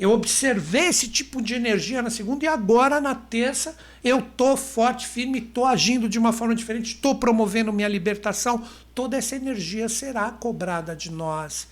Eu 0.00 0.12
observei 0.12 0.86
esse 0.86 1.08
tipo 1.08 1.42
de 1.42 1.52
energia 1.52 2.00
na 2.00 2.08
segunda 2.08 2.46
e 2.46 2.48
agora 2.48 3.02
na 3.02 3.14
terça 3.14 3.76
eu 4.02 4.22
tô 4.22 4.56
forte, 4.56 5.06
firme, 5.06 5.42
tô 5.42 5.66
agindo 5.66 6.08
de 6.08 6.18
uma 6.18 6.32
forma 6.32 6.54
diferente, 6.54 6.94
estou 6.94 7.16
promovendo 7.16 7.70
minha 7.70 7.86
libertação. 7.86 8.64
Toda 8.94 9.18
essa 9.18 9.36
energia 9.36 9.90
será 9.90 10.30
cobrada 10.30 10.96
de 10.96 11.10
nós. 11.10 11.68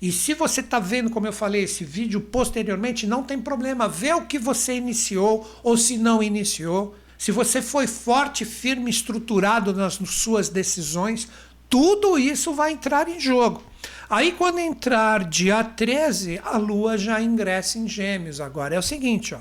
E 0.00 0.12
se 0.12 0.32
você 0.32 0.60
está 0.60 0.78
vendo, 0.78 1.10
como 1.10 1.26
eu 1.26 1.32
falei, 1.32 1.64
esse 1.64 1.84
vídeo 1.84 2.20
posteriormente, 2.20 3.06
não 3.06 3.22
tem 3.22 3.40
problema. 3.40 3.88
Vê 3.88 4.12
o 4.12 4.26
que 4.26 4.38
você 4.38 4.74
iniciou 4.74 5.48
ou 5.62 5.76
se 5.76 5.96
não 5.98 6.22
iniciou. 6.22 6.94
Se 7.16 7.32
você 7.32 7.60
foi 7.60 7.88
forte, 7.88 8.44
firme, 8.44 8.90
estruturado 8.90 9.74
nas 9.74 9.94
suas 9.94 10.48
decisões, 10.48 11.28
tudo 11.68 12.16
isso 12.16 12.54
vai 12.54 12.72
entrar 12.72 13.08
em 13.08 13.18
jogo. 13.18 13.62
Aí, 14.08 14.32
quando 14.32 14.58
entrar 14.60 15.24
dia 15.24 15.62
13, 15.62 16.40
a 16.44 16.56
Lua 16.56 16.96
já 16.96 17.20
ingressa 17.20 17.78
em 17.78 17.88
Gêmeos. 17.88 18.40
Agora 18.40 18.74
é 18.74 18.78
o 18.78 18.82
seguinte, 18.82 19.34
ó. 19.34 19.40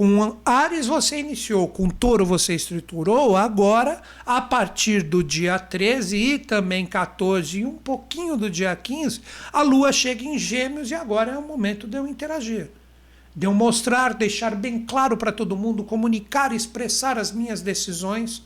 Com 0.00 0.38
Ares 0.46 0.86
você 0.86 1.18
iniciou, 1.18 1.68
com 1.68 1.86
Touro 1.86 2.24
você 2.24 2.54
estruturou, 2.54 3.36
agora, 3.36 4.00
a 4.24 4.40
partir 4.40 5.02
do 5.02 5.22
dia 5.22 5.58
13 5.58 6.16
e 6.16 6.38
também 6.38 6.86
14 6.86 7.58
e 7.58 7.66
um 7.66 7.74
pouquinho 7.74 8.34
do 8.34 8.48
dia 8.48 8.74
15, 8.74 9.20
a 9.52 9.60
Lua 9.60 9.92
chega 9.92 10.24
em 10.24 10.38
Gêmeos 10.38 10.90
e 10.90 10.94
agora 10.94 11.32
é 11.32 11.36
o 11.36 11.46
momento 11.46 11.86
de 11.86 11.98
eu 11.98 12.06
interagir. 12.06 12.70
De 13.36 13.46
eu 13.46 13.52
mostrar, 13.52 14.14
deixar 14.14 14.54
bem 14.54 14.86
claro 14.86 15.18
para 15.18 15.30
todo 15.30 15.54
mundo, 15.54 15.84
comunicar, 15.84 16.50
expressar 16.50 17.18
as 17.18 17.30
minhas 17.30 17.60
decisões, 17.60 18.42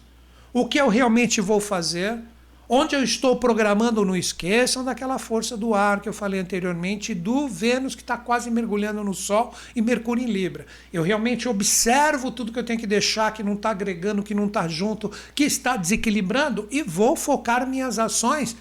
o 0.52 0.66
que 0.66 0.80
eu 0.80 0.88
realmente 0.88 1.40
vou 1.40 1.60
fazer 1.60 2.18
Onde 2.66 2.96
eu 2.96 3.04
estou 3.04 3.36
programando, 3.36 4.04
não 4.06 4.16
esqueçam 4.16 4.82
daquela 4.82 5.18
força 5.18 5.54
do 5.54 5.74
ar 5.74 6.00
que 6.00 6.08
eu 6.08 6.14
falei 6.14 6.40
anteriormente, 6.40 7.14
do 7.14 7.46
Vênus 7.46 7.94
que 7.94 8.00
está 8.00 8.16
quase 8.16 8.50
mergulhando 8.50 9.04
no 9.04 9.12
Sol 9.12 9.54
e 9.76 9.82
Mercúrio 9.82 10.24
em 10.24 10.30
Libra. 10.30 10.64
Eu 10.90 11.02
realmente 11.02 11.46
observo 11.46 12.30
tudo 12.30 12.52
que 12.52 12.58
eu 12.58 12.64
tenho 12.64 12.80
que 12.80 12.86
deixar, 12.86 13.34
que 13.34 13.42
não 13.42 13.52
está 13.52 13.70
agregando, 13.70 14.22
que 14.22 14.34
não 14.34 14.46
está 14.46 14.66
junto, 14.66 15.10
que 15.34 15.44
está 15.44 15.76
desequilibrando 15.76 16.66
e 16.70 16.82
vou 16.82 17.14
focar 17.14 17.66
minhas 17.66 17.98
ações 17.98 18.56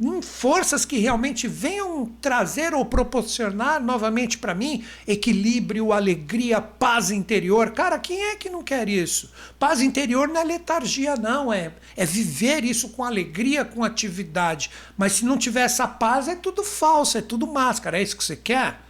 em 0.00 0.22
forças 0.22 0.84
que 0.84 0.98
realmente 0.98 1.48
venham 1.48 2.06
trazer 2.20 2.72
ou 2.72 2.84
proporcionar 2.84 3.82
novamente 3.82 4.38
para 4.38 4.54
mim 4.54 4.84
equilíbrio, 5.06 5.92
alegria, 5.92 6.60
paz 6.60 7.10
interior. 7.10 7.72
Cara, 7.72 7.98
quem 7.98 8.22
é 8.22 8.36
que 8.36 8.48
não 8.48 8.62
quer 8.62 8.88
isso? 8.88 9.30
Paz 9.58 9.80
interior 9.80 10.28
não 10.28 10.40
é 10.40 10.44
letargia, 10.44 11.16
não, 11.16 11.52
é, 11.52 11.72
é 11.96 12.06
viver 12.06 12.64
isso 12.64 12.90
com 12.90 13.02
alegria, 13.02 13.64
com 13.64 13.82
atividade. 13.82 14.70
Mas 14.96 15.14
se 15.14 15.24
não 15.24 15.36
tiver 15.36 15.62
essa 15.62 15.88
paz, 15.88 16.28
é 16.28 16.36
tudo 16.36 16.62
falso, 16.62 17.18
é 17.18 17.22
tudo 17.22 17.46
máscara. 17.46 17.98
É 17.98 18.02
isso 18.02 18.16
que 18.16 18.24
você 18.24 18.36
quer? 18.36 18.80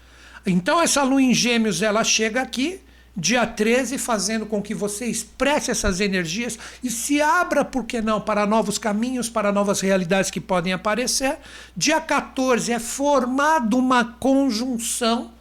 Então, 0.44 0.80
essa 0.80 1.02
lua 1.02 1.22
em 1.22 1.32
Gêmeos, 1.32 1.80
ela 1.80 2.04
chega 2.04 2.42
aqui 2.42 2.80
dia 3.18 3.44
13, 3.44 3.98
fazendo 3.98 4.46
com 4.46 4.62
que 4.62 4.72
você 4.72 5.06
expresse 5.06 5.72
essas 5.72 6.00
energias 6.00 6.56
e 6.82 6.88
se 6.88 7.20
abra, 7.20 7.64
por 7.64 7.84
que 7.84 8.00
não, 8.00 8.20
para 8.20 8.46
novos 8.46 8.78
caminhos, 8.78 9.28
para 9.28 9.50
novas 9.50 9.80
realidades 9.80 10.30
que 10.30 10.40
podem 10.40 10.72
aparecer. 10.72 11.38
Dia 11.76 12.00
14 12.00 12.72
é 12.72 12.78
formado 12.78 13.76
uma 13.76 14.04
conjunção 14.04 15.32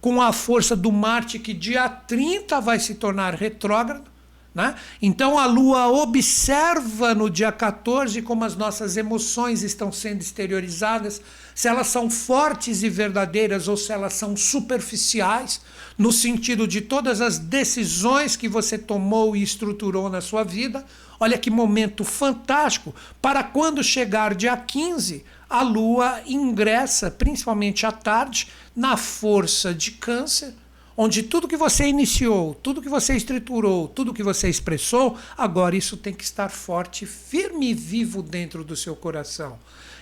com 0.00 0.22
a 0.22 0.32
força 0.32 0.74
do 0.74 0.90
Marte, 0.90 1.38
que 1.38 1.52
dia 1.52 1.86
30 1.86 2.60
vai 2.62 2.78
se 2.78 2.94
tornar 2.94 3.34
retrógrado. 3.34 4.17
Né? 4.54 4.74
Então 5.00 5.38
a 5.38 5.44
Lua 5.44 5.88
observa 5.88 7.14
no 7.14 7.28
dia 7.28 7.52
14 7.52 8.22
como 8.22 8.44
as 8.44 8.56
nossas 8.56 8.96
emoções 8.96 9.62
estão 9.62 9.92
sendo 9.92 10.20
exteriorizadas, 10.20 11.20
se 11.54 11.68
elas 11.68 11.88
são 11.88 12.08
fortes 12.08 12.82
e 12.82 12.88
verdadeiras 12.88 13.68
ou 13.68 13.76
se 13.76 13.92
elas 13.92 14.14
são 14.14 14.36
superficiais, 14.36 15.60
no 15.98 16.10
sentido 16.10 16.66
de 16.66 16.80
todas 16.80 17.20
as 17.20 17.38
decisões 17.38 18.36
que 18.36 18.48
você 18.48 18.78
tomou 18.78 19.36
e 19.36 19.42
estruturou 19.42 20.08
na 20.08 20.20
sua 20.20 20.44
vida. 20.44 20.84
Olha 21.20 21.36
que 21.36 21.50
momento 21.50 22.02
fantástico 22.02 22.94
para 23.20 23.42
quando 23.42 23.82
chegar 23.84 24.34
dia 24.34 24.56
15, 24.56 25.24
a 25.48 25.62
Lua 25.62 26.20
ingressa, 26.26 27.10
principalmente 27.10 27.84
à 27.84 27.92
tarde, 27.92 28.48
na 28.74 28.96
força 28.96 29.74
de 29.74 29.92
Câncer 29.92 30.54
onde 31.00 31.22
tudo 31.22 31.46
que 31.46 31.56
você 31.56 31.86
iniciou, 31.86 32.56
tudo 32.56 32.82
que 32.82 32.88
você 32.88 33.14
estruturou, 33.14 33.86
tudo 33.86 34.12
que 34.12 34.24
você 34.24 34.48
expressou, 34.48 35.16
agora 35.36 35.76
isso 35.76 35.96
tem 35.96 36.12
que 36.12 36.24
estar 36.24 36.48
forte, 36.48 37.06
firme 37.06 37.70
e 37.70 37.74
vivo 37.74 38.20
dentro 38.20 38.64
do 38.64 38.74
seu 38.74 38.96
coração. 38.96 39.60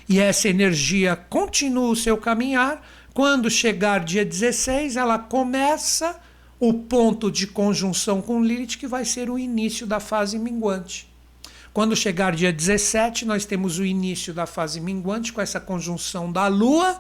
E 0.09 0.19
essa 0.19 0.49
energia 0.49 1.15
continua 1.15 1.91
o 1.91 1.97
seu 1.97 2.17
caminhar. 2.17 2.83
Quando 3.13 3.51
chegar 3.51 4.03
dia 4.03 4.25
16, 4.25 4.97
ela 4.97 5.19
começa 5.19 6.19
o 6.59 6.73
ponto 6.73 7.31
de 7.31 7.47
conjunção 7.47 8.23
com 8.23 8.43
Lilith, 8.43 8.79
que 8.79 8.87
vai 8.87 9.05
ser 9.05 9.29
o 9.29 9.39
início 9.39 9.87
da 9.87 10.01
fase 10.01 10.39
minguante. 10.39 11.13
Quando 11.75 11.95
chegar 11.95 12.35
dia 12.35 12.51
17, 12.51 13.27
nós 13.27 13.45
temos 13.45 13.79
o 13.79 13.85
início 13.85 14.33
da 14.33 14.47
fase 14.47 14.81
minguante 14.81 15.31
com 15.31 15.43
essa 15.43 15.61
conjunção 15.61 16.33
da 16.33 16.47
Lua 16.47 16.99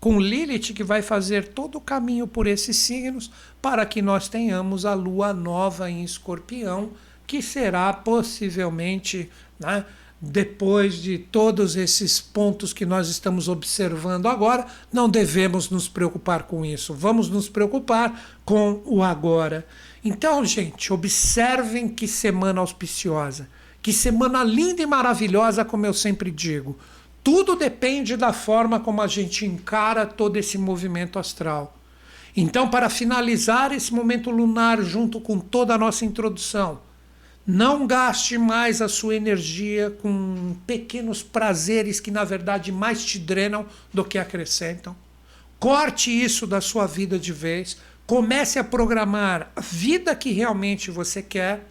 com 0.00 0.20
Lilith, 0.20 0.72
que 0.74 0.84
vai 0.84 1.02
fazer 1.02 1.48
todo 1.48 1.76
o 1.78 1.80
caminho 1.80 2.26
por 2.26 2.46
esses 2.46 2.76
signos 2.76 3.30
para 3.60 3.84
que 3.84 4.00
nós 4.00 4.28
tenhamos 4.28 4.84
a 4.86 4.94
lua 4.94 5.32
nova 5.32 5.90
em 5.90 6.04
escorpião, 6.04 6.90
que 7.26 7.42
será 7.42 7.92
possivelmente, 7.92 9.28
né, 9.58 9.84
depois 10.20 10.96
de 10.96 11.18
todos 11.18 11.76
esses 11.76 12.20
pontos 12.20 12.72
que 12.72 12.84
nós 12.84 13.08
estamos 13.08 13.48
observando 13.48 14.26
agora, 14.26 14.66
não 14.92 15.08
devemos 15.08 15.70
nos 15.70 15.88
preocupar 15.88 16.44
com 16.44 16.64
isso. 16.64 16.92
Vamos 16.92 17.28
nos 17.28 17.48
preocupar 17.48 18.38
com 18.44 18.82
o 18.84 19.02
agora. 19.02 19.66
Então, 20.04 20.44
gente, 20.44 20.92
observem 20.92 21.88
que 21.88 22.08
semana 22.08 22.60
auspiciosa, 22.60 23.48
que 23.80 23.92
semana 23.92 24.42
linda 24.42 24.82
e 24.82 24.86
maravilhosa, 24.86 25.64
como 25.64 25.86
eu 25.86 25.94
sempre 25.94 26.30
digo. 26.30 26.76
Tudo 27.30 27.56
depende 27.56 28.16
da 28.16 28.32
forma 28.32 28.80
como 28.80 29.02
a 29.02 29.06
gente 29.06 29.44
encara 29.44 30.06
todo 30.06 30.38
esse 30.38 30.56
movimento 30.56 31.18
astral. 31.18 31.76
Então, 32.34 32.70
para 32.70 32.88
finalizar 32.88 33.70
esse 33.70 33.92
momento 33.92 34.30
lunar, 34.30 34.80
junto 34.80 35.20
com 35.20 35.38
toda 35.38 35.74
a 35.74 35.78
nossa 35.78 36.06
introdução, 36.06 36.80
não 37.46 37.86
gaste 37.86 38.38
mais 38.38 38.80
a 38.80 38.88
sua 38.88 39.14
energia 39.14 39.90
com 40.00 40.56
pequenos 40.66 41.22
prazeres 41.22 42.00
que, 42.00 42.10
na 42.10 42.24
verdade, 42.24 42.72
mais 42.72 43.04
te 43.04 43.18
drenam 43.18 43.66
do 43.92 44.06
que 44.06 44.16
acrescentam. 44.16 44.96
Corte 45.58 46.10
isso 46.10 46.46
da 46.46 46.62
sua 46.62 46.86
vida 46.86 47.18
de 47.18 47.34
vez. 47.34 47.76
Comece 48.06 48.58
a 48.58 48.64
programar 48.64 49.52
a 49.54 49.60
vida 49.60 50.16
que 50.16 50.32
realmente 50.32 50.90
você 50.90 51.20
quer. 51.20 51.68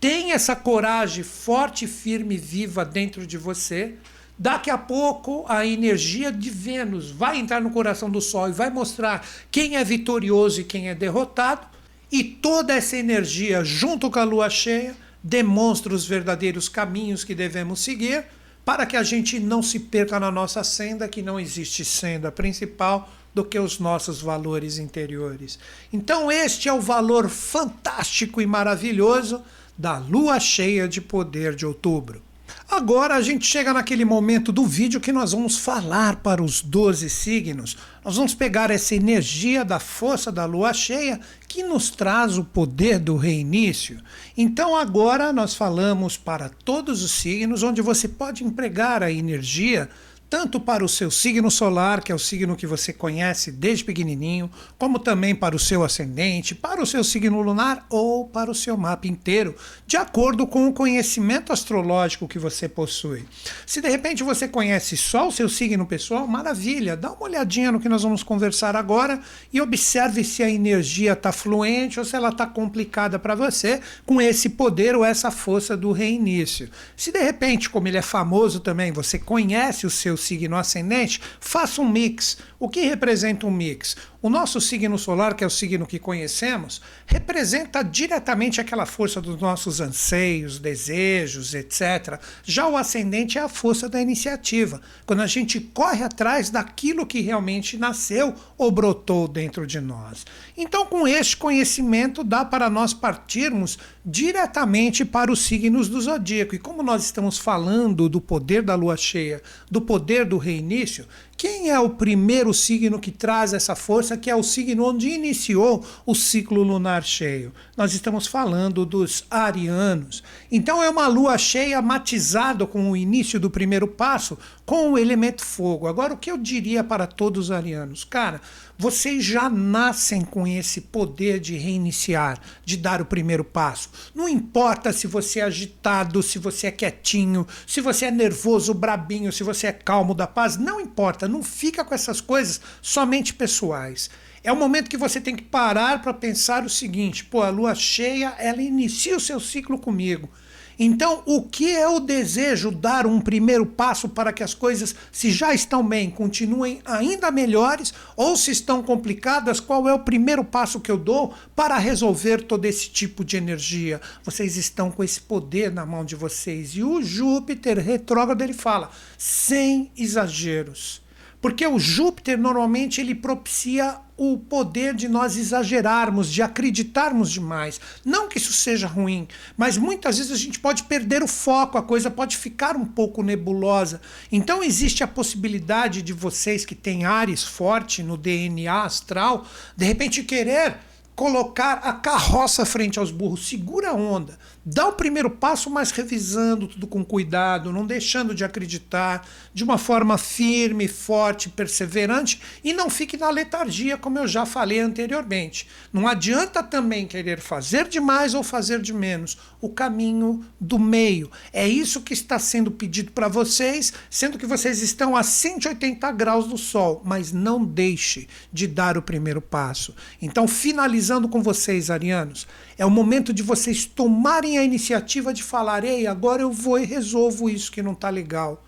Tenha 0.00 0.34
essa 0.34 0.56
coragem 0.56 1.22
forte, 1.22 1.86
firme 1.86 2.34
e 2.34 2.38
viva 2.38 2.84
dentro 2.84 3.24
de 3.24 3.38
você 3.38 3.94
Daqui 4.38 4.68
a 4.68 4.76
pouco 4.76 5.46
a 5.48 5.64
energia 5.64 6.30
de 6.30 6.50
Vênus 6.50 7.10
vai 7.10 7.38
entrar 7.38 7.60
no 7.60 7.70
coração 7.70 8.10
do 8.10 8.20
Sol 8.20 8.48
e 8.48 8.52
vai 8.52 8.68
mostrar 8.68 9.26
quem 9.50 9.76
é 9.76 9.84
vitorioso 9.84 10.60
e 10.60 10.64
quem 10.64 10.88
é 10.88 10.94
derrotado. 10.94 11.66
E 12.12 12.22
toda 12.22 12.74
essa 12.74 12.96
energia, 12.96 13.64
junto 13.64 14.10
com 14.10 14.18
a 14.18 14.24
lua 14.24 14.50
cheia, 14.50 14.94
demonstra 15.22 15.94
os 15.94 16.06
verdadeiros 16.06 16.68
caminhos 16.68 17.24
que 17.24 17.34
devemos 17.34 17.80
seguir 17.80 18.24
para 18.64 18.84
que 18.84 18.96
a 18.96 19.02
gente 19.02 19.40
não 19.40 19.62
se 19.62 19.80
perca 19.80 20.20
na 20.20 20.30
nossa 20.30 20.62
senda, 20.64 21.08
que 21.08 21.22
não 21.22 21.38
existe 21.38 21.84
senda 21.84 22.30
principal 22.30 23.08
do 23.32 23.44
que 23.44 23.58
os 23.58 23.78
nossos 23.78 24.20
valores 24.20 24.78
interiores. 24.78 25.58
Então, 25.92 26.32
este 26.32 26.68
é 26.68 26.72
o 26.72 26.80
valor 26.80 27.28
fantástico 27.28 28.40
e 28.40 28.46
maravilhoso 28.46 29.42
da 29.78 29.98
lua 29.98 30.40
cheia 30.40 30.88
de 30.88 31.00
poder 31.00 31.54
de 31.54 31.64
outubro. 31.64 32.25
Agora 32.68 33.14
a 33.14 33.22
gente 33.22 33.46
chega 33.46 33.72
naquele 33.72 34.04
momento 34.04 34.52
do 34.52 34.64
vídeo 34.64 35.00
que 35.00 35.12
nós 35.12 35.32
vamos 35.32 35.58
falar 35.58 36.16
para 36.16 36.42
os 36.42 36.60
12 36.60 37.08
signos. 37.08 37.76
Nós 38.04 38.16
vamos 38.16 38.34
pegar 38.34 38.70
essa 38.70 38.94
energia 38.94 39.64
da 39.64 39.78
força 39.78 40.30
da 40.30 40.44
lua 40.44 40.72
cheia 40.72 41.20
que 41.48 41.62
nos 41.62 41.90
traz 41.90 42.36
o 42.36 42.44
poder 42.44 42.98
do 42.98 43.16
reinício. 43.16 44.00
Então 44.36 44.76
agora 44.76 45.32
nós 45.32 45.54
falamos 45.54 46.16
para 46.16 46.48
todos 46.48 47.02
os 47.02 47.12
signos 47.12 47.62
onde 47.62 47.80
você 47.80 48.08
pode 48.08 48.44
empregar 48.44 49.02
a 49.02 49.10
energia 49.10 49.88
tanto 50.28 50.58
para 50.58 50.84
o 50.84 50.88
seu 50.88 51.10
signo 51.10 51.50
solar, 51.50 52.02
que 52.02 52.10
é 52.10 52.14
o 52.14 52.18
signo 52.18 52.56
que 52.56 52.66
você 52.66 52.92
conhece 52.92 53.52
desde 53.52 53.84
pequenininho, 53.84 54.50
como 54.76 54.98
também 54.98 55.34
para 55.34 55.54
o 55.54 55.58
seu 55.58 55.84
ascendente, 55.84 56.54
para 56.54 56.82
o 56.82 56.86
seu 56.86 57.04
signo 57.04 57.40
lunar 57.40 57.86
ou 57.88 58.26
para 58.26 58.50
o 58.50 58.54
seu 58.54 58.76
mapa 58.76 59.06
inteiro, 59.06 59.54
de 59.86 59.96
acordo 59.96 60.46
com 60.46 60.66
o 60.66 60.72
conhecimento 60.72 61.52
astrológico 61.52 62.28
que 62.28 62.38
você 62.38 62.68
possui. 62.68 63.24
Se 63.64 63.80
de 63.80 63.88
repente 63.88 64.22
você 64.22 64.48
conhece 64.48 64.96
só 64.96 65.28
o 65.28 65.32
seu 65.32 65.48
signo 65.48 65.86
pessoal, 65.86 66.26
maravilha, 66.26 66.96
dá 66.96 67.12
uma 67.12 67.24
olhadinha 67.24 67.70
no 67.70 67.80
que 67.80 67.88
nós 67.88 68.02
vamos 68.02 68.22
conversar 68.22 68.74
agora 68.74 69.20
e 69.52 69.60
observe 69.60 70.24
se 70.24 70.42
a 70.42 70.50
energia 70.50 71.12
está 71.12 71.30
fluente 71.30 71.98
ou 71.98 72.04
se 72.04 72.16
ela 72.16 72.30
está 72.30 72.46
complicada 72.46 73.18
para 73.18 73.34
você 73.34 73.80
com 74.04 74.20
esse 74.20 74.50
poder 74.50 74.96
ou 74.96 75.04
essa 75.04 75.30
força 75.30 75.76
do 75.76 75.92
reinício. 75.92 76.68
Se 76.96 77.12
de 77.12 77.20
repente, 77.20 77.70
como 77.70 77.86
ele 77.86 77.98
é 77.98 78.02
famoso 78.02 78.60
também, 78.60 78.90
você 78.92 79.18
conhece 79.18 79.86
o 79.86 79.90
seu 79.90 80.15
seu 80.16 80.26
signo 80.26 80.56
ascendente, 80.56 81.20
faça 81.38 81.80
um 81.80 81.88
mix. 81.88 82.38
O 82.58 82.68
que 82.68 82.80
representa 82.80 83.46
um 83.46 83.50
mix? 83.50 83.96
O 84.22 84.30
nosso 84.30 84.60
signo 84.60 84.98
solar, 84.98 85.34
que 85.34 85.44
é 85.44 85.46
o 85.46 85.50
signo 85.50 85.86
que 85.86 85.98
conhecemos, 85.98 86.80
representa 87.06 87.82
diretamente 87.82 88.60
aquela 88.60 88.86
força 88.86 89.20
dos 89.20 89.38
nossos 89.40 89.80
anseios, 89.80 90.58
desejos, 90.58 91.54
etc. 91.54 92.18
Já 92.42 92.66
o 92.66 92.76
ascendente 92.76 93.36
é 93.36 93.42
a 93.42 93.48
força 93.48 93.88
da 93.88 94.00
iniciativa, 94.00 94.80
quando 95.04 95.20
a 95.20 95.26
gente 95.26 95.60
corre 95.60 96.02
atrás 96.02 96.48
daquilo 96.48 97.06
que 97.06 97.20
realmente 97.20 97.76
nasceu 97.76 98.34
ou 98.56 98.70
brotou 98.70 99.28
dentro 99.28 99.66
de 99.66 99.80
nós. 99.80 100.24
Então, 100.56 100.86
com 100.86 101.06
este 101.06 101.36
conhecimento, 101.36 102.24
dá 102.24 102.44
para 102.44 102.70
nós 102.70 102.94
partirmos 102.94 103.78
diretamente 104.04 105.04
para 105.04 105.30
os 105.30 105.40
signos 105.40 105.88
do 105.88 106.00
zodíaco. 106.00 106.54
E 106.54 106.58
como 106.58 106.82
nós 106.82 107.04
estamos 107.04 107.38
falando 107.38 108.08
do 108.08 108.20
poder 108.20 108.62
da 108.62 108.74
lua 108.74 108.96
cheia, 108.96 109.42
do 109.70 109.80
poder 109.80 110.24
do 110.24 110.38
reinício, 110.38 111.06
quem 111.36 111.68
é 111.68 111.78
o 111.78 111.90
primeiro 111.90 112.54
signo 112.54 112.98
que 112.98 113.10
traz 113.10 113.52
essa 113.52 113.76
força, 113.76 114.16
que 114.16 114.30
é 114.30 114.34
o 114.34 114.42
signo 114.42 114.86
onde 114.86 115.10
iniciou 115.10 115.84
o 116.06 116.14
ciclo 116.14 116.62
lunar 116.62 117.04
cheio? 117.04 117.52
Nós 117.76 117.92
estamos 117.92 118.26
falando 118.26 118.86
dos 118.86 119.24
arianos. 119.30 120.22
Então 120.50 120.82
é 120.82 120.88
uma 120.88 121.06
lua 121.06 121.36
cheia 121.36 121.82
matizada 121.82 122.66
com 122.66 122.90
o 122.90 122.96
início 122.96 123.38
do 123.38 123.50
primeiro 123.50 123.86
passo 123.86 124.38
com 124.64 124.92
o 124.92 124.98
elemento 124.98 125.44
fogo. 125.44 125.86
Agora, 125.86 126.14
o 126.14 126.16
que 126.16 126.30
eu 126.30 126.38
diria 126.38 126.82
para 126.82 127.06
todos 127.06 127.46
os 127.46 127.50
arianos? 127.50 128.02
Cara, 128.02 128.40
vocês 128.78 129.24
já 129.24 129.48
nascem 129.48 130.22
com 130.22 130.46
esse 130.46 130.82
poder 130.82 131.40
de 131.40 131.56
reiniciar, 131.56 132.40
de 132.64 132.76
dar 132.76 133.00
o 133.00 133.06
primeiro 133.06 133.44
passo. 133.44 133.90
Não 134.14 134.28
importa 134.28 134.92
se 134.92 135.06
você 135.06 135.40
é 135.40 135.44
agitado, 135.44 136.22
se 136.22 136.38
você 136.38 136.66
é 136.66 136.70
quietinho, 136.70 137.46
se 137.66 137.80
você 137.80 138.06
é 138.06 138.10
nervoso, 138.10 138.74
brabinho, 138.74 139.32
se 139.32 139.42
você 139.42 139.68
é 139.68 139.72
calmo 139.72 140.14
da 140.14 140.26
paz, 140.26 140.56
não 140.56 140.80
importa, 140.80 141.26
não 141.26 141.42
fica 141.42 141.84
com 141.84 141.94
essas 141.94 142.20
coisas 142.20 142.60
somente 142.82 143.32
pessoais. 143.32 144.10
É 144.44 144.52
o 144.52 144.56
momento 144.56 144.90
que 144.90 144.96
você 144.96 145.20
tem 145.20 145.34
que 145.34 145.42
parar 145.42 146.00
para 146.00 146.14
pensar 146.14 146.64
o 146.64 146.70
seguinte: 146.70 147.24
pô, 147.24 147.42
a 147.42 147.50
lua 147.50 147.74
cheia, 147.74 148.34
ela 148.38 148.62
inicia 148.62 149.16
o 149.16 149.20
seu 149.20 149.40
ciclo 149.40 149.78
comigo. 149.78 150.30
Então, 150.78 151.22
o 151.24 151.42
que 151.42 151.74
é 151.74 151.88
o 151.88 152.00
desejo 152.00 152.70
dar 152.70 153.06
um 153.06 153.20
primeiro 153.20 153.64
passo 153.64 154.08
para 154.08 154.32
que 154.32 154.42
as 154.42 154.52
coisas, 154.52 154.94
se 155.10 155.30
já 155.30 155.54
estão 155.54 155.86
bem, 155.86 156.10
continuem 156.10 156.80
ainda 156.84 157.30
melhores, 157.30 157.94
ou 158.14 158.36
se 158.36 158.50
estão 158.50 158.82
complicadas, 158.82 159.58
qual 159.58 159.88
é 159.88 159.94
o 159.94 160.00
primeiro 160.00 160.44
passo 160.44 160.80
que 160.80 160.90
eu 160.90 160.98
dou 160.98 161.32
para 161.54 161.78
resolver 161.78 162.42
todo 162.42 162.66
esse 162.66 162.90
tipo 162.90 163.24
de 163.24 163.36
energia? 163.36 164.00
Vocês 164.22 164.56
estão 164.56 164.90
com 164.90 165.02
esse 165.02 165.20
poder 165.20 165.72
na 165.72 165.86
mão 165.86 166.04
de 166.04 166.14
vocês. 166.14 166.76
E 166.76 166.82
o 166.82 167.02
Júpiter 167.02 167.78
retrógrado 167.78 168.42
ele 168.42 168.52
fala, 168.52 168.90
sem 169.16 169.90
exageros. 169.96 171.05
Porque 171.40 171.66
o 171.66 171.78
Júpiter 171.78 172.38
normalmente 172.38 173.00
ele 173.00 173.14
propicia 173.14 173.98
o 174.16 174.38
poder 174.38 174.94
de 174.94 175.08
nós 175.08 175.36
exagerarmos, 175.36 176.32
de 176.32 176.40
acreditarmos 176.40 177.30
demais. 177.30 177.80
Não 178.04 178.28
que 178.28 178.38
isso 178.38 178.52
seja 178.52 178.86
ruim, 178.86 179.28
mas 179.56 179.76
muitas 179.76 180.16
vezes 180.16 180.32
a 180.32 180.36
gente 180.36 180.58
pode 180.58 180.84
perder 180.84 181.22
o 181.22 181.28
foco, 181.28 181.76
a 181.76 181.82
coisa 181.82 182.10
pode 182.10 182.36
ficar 182.36 182.76
um 182.76 182.84
pouco 182.86 183.22
nebulosa. 183.22 184.00
Então 184.32 184.64
existe 184.64 185.04
a 185.04 185.08
possibilidade 185.08 186.00
de 186.00 186.14
vocês 186.14 186.64
que 186.64 186.74
têm 186.74 187.04
Ares 187.04 187.44
forte 187.44 188.02
no 188.02 188.16
DNA 188.16 188.84
astral, 188.84 189.46
de 189.76 189.84
repente 189.84 190.22
querer 190.22 190.78
colocar 191.14 191.80
a 191.82 191.94
carroça 191.94 192.66
frente 192.66 192.98
aos 192.98 193.10
burros, 193.10 193.48
segura 193.48 193.90
a 193.90 193.94
onda, 193.94 194.38
dá 194.66 194.88
o 194.88 194.92
primeiro 194.92 195.30
passo, 195.30 195.70
mas 195.70 195.92
revisando 195.92 196.66
tudo 196.66 196.86
com 196.86 197.04
cuidado, 197.04 197.72
não 197.72 197.86
deixando 197.86 198.34
de 198.34 198.44
acreditar, 198.44 199.26
de 199.54 199.62
uma 199.62 199.78
forma 199.78 200.18
firme, 200.18 200.88
forte, 200.88 201.48
perseverante 201.48 202.40
e 202.64 202.72
não 202.72 202.90
fique 202.90 203.16
na 203.16 203.30
letargia, 203.30 203.96
como 203.96 204.18
eu 204.18 204.26
já 204.26 204.44
falei 204.44 204.80
anteriormente. 204.80 205.68
Não 205.92 206.08
adianta 206.08 206.62
também 206.62 207.06
querer 207.06 207.40
fazer 207.40 207.88
demais 207.88 208.34
ou 208.34 208.42
fazer 208.42 208.80
de 208.82 208.92
menos. 208.92 209.38
O 209.60 209.68
caminho 209.68 210.44
do 210.60 210.78
meio. 210.78 211.30
É 211.52 211.66
isso 211.66 212.02
que 212.02 212.12
está 212.12 212.38
sendo 212.38 212.70
pedido 212.70 213.12
para 213.12 213.28
vocês, 213.28 213.92
sendo 214.10 214.38
que 214.38 214.46
vocês 214.46 214.82
estão 214.82 215.16
a 215.16 215.22
180 215.22 216.10
graus 216.12 216.46
do 216.46 216.58
sol, 216.58 217.00
mas 217.04 217.32
não 217.32 217.64
deixe 217.64 218.28
de 218.52 218.66
dar 218.66 218.98
o 218.98 219.02
primeiro 219.02 219.40
passo. 219.40 219.94
Então, 220.20 220.46
finalizando 220.46 220.96
finalizando 220.96 221.28
com 221.28 221.42
vocês, 221.42 221.90
arianos. 221.90 222.46
É 222.78 222.84
o 222.84 222.90
momento 222.90 223.32
de 223.32 223.42
vocês 223.42 223.84
tomarem 223.84 224.58
a 224.58 224.64
iniciativa 224.64 225.32
de 225.32 225.42
falar: 225.42 225.84
ei, 225.84 226.06
agora 226.06 226.42
eu 226.42 226.52
vou 226.52 226.78
e 226.78 226.84
resolvo 226.84 227.48
isso 227.48 227.72
que 227.72 227.82
não 227.82 227.92
está 227.92 228.10
legal. 228.10 228.62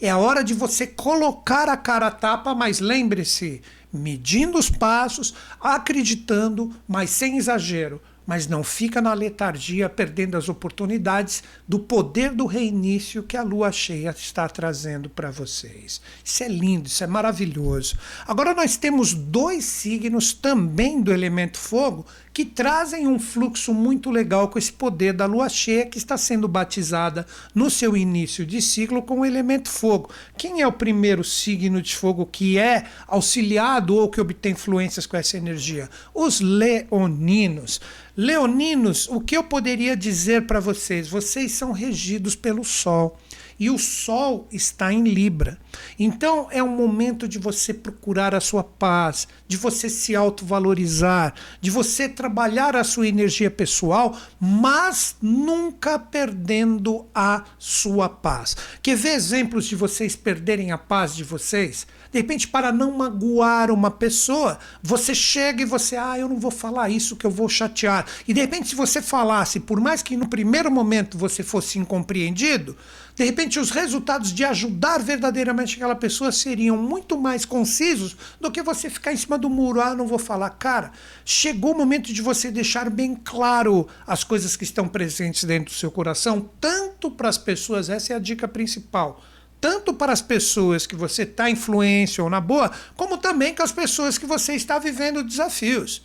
É 0.00 0.08
a 0.08 0.16
hora 0.16 0.42
de 0.42 0.54
você 0.54 0.86
colocar 0.86 1.68
a 1.68 1.76
cara 1.76 2.06
a 2.06 2.10
tapa, 2.10 2.54
mas 2.54 2.80
lembre-se, 2.80 3.60
medindo 3.92 4.58
os 4.58 4.70
passos, 4.70 5.34
acreditando, 5.60 6.74
mas 6.88 7.10
sem 7.10 7.36
exagero 7.36 8.00
mas 8.30 8.46
não 8.46 8.62
fica 8.62 9.00
na 9.00 9.12
letargia 9.12 9.88
perdendo 9.88 10.36
as 10.36 10.48
oportunidades 10.48 11.42
do 11.66 11.80
poder 11.80 12.30
do 12.30 12.46
reinício 12.46 13.24
que 13.24 13.36
a 13.36 13.42
lua 13.42 13.72
cheia 13.72 14.14
está 14.16 14.48
trazendo 14.48 15.10
para 15.10 15.32
vocês. 15.32 16.00
Isso 16.24 16.44
é 16.44 16.48
lindo, 16.48 16.86
isso 16.86 17.02
é 17.02 17.08
maravilhoso. 17.08 17.98
Agora 18.24 18.54
nós 18.54 18.76
temos 18.76 19.14
dois 19.14 19.64
signos 19.64 20.32
também 20.32 21.02
do 21.02 21.12
elemento 21.12 21.58
fogo 21.58 22.06
que 22.32 22.44
trazem 22.44 23.08
um 23.08 23.18
fluxo 23.18 23.74
muito 23.74 24.10
legal 24.10 24.48
com 24.48 24.58
esse 24.58 24.72
poder 24.72 25.12
da 25.12 25.26
lua 25.26 25.48
cheia 25.48 25.86
que 25.86 25.98
está 25.98 26.16
sendo 26.16 26.46
batizada 26.46 27.26
no 27.54 27.68
seu 27.68 27.96
início 27.96 28.46
de 28.46 28.62
ciclo 28.62 29.02
com 29.02 29.20
o 29.20 29.26
elemento 29.26 29.68
fogo. 29.68 30.10
Quem 30.36 30.60
é 30.60 30.66
o 30.66 30.72
primeiro 30.72 31.24
signo 31.24 31.82
de 31.82 31.96
fogo 31.96 32.24
que 32.24 32.58
é 32.58 32.84
auxiliado 33.06 33.96
ou 33.96 34.08
que 34.08 34.20
obtém 34.20 34.52
influências 34.52 35.06
com 35.06 35.16
essa 35.16 35.36
energia? 35.36 35.88
Os 36.14 36.40
leoninos. 36.40 37.80
Leoninos, 38.16 39.08
o 39.08 39.20
que 39.20 39.36
eu 39.36 39.42
poderia 39.42 39.96
dizer 39.96 40.46
para 40.46 40.60
vocês? 40.60 41.08
Vocês 41.08 41.52
são 41.52 41.72
regidos 41.72 42.36
pelo 42.36 42.64
Sol 42.64 43.18
e 43.60 43.68
o 43.68 43.78
Sol 43.78 44.48
está 44.50 44.90
em 44.90 45.04
Libra. 45.04 45.58
Então 45.98 46.48
é 46.50 46.62
um 46.62 46.74
momento 46.74 47.28
de 47.28 47.38
você 47.38 47.74
procurar 47.74 48.34
a 48.34 48.40
sua 48.40 48.64
paz, 48.64 49.28
de 49.46 49.58
você 49.58 49.90
se 49.90 50.16
autovalorizar, 50.16 51.34
de 51.60 51.70
você 51.70 52.08
trabalhar 52.08 52.74
a 52.74 52.82
sua 52.82 53.06
energia 53.06 53.50
pessoal, 53.50 54.18
mas 54.40 55.14
nunca 55.20 55.98
perdendo 55.98 57.06
a 57.14 57.44
sua 57.58 58.08
paz. 58.08 58.56
Quer 58.82 58.96
ver 58.96 59.10
exemplos 59.10 59.66
de 59.66 59.76
vocês 59.76 60.16
perderem 60.16 60.72
a 60.72 60.78
paz 60.78 61.14
de 61.14 61.22
vocês? 61.22 61.86
De 62.10 62.18
repente, 62.18 62.48
para 62.48 62.72
não 62.72 62.90
magoar 62.90 63.70
uma 63.70 63.90
pessoa, 63.90 64.58
você 64.82 65.14
chega 65.14 65.62
e 65.62 65.66
você, 65.66 65.96
ah, 65.96 66.18
eu 66.18 66.28
não 66.28 66.40
vou 66.40 66.50
falar 66.50 66.88
isso 66.88 67.14
que 67.14 67.24
eu 67.24 67.30
vou 67.30 67.48
chatear. 67.48 68.04
E 68.26 68.34
de 68.34 68.40
repente, 68.40 68.68
se 68.68 68.74
você 68.74 69.00
falasse, 69.00 69.60
por 69.60 69.80
mais 69.80 70.02
que 70.02 70.16
no 70.16 70.26
primeiro 70.26 70.70
momento 70.72 71.16
você 71.16 71.44
fosse 71.44 71.78
incompreendido, 71.78 72.76
de 73.20 73.26
repente, 73.26 73.60
os 73.60 73.68
resultados 73.68 74.32
de 74.32 74.42
ajudar 74.44 75.02
verdadeiramente 75.02 75.76
aquela 75.76 75.94
pessoa 75.94 76.32
seriam 76.32 76.74
muito 76.74 77.18
mais 77.18 77.44
concisos 77.44 78.16
do 78.40 78.50
que 78.50 78.62
você 78.62 78.88
ficar 78.88 79.12
em 79.12 79.16
cima 79.18 79.36
do 79.36 79.50
muro. 79.50 79.78
Ah, 79.78 79.94
não 79.94 80.06
vou 80.06 80.18
falar. 80.18 80.48
Cara, 80.48 80.90
chegou 81.22 81.74
o 81.74 81.76
momento 81.76 82.14
de 82.14 82.22
você 82.22 82.50
deixar 82.50 82.88
bem 82.88 83.14
claro 83.14 83.86
as 84.06 84.24
coisas 84.24 84.56
que 84.56 84.64
estão 84.64 84.88
presentes 84.88 85.44
dentro 85.44 85.70
do 85.70 85.76
seu 85.76 85.90
coração, 85.90 86.48
tanto 86.58 87.10
para 87.10 87.28
as 87.28 87.36
pessoas, 87.36 87.90
essa 87.90 88.14
é 88.14 88.16
a 88.16 88.18
dica 88.18 88.48
principal 88.48 89.22
tanto 89.60 89.92
para 89.92 90.10
as 90.10 90.22
pessoas 90.22 90.86
que 90.86 90.96
você 90.96 91.24
está 91.24 91.50
influência 91.50 92.24
ou 92.24 92.30
na 92.30 92.40
boa, 92.40 92.70
como 92.96 93.18
também 93.18 93.54
com 93.54 93.62
as 93.62 93.70
pessoas 93.70 94.16
que 94.16 94.24
você 94.24 94.54
está 94.54 94.78
vivendo 94.78 95.22
desafios. 95.22 96.02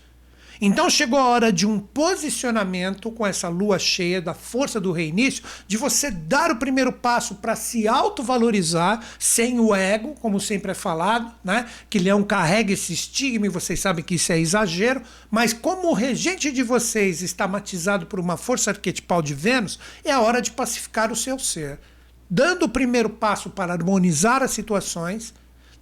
Então 0.59 0.89
chegou 0.89 1.19
a 1.19 1.25
hora 1.25 1.51
de 1.51 1.67
um 1.67 1.79
posicionamento 1.79 3.11
com 3.11 3.25
essa 3.25 3.47
lua 3.49 3.77
cheia 3.77 4.21
da 4.21 4.33
força 4.33 4.79
do 4.79 4.91
reinício, 4.91 5.43
de 5.67 5.77
você 5.77 6.09
dar 6.09 6.51
o 6.51 6.57
primeiro 6.57 6.91
passo 6.91 7.35
para 7.35 7.55
se 7.55 7.87
autovalorizar 7.87 9.03
sem 9.19 9.59
o 9.59 9.73
ego, 9.75 10.15
como 10.21 10.39
sempre 10.39 10.71
é 10.71 10.75
falado, 10.75 11.33
né? 11.43 11.67
Que 11.89 11.99
Leão 11.99 12.23
carrega 12.23 12.73
esse 12.73 12.93
estigma 12.93 13.45
e 13.45 13.49
vocês 13.49 13.79
sabem 13.79 14.03
que 14.03 14.15
isso 14.15 14.31
é 14.31 14.39
exagero, 14.39 15.01
mas 15.29 15.53
como 15.53 15.89
o 15.89 15.93
regente 15.93 16.51
de 16.51 16.63
vocês 16.63 17.21
está 17.21 17.47
matizado 17.47 18.05
por 18.05 18.19
uma 18.19 18.37
força 18.37 18.71
arquetipal 18.71 19.21
de 19.21 19.33
Vênus, 19.33 19.79
é 20.03 20.11
a 20.11 20.21
hora 20.21 20.41
de 20.41 20.51
pacificar 20.51 21.11
o 21.11 21.15
seu 21.15 21.37
ser, 21.37 21.79
dando 22.29 22.63
o 22.63 22.69
primeiro 22.69 23.09
passo 23.09 23.49
para 23.49 23.73
harmonizar 23.73 24.41
as 24.41 24.51
situações 24.51 25.33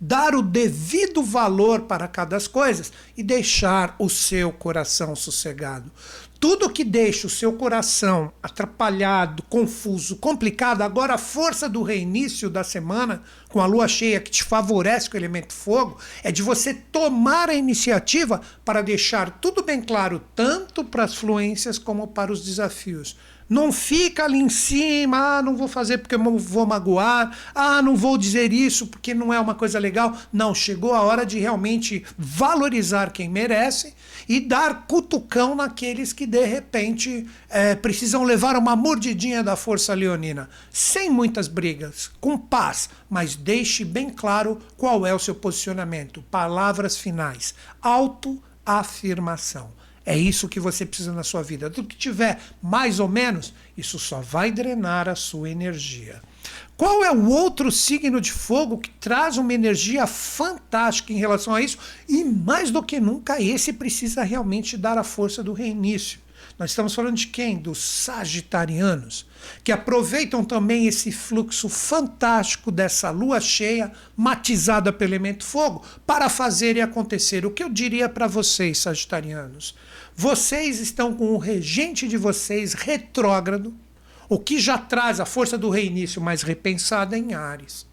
dar 0.05 0.35
o 0.35 0.41
devido 0.41 1.23
valor 1.23 1.83
para 1.83 2.05
cada 2.05 2.33
das 2.33 2.47
coisas 2.47 2.91
e 3.15 3.21
deixar 3.21 3.95
o 3.99 4.09
seu 4.09 4.51
coração 4.51 5.15
sossegado. 5.15 5.91
Tudo 6.39 6.69
que 6.69 6.83
deixa 6.83 7.27
o 7.27 7.29
seu 7.29 7.53
coração 7.53 8.33
atrapalhado, 8.41 9.43
confuso, 9.43 10.17
complicado, 10.17 10.81
agora 10.81 11.13
a 11.13 11.17
força 11.17 11.69
do 11.69 11.83
reinício 11.83 12.49
da 12.49 12.65
semana, 12.65 13.21
com 13.47 13.61
a 13.61 13.65
lua 13.65 13.87
cheia 13.87 14.19
que 14.19 14.31
te 14.31 14.43
favorece 14.43 15.09
com 15.09 15.15
o 15.15 15.19
elemento 15.19 15.53
fogo, 15.53 15.97
é 16.21 16.31
de 16.31 16.41
você 16.41 16.73
tomar 16.73 17.49
a 17.49 17.53
iniciativa 17.53 18.41
para 18.65 18.81
deixar 18.81 19.39
tudo 19.39 19.63
bem 19.63 19.81
claro, 19.81 20.21
tanto 20.35 20.83
para 20.83 21.05
as 21.05 21.15
fluências 21.15 21.77
como 21.77 22.07
para 22.07 22.31
os 22.31 22.43
desafios. 22.43 23.15
Não 23.53 23.71
fica 23.71 24.23
ali 24.23 24.39
em 24.39 24.49
cima, 24.49 25.37
ah, 25.37 25.41
não 25.43 25.55
vou 25.55 25.67
fazer 25.67 25.99
porque 25.99 26.17
vou 26.17 26.65
magoar, 26.65 27.37
ah, 27.53 27.83
não 27.83 27.95
vou 27.95 28.17
dizer 28.17 28.51
isso 28.51 28.87
porque 28.87 29.13
não 29.13 29.31
é 29.31 29.39
uma 29.39 29.53
coisa 29.53 29.77
legal. 29.77 30.17
Não, 30.33 30.55
chegou 30.55 30.91
a 30.91 31.03
hora 31.03 31.23
de 31.23 31.37
realmente 31.37 32.03
valorizar 32.17 33.11
quem 33.11 33.29
merece 33.29 33.93
e 34.27 34.39
dar 34.39 34.87
cutucão 34.87 35.53
naqueles 35.53 36.11
que 36.11 36.25
de 36.25 36.43
repente 36.43 37.27
é, 37.47 37.75
precisam 37.75 38.23
levar 38.23 38.55
uma 38.55 38.75
mordidinha 38.75 39.43
da 39.43 39.55
força 39.55 39.93
leonina. 39.93 40.49
Sem 40.71 41.11
muitas 41.11 41.47
brigas, 41.47 42.09
com 42.19 42.35
paz, 42.35 42.89
mas 43.07 43.35
deixe 43.35 43.85
bem 43.85 44.09
claro 44.09 44.57
qual 44.75 45.05
é 45.05 45.13
o 45.13 45.19
seu 45.19 45.35
posicionamento. 45.35 46.23
Palavras 46.31 46.97
finais. 46.97 47.53
Autoafirmação. 47.79 49.82
É 50.05 50.17
isso 50.17 50.49
que 50.49 50.59
você 50.59 50.85
precisa 50.85 51.13
na 51.13 51.23
sua 51.23 51.41
vida. 51.41 51.69
Tudo 51.69 51.87
que 51.87 51.95
tiver 51.95 52.39
mais 52.61 52.99
ou 52.99 53.07
menos, 53.07 53.53
isso 53.77 53.97
só 53.97 54.19
vai 54.19 54.51
drenar 54.51 55.07
a 55.07 55.15
sua 55.15 55.49
energia. 55.49 56.21
Qual 56.75 57.03
é 57.05 57.11
o 57.11 57.29
outro 57.29 57.71
signo 57.71 58.19
de 58.19 58.31
fogo 58.31 58.77
que 58.77 58.89
traz 58.89 59.37
uma 59.37 59.53
energia 59.53 60.05
fantástica 60.05 61.13
em 61.13 61.17
relação 61.17 61.55
a 61.55 61.61
isso? 61.61 61.77
E 62.09 62.23
mais 62.25 62.71
do 62.71 62.83
que 62.83 62.99
nunca, 62.99 63.41
esse 63.41 63.71
precisa 63.71 64.23
realmente 64.23 64.75
dar 64.75 64.97
a 64.97 65.03
força 65.03 65.41
do 65.41 65.53
reinício. 65.53 66.19
Nós 66.57 66.69
estamos 66.69 66.93
falando 66.93 67.17
de 67.17 67.27
quem? 67.27 67.57
Dos 67.57 67.79
sagitarianos, 67.79 69.25
que 69.63 69.71
aproveitam 69.71 70.43
também 70.43 70.87
esse 70.87 71.11
fluxo 71.11 71.67
fantástico 71.67 72.71
dessa 72.71 73.09
lua 73.09 73.41
cheia, 73.41 73.91
matizada 74.15 74.93
pelo 74.93 75.11
elemento 75.11 75.43
fogo, 75.43 75.83
para 76.05 76.29
fazer 76.29 76.77
e 76.77 76.81
acontecer. 76.81 77.45
O 77.45 77.51
que 77.51 77.63
eu 77.63 77.69
diria 77.69 78.07
para 78.07 78.27
vocês, 78.27 78.79
sagitarianos? 78.79 79.75
Vocês 80.15 80.79
estão 80.79 81.13
com 81.13 81.33
o 81.33 81.39
regente 81.39 82.07
de 82.07 82.17
vocês 82.17 82.73
retrógrado, 82.73 83.73
o 84.29 84.37
que 84.37 84.59
já 84.59 84.77
traz 84.77 85.19
a 85.19 85.25
força 85.25 85.57
do 85.57 85.69
reinício 85.69 86.21
mais 86.21 86.43
repensada 86.43 87.17
em 87.17 87.33
Ares. 87.33 87.91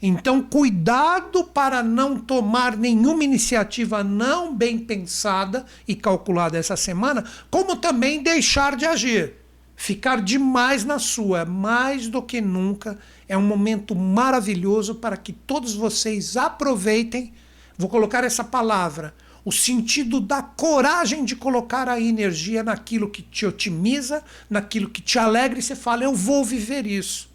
Então, 0.00 0.40
cuidado 0.40 1.44
para 1.44 1.82
não 1.82 2.18
tomar 2.18 2.76
nenhuma 2.76 3.24
iniciativa 3.24 4.04
não 4.04 4.54
bem 4.54 4.78
pensada 4.78 5.66
e 5.86 5.94
calculada 5.94 6.56
essa 6.56 6.76
semana, 6.76 7.24
como 7.50 7.76
também 7.76 8.22
deixar 8.22 8.76
de 8.76 8.86
agir. 8.86 9.34
Ficar 9.74 10.20
demais 10.22 10.84
na 10.84 10.98
sua, 10.98 11.44
mais 11.44 12.08
do 12.08 12.22
que 12.22 12.40
nunca, 12.40 12.98
é 13.28 13.36
um 13.36 13.42
momento 13.42 13.94
maravilhoso 13.94 14.96
para 14.96 15.16
que 15.16 15.32
todos 15.32 15.74
vocês 15.74 16.36
aproveitem. 16.36 17.32
Vou 17.76 17.88
colocar 17.88 18.24
essa 18.24 18.42
palavra, 18.42 19.14
o 19.44 19.52
sentido 19.52 20.20
da 20.20 20.42
coragem 20.42 21.24
de 21.24 21.36
colocar 21.36 21.88
a 21.88 22.00
energia 22.00 22.62
naquilo 22.62 23.08
que 23.08 23.22
te 23.22 23.46
otimiza, 23.46 24.22
naquilo 24.50 24.90
que 24.90 25.00
te 25.00 25.18
alegra 25.18 25.58
e 25.58 25.62
você 25.62 25.76
fala, 25.76 26.04
eu 26.04 26.14
vou 26.14 26.44
viver 26.44 26.86
isso. 26.86 27.27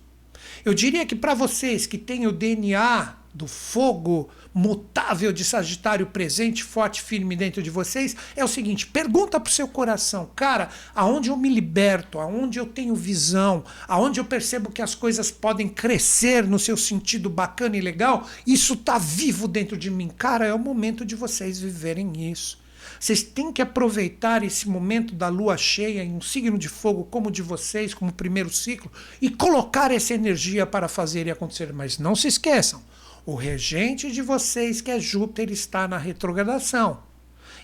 Eu 0.66 0.74
diria 0.74 1.06
que 1.06 1.16
para 1.16 1.34
vocês 1.34 1.86
que 1.86 1.98
têm 1.98 2.26
o 2.26 2.32
DNA 2.32 3.16
do 3.34 3.48
fogo 3.48 4.30
mutável 4.54 5.34
de 5.34 5.44
Sagitário 5.44 6.06
presente, 6.06 6.64
forte, 6.64 7.02
firme 7.02 7.36
dentro 7.36 7.62
de 7.62 7.70
vocês, 7.70 8.16
é 8.36 8.46
o 8.46 8.48
seguinte: 8.48 8.88
pergunta 8.88 9.40
para 9.40 9.50
o 9.50 9.54
seu 9.54 9.68
coração, 9.68 10.30
cara, 10.36 10.70
aonde 10.96 11.30
eu 11.30 11.36
me 11.36 11.50
liberto, 11.50 12.18
aonde 12.18 12.60
eu 12.60 12.66
tenho 12.66 12.96
visão, 12.96 13.64
aonde 13.88 14.22
eu 14.22 14.26
percebo 14.26 14.72
que 14.72 14.82
as 14.82 14.96
coisas 14.96 15.32
podem 15.32 15.68
crescer 15.68 16.48
no 16.48 16.60
seu 16.60 16.78
sentido 16.78 17.30
bacana 17.30 17.76
e 17.76 17.82
legal, 17.82 18.26
isso 18.48 18.74
está 18.74 18.98
vivo 18.98 19.48
dentro 19.50 19.76
de 19.76 19.90
mim. 19.90 20.10
Cara, 20.10 20.46
é 20.46 20.54
o 20.54 20.60
momento 20.60 21.04
de 21.04 21.16
vocês 21.16 21.60
viverem 21.60 22.32
isso. 22.32 22.63
Vocês 23.04 23.22
têm 23.22 23.52
que 23.52 23.62
aproveitar 23.62 24.46
esse 24.46 24.70
momento 24.70 25.14
da 25.14 25.28
lua 25.28 25.58
cheia 25.58 26.02
em 26.06 26.16
um 26.16 26.22
signo 26.22 26.58
de 26.58 26.70
fogo 26.70 27.04
como 27.04 27.28
o 27.28 27.32
de 27.32 27.42
vocês, 27.42 27.94
como 27.94 28.12
o 28.12 28.14
primeiro 28.14 28.50
ciclo, 28.50 28.90
e 29.22 29.30
colocar 29.30 29.92
essa 29.92 30.14
energia 30.14 30.66
para 30.66 30.88
fazer 30.88 31.28
e 31.28 31.32
acontecer. 31.32 31.74
Mas 31.74 32.00
não 32.00 32.16
se 32.16 32.30
esqueçam, 32.30 32.82
o 33.26 33.36
regente 33.36 34.10
de 34.10 34.22
vocês, 34.22 34.80
que 34.80 34.90
é 34.90 35.02
Júpiter, 35.02 35.52
está 35.52 35.86
na 35.86 35.98
retrogradação. 35.98 37.04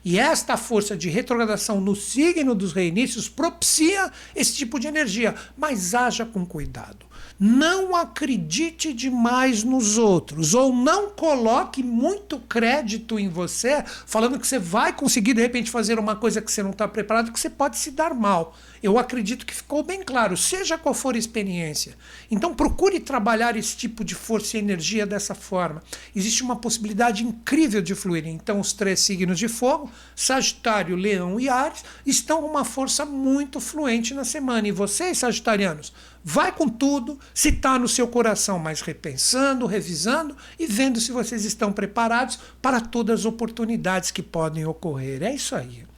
E 0.04 0.20
esta 0.20 0.58
força 0.58 0.98
de 0.98 1.08
retrogradação 1.08 1.80
no 1.80 1.96
signo 1.96 2.54
dos 2.54 2.74
reinícios 2.74 3.30
propicia 3.30 4.12
esse 4.36 4.54
tipo 4.56 4.78
de 4.78 4.88
energia. 4.88 5.36
Mas 5.58 5.96
haja 5.96 6.26
com 6.26 6.46
cuidado. 6.46 7.06
Não 7.40 7.96
acredite 7.96 8.94
demais 8.94 9.64
nos 9.64 9.98
outros, 9.98 10.54
ou 10.54 10.76
não 10.76 11.10
coloque 11.10 11.82
muito 11.82 12.38
crédito 12.38 13.18
em 13.18 13.30
você, 13.30 13.82
falando 14.06 14.38
que 14.38 14.46
você 14.46 14.60
vai 14.60 14.92
conseguir 14.92 15.34
de 15.34 15.42
repente 15.42 15.72
fazer 15.72 15.98
uma 15.98 16.16
coisa 16.16 16.42
que 16.42 16.52
você 16.52 16.62
não 16.62 16.72
está 16.72 16.88
preparado, 16.88 17.32
que 17.32 17.40
você 17.40 17.50
pode 17.50 17.78
se 17.78 17.92
dar 17.92 18.14
mal. 18.14 18.56
Eu 18.84 18.98
acredito 18.98 19.46
que 19.46 19.56
ficou 19.56 19.84
bem 19.84 20.04
claro, 20.04 20.36
seja 20.36 20.78
qual 20.78 20.94
for 20.94 21.16
a 21.16 21.18
experiência. 21.18 21.96
Então 22.30 22.54
procure 22.54 23.00
trabalhar 23.00 23.56
esse 23.56 23.76
tipo 23.78 24.04
de 24.04 24.16
força 24.16 24.58
e 24.58 24.60
energia 24.60 25.06
dessa 25.06 25.34
forma. 25.34 25.82
Existe 26.16 26.44
uma 26.44 26.58
possibilidade 26.58 27.24
incrível 27.24 27.82
de 27.82 27.96
fluir. 27.96 28.28
Então, 28.28 28.60
os 28.60 28.74
três 28.74 29.00
signos 29.00 29.40
de 29.40 29.48
fogo, 29.48 29.90
Sagitário, 30.16 30.96
Leão 30.96 31.40
e 31.40 31.48
Ares, 31.48 31.84
estão 32.06 32.42
com 32.42 32.48
uma 32.48 32.66
força 32.66 33.06
muito 33.06 33.60
fluente 33.60 34.14
na 34.14 34.26
semana. 34.26 34.68
E 34.68 34.72
vocês, 34.72 35.20
Sagitarianos, 35.20 35.94
vai 36.24 36.52
com 36.52 36.68
tudo, 36.68 37.20
se 37.34 37.50
está 37.50 37.80
no 37.80 37.88
seu 37.88 38.08
coração, 38.08 38.60
mas 38.60 38.82
repensando, 38.82 39.66
revisando 39.66 40.36
e 40.58 40.66
vendo 40.66 41.00
se 41.00 41.12
vocês 41.12 41.46
estão 41.46 41.72
preparados 41.72 42.40
para 42.62 42.82
todas 42.82 43.22
as 43.22 43.26
oportunidades 43.26 44.12
que 44.12 44.22
podem 44.22 44.66
ocorrer. 44.66 45.24
É 45.24 45.34
isso 45.34 45.56
aí. 45.56 45.90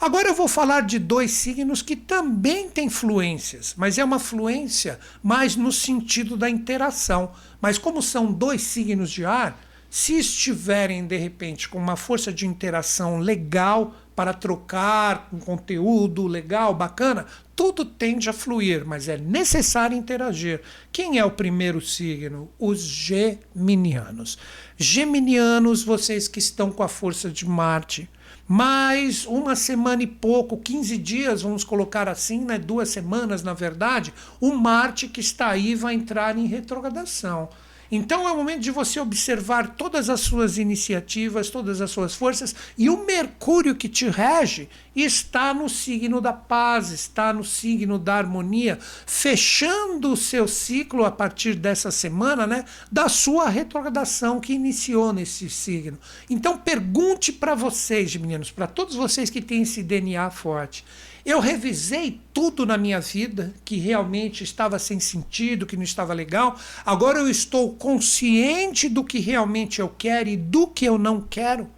Agora 0.00 0.28
eu 0.28 0.34
vou 0.34 0.48
falar 0.48 0.80
de 0.80 0.98
dois 0.98 1.30
signos 1.30 1.80
que 1.80 1.94
também 1.94 2.68
têm 2.68 2.90
fluências, 2.90 3.74
mas 3.76 3.98
é 3.98 4.04
uma 4.04 4.18
fluência 4.18 4.98
mais 5.22 5.54
no 5.54 5.70
sentido 5.70 6.36
da 6.36 6.50
interação. 6.50 7.30
Mas 7.60 7.78
como 7.78 8.02
são 8.02 8.32
dois 8.32 8.62
signos 8.62 9.10
de 9.10 9.24
ar, 9.24 9.60
se 9.88 10.18
estiverem 10.18 11.06
de 11.06 11.16
repente 11.16 11.68
com 11.68 11.78
uma 11.78 11.96
força 11.96 12.32
de 12.32 12.46
interação 12.46 13.18
legal 13.18 13.94
para 14.14 14.34
trocar 14.34 15.28
um 15.32 15.38
conteúdo 15.38 16.26
legal, 16.26 16.74
bacana, 16.74 17.26
tudo 17.56 17.84
tende 17.84 18.28
a 18.28 18.32
fluir, 18.32 18.84
mas 18.84 19.08
é 19.08 19.16
necessário 19.16 19.96
interagir. 19.96 20.60
Quem 20.90 21.18
é 21.18 21.24
o 21.24 21.30
primeiro 21.30 21.80
signo? 21.80 22.50
Os 22.58 22.80
geminianos. 22.80 24.38
Geminianos, 24.76 25.82
vocês 25.82 26.28
que 26.28 26.38
estão 26.38 26.70
com 26.70 26.82
a 26.82 26.88
força 26.88 27.30
de 27.30 27.46
Marte 27.46 28.08
mais 28.46 29.24
uma 29.24 29.54
semana 29.54 30.02
e 30.02 30.06
pouco, 30.06 30.58
15 30.58 30.98
dias, 30.98 31.42
vamos 31.42 31.64
colocar 31.64 32.08
assim, 32.08 32.44
né, 32.44 32.58
duas 32.58 32.88
semanas 32.90 33.42
na 33.42 33.54
verdade, 33.54 34.12
o 34.40 34.52
Marte 34.52 35.08
que 35.08 35.20
está 35.20 35.48
aí 35.48 35.74
vai 35.74 35.94
entrar 35.94 36.36
em 36.36 36.46
retrogradação. 36.46 37.48
Então 37.94 38.26
é 38.26 38.32
o 38.32 38.36
momento 38.38 38.60
de 38.60 38.70
você 38.70 38.98
observar 38.98 39.76
todas 39.76 40.08
as 40.08 40.20
suas 40.20 40.56
iniciativas, 40.56 41.50
todas 41.50 41.82
as 41.82 41.90
suas 41.90 42.14
forças, 42.14 42.54
e 42.78 42.88
o 42.88 43.04
Mercúrio 43.04 43.74
que 43.74 43.86
te 43.86 44.08
rege 44.08 44.66
está 44.96 45.52
no 45.52 45.68
signo 45.68 46.18
da 46.18 46.32
paz, 46.32 46.90
está 46.90 47.34
no 47.34 47.44
signo 47.44 47.98
da 47.98 48.14
harmonia, 48.14 48.78
fechando 49.06 50.10
o 50.10 50.16
seu 50.16 50.48
ciclo 50.48 51.04
a 51.04 51.10
partir 51.10 51.54
dessa 51.54 51.90
semana, 51.90 52.46
né, 52.46 52.64
da 52.90 53.10
sua 53.10 53.50
retrogradação 53.50 54.40
que 54.40 54.54
iniciou 54.54 55.12
nesse 55.12 55.50
signo. 55.50 55.98
Então 56.30 56.56
pergunte 56.56 57.30
para 57.30 57.54
vocês, 57.54 58.16
meninos, 58.16 58.50
para 58.50 58.66
todos 58.66 58.94
vocês 58.94 59.28
que 59.28 59.42
têm 59.42 59.62
esse 59.62 59.82
DNA 59.82 60.30
forte. 60.30 60.82
Eu 61.24 61.38
revisei 61.38 62.20
tudo 62.34 62.66
na 62.66 62.76
minha 62.76 63.00
vida 63.00 63.54
que 63.64 63.76
realmente 63.76 64.42
estava 64.42 64.78
sem 64.78 64.98
sentido, 64.98 65.66
que 65.66 65.76
não 65.76 65.84
estava 65.84 66.12
legal. 66.12 66.58
Agora 66.84 67.20
eu 67.20 67.28
estou 67.28 67.74
consciente 67.74 68.88
do 68.88 69.04
que 69.04 69.20
realmente 69.20 69.80
eu 69.80 69.88
quero 69.88 70.28
e 70.28 70.36
do 70.36 70.66
que 70.66 70.84
eu 70.84 70.98
não 70.98 71.20
quero. 71.20 71.68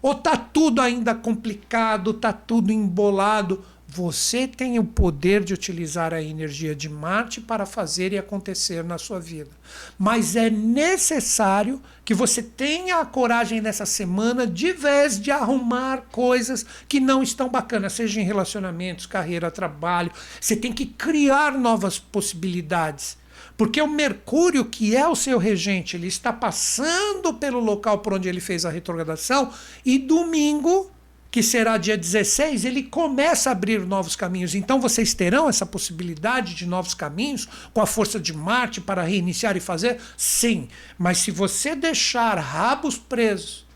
Ou 0.00 0.14
tá 0.14 0.36
tudo 0.36 0.80
ainda 0.80 1.14
complicado, 1.14 2.14
tá 2.14 2.32
tudo 2.32 2.72
embolado? 2.72 3.64
Você 3.94 4.48
tem 4.48 4.78
o 4.78 4.84
poder 4.84 5.44
de 5.44 5.52
utilizar 5.52 6.14
a 6.14 6.22
energia 6.22 6.74
de 6.74 6.88
Marte 6.88 7.42
para 7.42 7.66
fazer 7.66 8.14
e 8.14 8.18
acontecer 8.18 8.82
na 8.82 8.96
sua 8.96 9.20
vida. 9.20 9.50
Mas 9.98 10.34
é 10.34 10.48
necessário 10.48 11.78
que 12.02 12.14
você 12.14 12.42
tenha 12.42 13.00
a 13.00 13.04
coragem 13.04 13.60
nessa 13.60 13.84
semana 13.84 14.46
de 14.46 14.72
vez 14.72 15.20
de 15.20 15.30
arrumar 15.30 16.04
coisas 16.10 16.64
que 16.88 17.00
não 17.00 17.22
estão 17.22 17.50
bacanas, 17.50 17.92
seja 17.92 18.18
em 18.18 18.24
relacionamentos, 18.24 19.04
carreira, 19.04 19.50
trabalho. 19.50 20.10
Você 20.40 20.56
tem 20.56 20.72
que 20.72 20.86
criar 20.86 21.58
novas 21.58 21.98
possibilidades. 21.98 23.18
Porque 23.58 23.82
o 23.82 23.86
Mercúrio, 23.86 24.64
que 24.64 24.96
é 24.96 25.06
o 25.06 25.14
seu 25.14 25.36
regente, 25.36 25.98
ele 25.98 26.06
está 26.06 26.32
passando 26.32 27.34
pelo 27.34 27.60
local 27.60 27.98
por 27.98 28.14
onde 28.14 28.26
ele 28.26 28.40
fez 28.40 28.64
a 28.64 28.70
retrogradação 28.70 29.52
e 29.84 29.98
domingo 29.98 30.90
que 31.32 31.42
será 31.42 31.78
dia 31.78 31.96
16, 31.96 32.66
ele 32.66 32.82
começa 32.82 33.48
a 33.48 33.52
abrir 33.52 33.80
novos 33.86 34.14
caminhos. 34.14 34.54
Então 34.54 34.78
vocês 34.78 35.14
terão 35.14 35.48
essa 35.48 35.64
possibilidade 35.64 36.54
de 36.54 36.66
novos 36.66 36.92
caminhos 36.92 37.48
com 37.72 37.80
a 37.80 37.86
força 37.86 38.20
de 38.20 38.34
Marte 38.34 38.82
para 38.82 39.02
reiniciar 39.02 39.56
e 39.56 39.60
fazer? 39.60 39.98
Sim. 40.14 40.68
Mas 40.98 41.18
se 41.18 41.30
você 41.30 41.74
deixar 41.74 42.38
rabos 42.38 42.98
presos, 42.98 43.66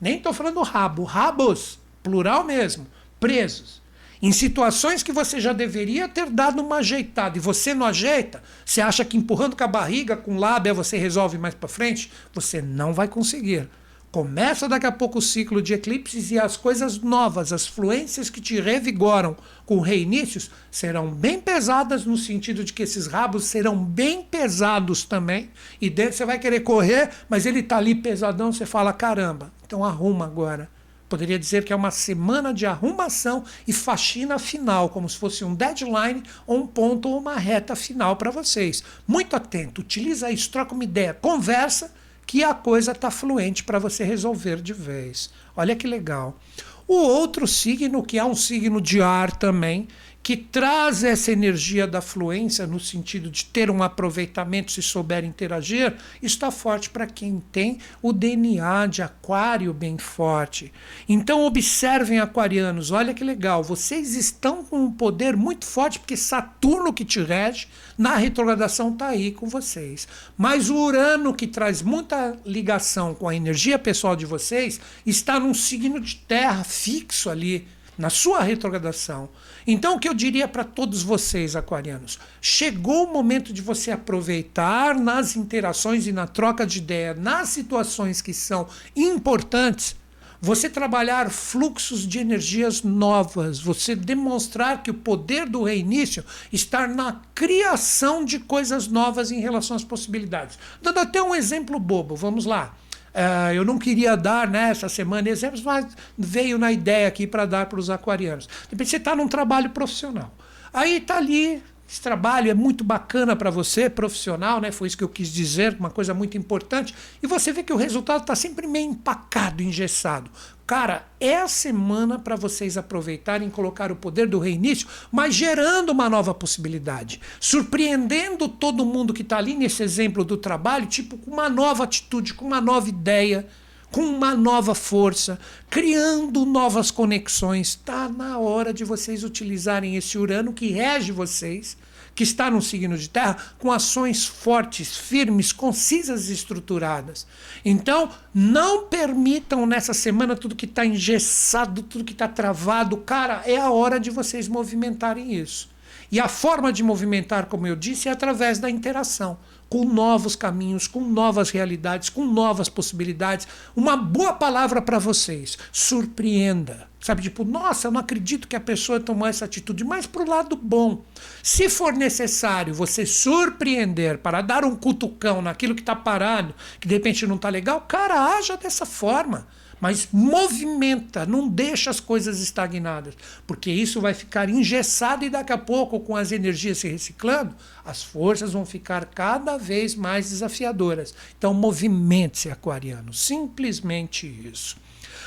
nem 0.00 0.18
estou 0.18 0.32
falando 0.32 0.62
rabo, 0.62 1.02
rabos, 1.02 1.80
plural 2.00 2.44
mesmo, 2.44 2.86
presos, 3.18 3.82
Em 4.22 4.30
situações 4.32 5.02
que 5.02 5.12
você 5.12 5.40
já 5.40 5.52
deveria 5.52 6.06
ter 6.06 6.30
dado 6.30 6.62
uma 6.62 6.76
ajeitada 6.76 7.38
e 7.38 7.40
você 7.40 7.74
não 7.74 7.86
ajeita, 7.86 8.40
você 8.64 8.80
acha 8.80 9.04
que 9.04 9.16
empurrando 9.16 9.56
com 9.56 9.64
a 9.64 9.66
barriga, 9.66 10.16
com 10.16 10.36
lábia, 10.36 10.74
você 10.74 10.96
resolve 10.96 11.38
mais 11.38 11.54
para 11.54 11.68
frente? 11.68 12.12
Você 12.32 12.62
não 12.62 12.92
vai 12.92 13.08
conseguir. 13.08 13.68
Começa 14.10 14.68
daqui 14.68 14.86
a 14.86 14.90
pouco 14.90 15.18
o 15.18 15.22
ciclo 15.22 15.62
de 15.62 15.72
eclipses 15.72 16.32
e 16.32 16.38
as 16.38 16.56
coisas 16.56 16.98
novas, 16.98 17.52
as 17.52 17.68
fluências 17.68 18.28
que 18.28 18.40
te 18.40 18.60
revigoram 18.60 19.36
com 19.64 19.78
reinícios, 19.78 20.50
serão 20.68 21.12
bem 21.12 21.40
pesadas 21.40 22.04
no 22.04 22.16
sentido 22.16 22.64
de 22.64 22.72
que 22.72 22.82
esses 22.82 23.06
rabos 23.06 23.44
serão 23.44 23.76
bem 23.76 24.24
pesados 24.24 25.04
também. 25.04 25.48
E 25.80 25.88
você 25.88 26.24
vai 26.24 26.40
querer 26.40 26.60
correr, 26.60 27.10
mas 27.28 27.46
ele 27.46 27.60
está 27.60 27.76
ali 27.76 27.94
pesadão, 27.94 28.52
você 28.52 28.66
fala: 28.66 28.92
caramba, 28.92 29.52
então 29.64 29.84
arruma 29.84 30.24
agora. 30.24 30.68
Poderia 31.08 31.38
dizer 31.38 31.64
que 31.64 31.72
é 31.72 31.76
uma 31.76 31.92
semana 31.92 32.52
de 32.52 32.66
arrumação 32.66 33.44
e 33.66 33.72
faxina 33.72 34.40
final, 34.40 34.88
como 34.88 35.08
se 35.08 35.16
fosse 35.16 35.44
um 35.44 35.54
deadline 35.54 36.24
ou 36.48 36.58
um 36.58 36.66
ponto 36.66 37.08
ou 37.08 37.18
uma 37.18 37.36
reta 37.36 37.76
final 37.76 38.16
para 38.16 38.32
vocês. 38.32 38.82
Muito 39.06 39.36
atento, 39.36 39.82
utiliza 39.82 40.32
isso, 40.32 40.50
troca 40.50 40.74
uma 40.74 40.84
ideia, 40.84 41.14
conversa 41.14 41.92
que 42.30 42.44
a 42.44 42.54
coisa 42.54 42.92
está 42.92 43.10
fluente 43.10 43.64
para 43.64 43.80
você 43.80 44.04
resolver 44.04 44.62
de 44.62 44.72
vez. 44.72 45.32
Olha 45.56 45.74
que 45.74 45.84
legal. 45.84 46.38
O 46.86 46.94
outro 46.94 47.44
signo, 47.44 48.04
que 48.04 48.20
é 48.20 48.24
um 48.24 48.36
signo 48.36 48.80
de 48.80 49.02
ar 49.02 49.36
também, 49.36 49.88
que 50.22 50.36
traz 50.36 51.02
essa 51.02 51.32
energia 51.32 51.86
da 51.86 52.00
fluência 52.00 52.66
no 52.66 52.78
sentido 52.78 53.30
de 53.30 53.44
ter 53.46 53.70
um 53.70 53.82
aproveitamento 53.82 54.70
se 54.70 54.82
souber 54.82 55.24
interagir, 55.24 55.94
está 56.22 56.50
forte 56.50 56.90
para 56.90 57.06
quem 57.06 57.42
tem 57.50 57.78
o 58.02 58.12
DNA 58.12 58.86
de 58.86 59.02
aquário 59.02 59.72
bem 59.72 59.96
forte. 59.96 60.72
Então 61.08 61.44
observem 61.44 62.20
aquarianos, 62.20 62.90
olha 62.90 63.14
que 63.14 63.24
legal, 63.24 63.62
vocês 63.62 64.14
estão 64.14 64.62
com 64.62 64.84
um 64.84 64.92
poder 64.92 65.36
muito 65.36 65.64
forte 65.64 65.98
porque 65.98 66.16
Saturno 66.16 66.92
que 66.92 67.04
te 67.04 67.22
rege 67.22 67.66
na 67.96 68.16
retrogradação 68.16 68.92
está 68.92 69.08
aí 69.08 69.32
com 69.32 69.46
vocês. 69.46 70.06
Mas 70.36 70.68
o 70.68 70.76
Urano 70.76 71.34
que 71.34 71.46
traz 71.46 71.80
muita 71.80 72.36
ligação 72.44 73.14
com 73.14 73.28
a 73.28 73.34
energia 73.34 73.78
pessoal 73.78 74.14
de 74.14 74.26
vocês 74.26 74.80
está 75.06 75.40
num 75.40 75.54
signo 75.54 75.98
de 75.98 76.16
terra 76.16 76.62
fixo 76.62 77.30
ali 77.30 77.66
na 77.96 78.10
sua 78.10 78.42
retrogradação. 78.42 79.28
Então, 79.66 79.96
o 79.96 79.98
que 79.98 80.08
eu 80.08 80.14
diria 80.14 80.48
para 80.48 80.64
todos 80.64 81.02
vocês, 81.02 81.54
aquarianos? 81.54 82.18
Chegou 82.40 83.04
o 83.04 83.12
momento 83.12 83.52
de 83.52 83.60
você 83.60 83.90
aproveitar 83.90 84.98
nas 84.98 85.36
interações 85.36 86.06
e 86.06 86.12
na 86.12 86.26
troca 86.26 86.66
de 86.66 86.78
ideia, 86.78 87.14
nas 87.14 87.48
situações 87.50 88.20
que 88.22 88.32
são 88.32 88.66
importantes, 88.96 89.96
você 90.40 90.70
trabalhar 90.70 91.30
fluxos 91.30 92.08
de 92.08 92.18
energias 92.18 92.82
novas, 92.82 93.60
você 93.60 93.94
demonstrar 93.94 94.82
que 94.82 94.90
o 94.90 94.94
poder 94.94 95.46
do 95.46 95.62
reinício 95.62 96.24
está 96.50 96.88
na 96.88 97.20
criação 97.34 98.24
de 98.24 98.38
coisas 98.38 98.88
novas 98.88 99.30
em 99.30 99.40
relação 99.40 99.76
às 99.76 99.84
possibilidades. 99.84 100.58
Dando 100.80 100.98
até 100.98 101.22
um 101.22 101.34
exemplo 101.34 101.78
bobo, 101.78 102.16
vamos 102.16 102.46
lá. 102.46 102.74
Uh, 103.14 103.52
eu 103.52 103.64
não 103.64 103.78
queria 103.78 104.16
dar 104.16 104.48
nessa 104.48 104.86
né, 104.86 104.90
semana 104.90 105.28
exemplos, 105.28 105.62
mas 105.62 105.86
veio 106.16 106.58
na 106.58 106.70
ideia 106.70 107.08
aqui 107.08 107.26
para 107.26 107.44
dar 107.44 107.66
para 107.66 107.78
os 107.78 107.90
aquarianos. 107.90 108.48
Você 108.72 108.96
está 108.96 109.16
num 109.16 109.26
trabalho 109.26 109.70
profissional. 109.70 110.32
Aí 110.72 110.98
está 110.98 111.16
ali, 111.16 111.62
esse 111.90 112.00
trabalho 112.00 112.48
é 112.48 112.54
muito 112.54 112.84
bacana 112.84 113.34
para 113.34 113.50
você, 113.50 113.90
profissional, 113.90 114.60
né? 114.60 114.70
Foi 114.70 114.86
isso 114.86 114.96
que 114.96 115.02
eu 115.02 115.08
quis 115.08 115.32
dizer, 115.32 115.76
uma 115.76 115.90
coisa 115.90 116.14
muito 116.14 116.38
importante. 116.38 116.94
E 117.20 117.26
você 117.26 117.52
vê 117.52 117.64
que 117.64 117.72
o 117.72 117.76
resultado 117.76 118.20
está 118.20 118.36
sempre 118.36 118.64
meio 118.68 118.92
empacado, 118.92 119.60
engessado. 119.60 120.30
Cara, 120.64 121.04
é 121.18 121.38
a 121.38 121.48
semana 121.48 122.16
para 122.16 122.36
vocês 122.36 122.78
aproveitarem, 122.78 123.50
colocar 123.50 123.90
o 123.90 123.96
poder 123.96 124.28
do 124.28 124.38
reinício, 124.38 124.86
mas 125.10 125.34
gerando 125.34 125.90
uma 125.90 126.08
nova 126.08 126.32
possibilidade. 126.32 127.20
Surpreendendo 127.40 128.46
todo 128.46 128.86
mundo 128.86 129.12
que 129.12 129.22
está 129.22 129.38
ali 129.38 129.56
nesse 129.56 129.82
exemplo 129.82 130.24
do 130.24 130.36
trabalho, 130.36 130.86
tipo, 130.86 131.18
com 131.18 131.32
uma 131.32 131.48
nova 131.48 131.82
atitude, 131.82 132.34
com 132.34 132.44
uma 132.44 132.60
nova 132.60 132.88
ideia, 132.88 133.48
com 133.90 134.02
uma 134.02 134.34
nova 134.34 134.74
força, 134.74 135.38
criando 135.68 136.44
novas 136.44 136.90
conexões. 136.90 137.68
Está 137.68 138.08
na 138.08 138.38
hora 138.38 138.72
de 138.72 138.84
vocês 138.84 139.24
utilizarem 139.24 139.96
esse 139.96 140.16
Urano 140.16 140.52
que 140.52 140.68
rege 140.70 141.12
vocês 141.12 141.76
que 142.14 142.24
está 142.24 142.50
no 142.50 142.60
signo 142.60 142.98
de 142.98 143.08
terra, 143.08 143.36
com 143.58 143.72
ações 143.72 144.26
fortes, 144.26 144.96
firmes, 144.96 145.52
concisas 145.52 146.28
e 146.28 146.34
estruturadas. 146.34 147.26
Então, 147.64 148.10
não 148.34 148.84
permitam 148.84 149.64
nessa 149.64 149.94
semana 149.94 150.36
tudo 150.36 150.56
que 150.56 150.66
está 150.66 150.84
engessado, 150.84 151.82
tudo 151.82 152.04
que 152.04 152.12
está 152.12 152.28
travado. 152.28 152.96
Cara, 152.98 153.42
é 153.46 153.56
a 153.56 153.70
hora 153.70 153.98
de 153.98 154.10
vocês 154.10 154.48
movimentarem 154.48 155.34
isso. 155.34 155.70
E 156.10 156.18
a 156.18 156.28
forma 156.28 156.72
de 156.72 156.82
movimentar, 156.82 157.46
como 157.46 157.66
eu 157.66 157.76
disse, 157.76 158.08
é 158.08 158.12
através 158.12 158.58
da 158.58 158.68
interação 158.68 159.38
com 159.70 159.84
novos 159.84 160.34
caminhos, 160.34 160.88
com 160.88 161.00
novas 161.00 161.50
realidades, 161.50 162.10
com 162.10 162.26
novas 162.26 162.68
possibilidades. 162.68 163.46
Uma 163.76 163.96
boa 163.96 164.32
palavra 164.32 164.82
para 164.82 164.98
vocês: 164.98 165.56
surpreenda. 165.72 166.90
Sabe, 167.00 167.22
tipo, 167.22 167.44
nossa, 167.44 167.86
eu 167.86 167.92
não 167.92 168.00
acredito 168.00 168.46
que 168.46 168.56
a 168.56 168.60
pessoa 168.60 169.00
tomou 169.00 169.26
essa 169.26 169.46
atitude, 169.46 169.84
mas 169.84 170.06
para 170.06 170.22
o 170.22 170.28
lado 170.28 170.54
bom. 170.54 171.02
Se 171.42 171.68
for 171.70 171.94
necessário 171.94 172.74
você 172.74 173.06
surpreender 173.06 174.18
para 174.18 174.42
dar 174.42 174.64
um 174.64 174.76
cutucão 174.76 175.40
naquilo 175.40 175.74
que 175.74 175.80
está 175.80 175.96
parado, 175.96 176.54
que 176.78 176.86
de 176.86 176.94
repente 176.94 177.26
não 177.26 177.36
está 177.36 177.48
legal, 177.48 177.80
cara, 177.82 178.36
haja 178.36 178.54
dessa 178.56 178.84
forma 178.84 179.46
mas 179.80 180.08
movimenta, 180.12 181.24
não 181.24 181.48
deixa 181.48 181.90
as 181.90 181.98
coisas 181.98 182.40
estagnadas, 182.40 183.14
porque 183.46 183.70
isso 183.70 184.00
vai 184.00 184.12
ficar 184.12 184.48
engessado 184.48 185.24
e 185.24 185.30
daqui 185.30 185.52
a 185.52 185.58
pouco, 185.58 185.98
com 186.00 186.14
as 186.14 186.30
energias 186.32 186.78
se 186.78 186.88
reciclando, 186.88 187.54
as 187.84 188.02
forças 188.02 188.52
vão 188.52 188.66
ficar 188.66 189.06
cada 189.06 189.56
vez 189.56 189.94
mais 189.94 190.30
desafiadoras. 190.30 191.14
Então, 191.38 191.54
movimente-se, 191.54 192.50
aquariano, 192.50 193.12
simplesmente 193.12 194.26
isso. 194.26 194.76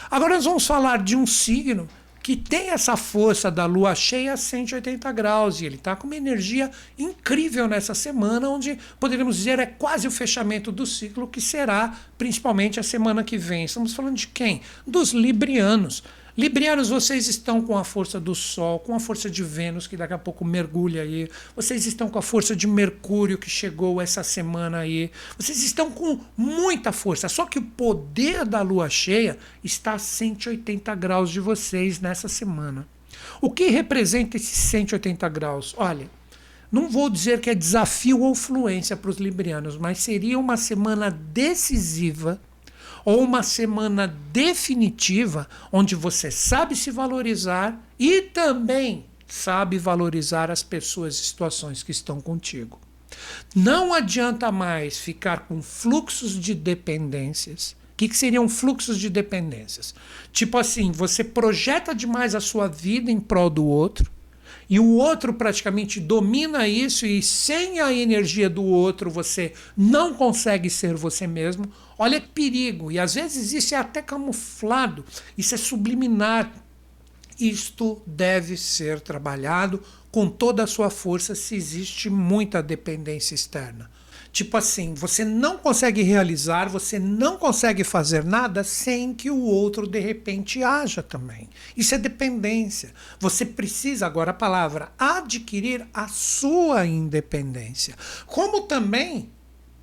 Agora 0.09 0.35
nós 0.35 0.45
vamos 0.45 0.67
falar 0.67 1.01
de 1.01 1.15
um 1.15 1.25
signo 1.25 1.89
que 2.23 2.37
tem 2.37 2.69
essa 2.69 2.95
força 2.95 3.51
da 3.51 3.65
lua 3.65 3.93
cheia 3.93 4.31
a 4.31 4.37
180 4.37 5.11
graus 5.11 5.59
e 5.59 5.65
ele 5.65 5.75
está 5.75 5.93
com 5.93 6.07
uma 6.07 6.15
energia 6.15 6.71
incrível 6.97 7.67
nessa 7.67 7.93
semana, 7.93 8.47
onde 8.47 8.79
poderíamos 8.97 9.35
dizer 9.35 9.59
é 9.59 9.65
quase 9.65 10.07
o 10.07 10.11
fechamento 10.11 10.71
do 10.71 10.85
ciclo, 10.85 11.27
que 11.27 11.41
será 11.41 11.93
principalmente 12.17 12.79
a 12.79 12.83
semana 12.83 13.25
que 13.25 13.37
vem. 13.37 13.65
Estamos 13.65 13.93
falando 13.93 14.15
de 14.15 14.27
quem? 14.27 14.61
Dos 14.87 15.11
librianos. 15.11 16.01
Librianos, 16.35 16.89
vocês 16.89 17.27
estão 17.27 17.61
com 17.61 17.77
a 17.77 17.83
força 17.83 18.19
do 18.19 18.33
Sol, 18.33 18.79
com 18.79 18.95
a 18.95 18.99
força 18.99 19.29
de 19.29 19.43
Vênus, 19.43 19.85
que 19.85 19.95
daqui 19.95 20.13
a 20.13 20.17
pouco 20.17 20.43
mergulha 20.43 21.03
aí. 21.03 21.29
Vocês 21.55 21.85
estão 21.85 22.09
com 22.09 22.17
a 22.17 22.23
força 22.23 22.55
de 22.55 22.65
Mercúrio, 22.65 23.37
que 23.37 23.47
chegou 23.47 24.01
essa 24.01 24.23
semana 24.23 24.79
aí. 24.79 25.11
Vocês 25.37 25.63
estão 25.63 25.91
com 25.91 26.19
muita 26.35 26.91
força. 26.91 27.29
Só 27.29 27.45
que 27.45 27.59
o 27.59 27.61
poder 27.61 28.45
da 28.45 28.63
lua 28.63 28.89
cheia 28.89 29.37
está 29.63 29.93
a 29.93 29.99
180 29.99 30.95
graus 30.95 31.29
de 31.29 31.39
vocês 31.39 31.99
nessa 31.99 32.27
semana. 32.27 32.87
O 33.39 33.51
que 33.51 33.67
representa 33.67 34.35
esses 34.35 34.57
180 34.57 35.29
graus? 35.29 35.75
Olha, 35.77 36.09
não 36.71 36.89
vou 36.89 37.11
dizer 37.11 37.41
que 37.41 37.51
é 37.51 37.55
desafio 37.55 38.21
ou 38.21 38.33
fluência 38.33 38.97
para 38.97 39.11
os 39.11 39.17
librianos, 39.17 39.77
mas 39.77 39.99
seria 39.99 40.39
uma 40.39 40.57
semana 40.57 41.11
decisiva 41.11 42.41
ou 43.05 43.21
uma 43.21 43.43
semana 43.43 44.07
definitiva 44.31 45.47
onde 45.71 45.95
você 45.95 46.31
sabe 46.31 46.75
se 46.75 46.91
valorizar 46.91 47.79
e 47.99 48.21
também 48.21 49.05
sabe 49.27 49.77
valorizar 49.77 50.51
as 50.51 50.61
pessoas 50.61 51.15
e 51.15 51.25
situações 51.25 51.81
que 51.81 51.91
estão 51.91 52.21
contigo. 52.21 52.79
Não 53.55 53.93
adianta 53.93 54.51
mais 54.51 54.97
ficar 54.97 55.47
com 55.47 55.61
fluxos 55.61 56.39
de 56.39 56.53
dependências. 56.53 57.75
O 57.93 57.95
que, 57.97 58.09
que 58.09 58.17
seriam 58.17 58.49
fluxos 58.49 58.97
de 58.97 59.09
dependências? 59.09 59.93
Tipo 60.31 60.57
assim, 60.57 60.91
você 60.91 61.23
projeta 61.23 61.93
demais 61.93 62.33
a 62.35 62.39
sua 62.39 62.67
vida 62.67 63.11
em 63.11 63.19
prol 63.19 63.49
do 63.49 63.65
outro, 63.65 64.11
e 64.69 64.79
o 64.79 64.93
outro 64.95 65.33
praticamente 65.33 65.99
domina 65.99 66.67
isso 66.67 67.05
e 67.05 67.21
sem 67.21 67.79
a 67.79 67.93
energia 67.93 68.49
do 68.49 68.63
outro 68.63 69.09
você 69.09 69.53
não 69.75 70.13
consegue 70.13 70.69
ser 70.69 70.95
você 70.95 71.27
mesmo. 71.27 71.65
Olha 71.97 72.19
que 72.19 72.27
perigo. 72.29 72.91
E 72.91 72.99
às 72.99 73.13
vezes 73.13 73.53
isso 73.53 73.75
é 73.75 73.77
até 73.77 74.01
camuflado, 74.01 75.05
isso 75.37 75.55
é 75.55 75.57
subliminar. 75.57 76.51
Isto 77.39 78.01
deve 78.05 78.55
ser 78.55 79.01
trabalhado 79.01 79.81
com 80.11 80.29
toda 80.29 80.63
a 80.63 80.67
sua 80.67 80.91
força 80.91 81.33
se 81.33 81.55
existe 81.55 82.09
muita 82.09 82.61
dependência 82.61 83.33
externa. 83.33 83.89
Tipo 84.33 84.57
assim, 84.57 84.95
você 84.95 85.23
não 85.23 85.59
consegue 85.59 86.01
realizar, 86.01 86.67
você 86.67 86.97
não 86.97 87.37
consegue 87.37 87.83
fazer 87.83 88.23
nada 88.23 88.63
sem 88.63 89.13
que 89.13 89.29
o 89.29 89.39
outro 89.39 89.87
de 89.87 89.99
repente 89.99 90.63
haja 90.63 91.03
também. 91.03 91.47
Isso 91.77 91.93
é 91.93 91.99
dependência. 91.99 92.95
Você 93.19 93.45
precisa, 93.45 94.07
agora 94.07 94.31
a 94.31 94.33
palavra, 94.33 94.91
adquirir 94.97 95.87
a 95.93 96.07
sua 96.07 96.83
independência. 96.83 97.95
Como 98.25 98.61
também 98.61 99.29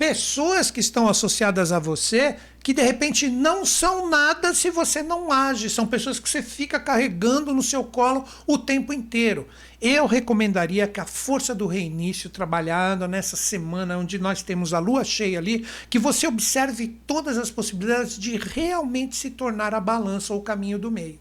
pessoas 0.00 0.70
que 0.70 0.80
estão 0.80 1.10
associadas 1.10 1.72
a 1.72 1.78
você 1.78 2.36
que 2.62 2.72
de 2.72 2.80
repente 2.80 3.28
não 3.28 3.66
são 3.66 4.08
nada 4.08 4.54
se 4.54 4.70
você 4.70 5.02
não 5.02 5.30
age. 5.30 5.68
São 5.68 5.86
pessoas 5.86 6.18
que 6.18 6.26
você 6.26 6.42
fica 6.42 6.80
carregando 6.80 7.52
no 7.52 7.62
seu 7.62 7.84
colo 7.84 8.24
o 8.46 8.56
tempo 8.56 8.94
inteiro. 8.94 9.46
Eu 9.78 10.06
recomendaria 10.06 10.88
que 10.88 11.00
a 11.00 11.04
força 11.04 11.54
do 11.54 11.66
reinício, 11.66 12.30
trabalhando 12.30 13.06
nessa 13.06 13.36
semana 13.36 13.98
onde 13.98 14.18
nós 14.18 14.42
temos 14.42 14.72
a 14.72 14.78
lua 14.78 15.04
cheia 15.04 15.38
ali, 15.38 15.66
que 15.90 15.98
você 15.98 16.26
observe 16.26 16.88
todas 17.06 17.36
as 17.36 17.50
possibilidades 17.50 18.18
de 18.18 18.38
realmente 18.38 19.14
se 19.16 19.28
tornar 19.28 19.74
a 19.74 19.80
balança 19.80 20.32
ou 20.32 20.40
o 20.40 20.42
caminho 20.42 20.78
do 20.78 20.90
meio, 20.90 21.18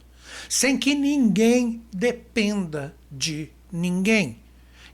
sem 0.48 0.78
que 0.78 0.96
ninguém 0.96 1.82
dependa 1.92 2.96
de 3.12 3.50
ninguém 3.74 4.40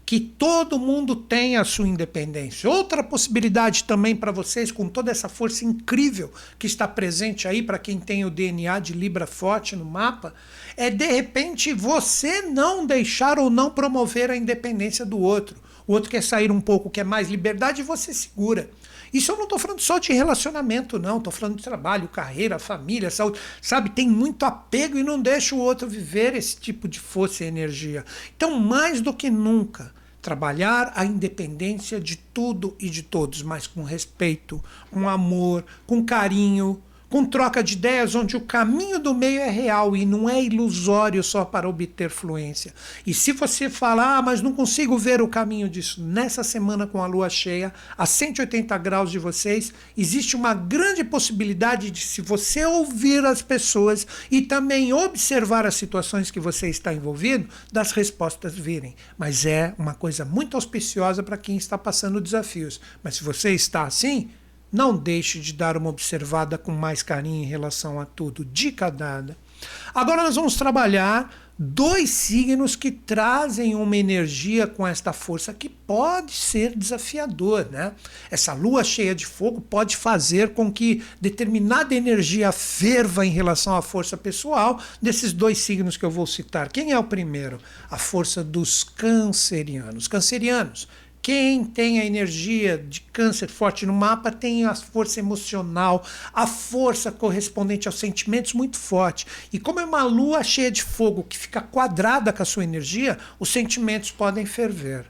que 0.05 0.19
todo 0.19 0.77
mundo 0.77 1.15
tenha 1.15 1.61
a 1.61 1.65
sua 1.65 1.87
independência. 1.87 2.69
Outra 2.69 3.03
possibilidade 3.03 3.85
também 3.85 4.15
para 4.15 4.31
vocês, 4.31 4.71
com 4.71 4.87
toda 4.87 5.09
essa 5.09 5.27
força 5.27 5.65
incrível 5.65 6.31
que 6.59 6.67
está 6.67 6.87
presente 6.87 7.47
aí 7.47 7.63
para 7.63 7.79
quem 7.79 7.99
tem 7.99 8.23
o 8.23 8.29
DNA 8.29 8.79
de 8.79 8.93
Libra 8.93 9.25
forte 9.25 9.75
no 9.75 9.85
mapa, 9.85 10.33
é 10.77 10.89
de 10.89 11.07
repente 11.07 11.73
você 11.73 12.43
não 12.43 12.85
deixar 12.85 13.39
ou 13.39 13.49
não 13.49 13.71
promover 13.71 14.29
a 14.29 14.37
independência 14.37 15.05
do 15.05 15.17
outro. 15.17 15.57
O 15.87 15.93
outro 15.93 16.09
quer 16.09 16.21
sair 16.21 16.51
um 16.51 16.61
pouco, 16.61 16.89
quer 16.89 17.05
mais 17.05 17.29
liberdade, 17.29 17.81
e 17.81 17.83
você 17.83 18.13
segura. 18.13 18.69
Isso 19.13 19.31
eu 19.31 19.37
não 19.37 19.43
estou 19.43 19.57
falando 19.57 19.79
só 19.79 19.97
de 19.97 20.11
relacionamento, 20.11 20.99
não. 20.99 21.19
Estou 21.19 21.31
falando 21.31 21.55
de 21.55 21.63
trabalho, 21.63 22.07
carreira, 22.07 22.59
família, 22.59 23.09
saúde. 23.09 23.39
Sabe, 23.61 23.91
tem 23.91 24.09
muito 24.09 24.43
apego 24.43 24.97
e 24.97 25.03
não 25.03 25.21
deixa 25.21 25.55
o 25.55 25.59
outro 25.59 25.87
viver 25.87 26.35
esse 26.35 26.57
tipo 26.57 26.87
de 26.87 26.99
força 26.99 27.43
e 27.43 27.47
energia. 27.47 28.03
Então, 28.35 28.59
mais 28.59 28.99
do 28.99 29.13
que 29.13 29.29
nunca, 29.29 29.93
trabalhar 30.25 30.91
a 30.95 31.05
independência 31.05 31.99
de 32.01 32.15
tudo 32.15 32.75
e 32.79 32.89
de 32.89 33.03
todos, 33.03 33.43
mas 33.43 33.67
com 33.67 33.83
respeito, 33.83 34.59
com 34.89 35.07
amor, 35.07 35.63
com 35.85 36.03
carinho, 36.03 36.81
com 37.15 37.23
troca 37.23 37.63
de 37.63 37.75
ideias 37.75 38.13
onde 38.13 38.35
o 38.35 38.41
caminho 38.41 38.99
do 38.99 39.15
meio 39.15 39.39
é 39.39 39.49
real 39.49 39.95
e 39.95 40.05
não 40.05 40.29
é 40.29 40.43
ilusório 40.43 41.23
só 41.23 41.45
para 41.45 41.69
obter 41.69 42.09
fluência. 42.09 42.73
E 43.07 43.13
se 43.13 43.31
você 43.31 43.69
falar, 43.69 44.17
ah, 44.17 44.21
mas 44.21 44.41
não 44.41 44.51
consigo 44.51 44.97
ver 44.97 45.21
o 45.21 45.27
caminho 45.29 45.69
disso, 45.69 46.03
nessa 46.03 46.43
semana 46.43 46.85
com 46.85 47.01
a 47.01 47.07
lua 47.07 47.29
cheia, 47.29 47.73
a 47.97 48.05
180 48.05 48.77
graus 48.79 49.09
de 49.09 49.17
vocês, 49.17 49.73
existe 49.95 50.35
uma 50.35 50.53
grande 50.53 51.05
possibilidade 51.05 51.89
de, 51.89 52.01
se 52.01 52.19
você 52.19 52.65
ouvir 52.65 53.23
as 53.23 53.41
pessoas 53.41 54.05
e 54.29 54.41
também 54.41 54.91
observar 54.91 55.65
as 55.65 55.75
situações 55.75 56.29
que 56.29 56.39
você 56.41 56.67
está 56.67 56.93
envolvido, 56.93 57.47
das 57.71 57.93
respostas 57.93 58.53
virem. 58.55 58.93
Mas 59.17 59.45
é 59.45 59.73
uma 59.79 59.93
coisa 59.93 60.25
muito 60.25 60.57
auspiciosa 60.57 61.23
para 61.23 61.37
quem 61.37 61.55
está 61.55 61.77
passando 61.77 62.19
desafios. 62.19 62.81
Mas 63.01 63.15
se 63.15 63.23
você 63.23 63.51
está 63.51 63.83
assim, 63.83 64.31
não 64.75 64.95
deixe 64.95 65.39
de 65.39 65.53
dar 65.53 65.77
uma 65.77 65.89
observada 65.89 66.57
com 66.57 66.71
mais 66.71 67.01
carinho 67.01 67.43
em 67.43 67.47
relação 67.47 67.97
a 67.97 68.05
tudo. 68.05 68.43
Dica 68.43 68.89
dada. 68.89 69.37
Agora 69.93 70.21
nós 70.21 70.35
vamos 70.35 70.55
trabalhar 70.55 71.33
dois 71.57 72.09
signos 72.09 72.75
que 72.75 72.91
trazem 72.91 73.73
uma 73.73 73.95
energia 73.95 74.67
com 74.67 74.85
esta 74.85 75.13
força 75.13 75.53
que 75.53 75.69
pode 75.69 76.33
ser 76.33 76.75
desafiador, 76.75 77.69
né? 77.71 77.93
Essa 78.29 78.51
lua 78.51 78.83
cheia 78.83 79.15
de 79.15 79.25
fogo 79.25 79.61
pode 79.61 79.95
fazer 79.95 80.49
com 80.49 80.69
que 80.69 81.01
determinada 81.21 81.95
energia 81.95 82.51
ferva 82.51 83.25
em 83.25 83.29
relação 83.29 83.77
à 83.77 83.81
força 83.81 84.17
pessoal 84.17 84.77
desses 85.01 85.31
dois 85.31 85.59
signos 85.59 85.95
que 85.95 86.03
eu 86.03 86.11
vou 86.11 86.27
citar. 86.27 86.67
Quem 86.69 86.91
é 86.91 86.99
o 86.99 87.03
primeiro? 87.05 87.57
A 87.89 87.97
força 87.97 88.43
dos 88.43 88.83
cancerianos. 88.83 90.09
Cancerianos, 90.09 90.89
quem 91.25 91.63
tem 91.63 91.99
a 91.99 92.05
energia 92.05 92.77
de 92.77 93.01
câncer 93.01 93.49
forte 93.49 93.83
no 93.83 93.93
mapa 93.93 94.31
tem 94.31 94.63
a 94.63 94.75
força 94.75 95.19
emocional, 95.19 96.05
a 96.31 96.45
força 96.45 97.11
correspondente 97.11 97.87
aos 97.87 97.97
sentimentos 97.97 98.53
muito 98.53 98.77
forte. 98.77 99.25
E 99.51 99.57
como 99.57 99.79
é 99.79 99.85
uma 99.85 100.03
lua 100.03 100.43
cheia 100.43 100.69
de 100.69 100.83
fogo 100.83 101.23
que 101.23 101.35
fica 101.35 101.61
quadrada 101.61 102.31
com 102.31 102.43
a 102.43 102.45
sua 102.45 102.63
energia, 102.63 103.17
os 103.39 103.49
sentimentos 103.49 104.11
podem 104.11 104.45
ferver. 104.45 105.07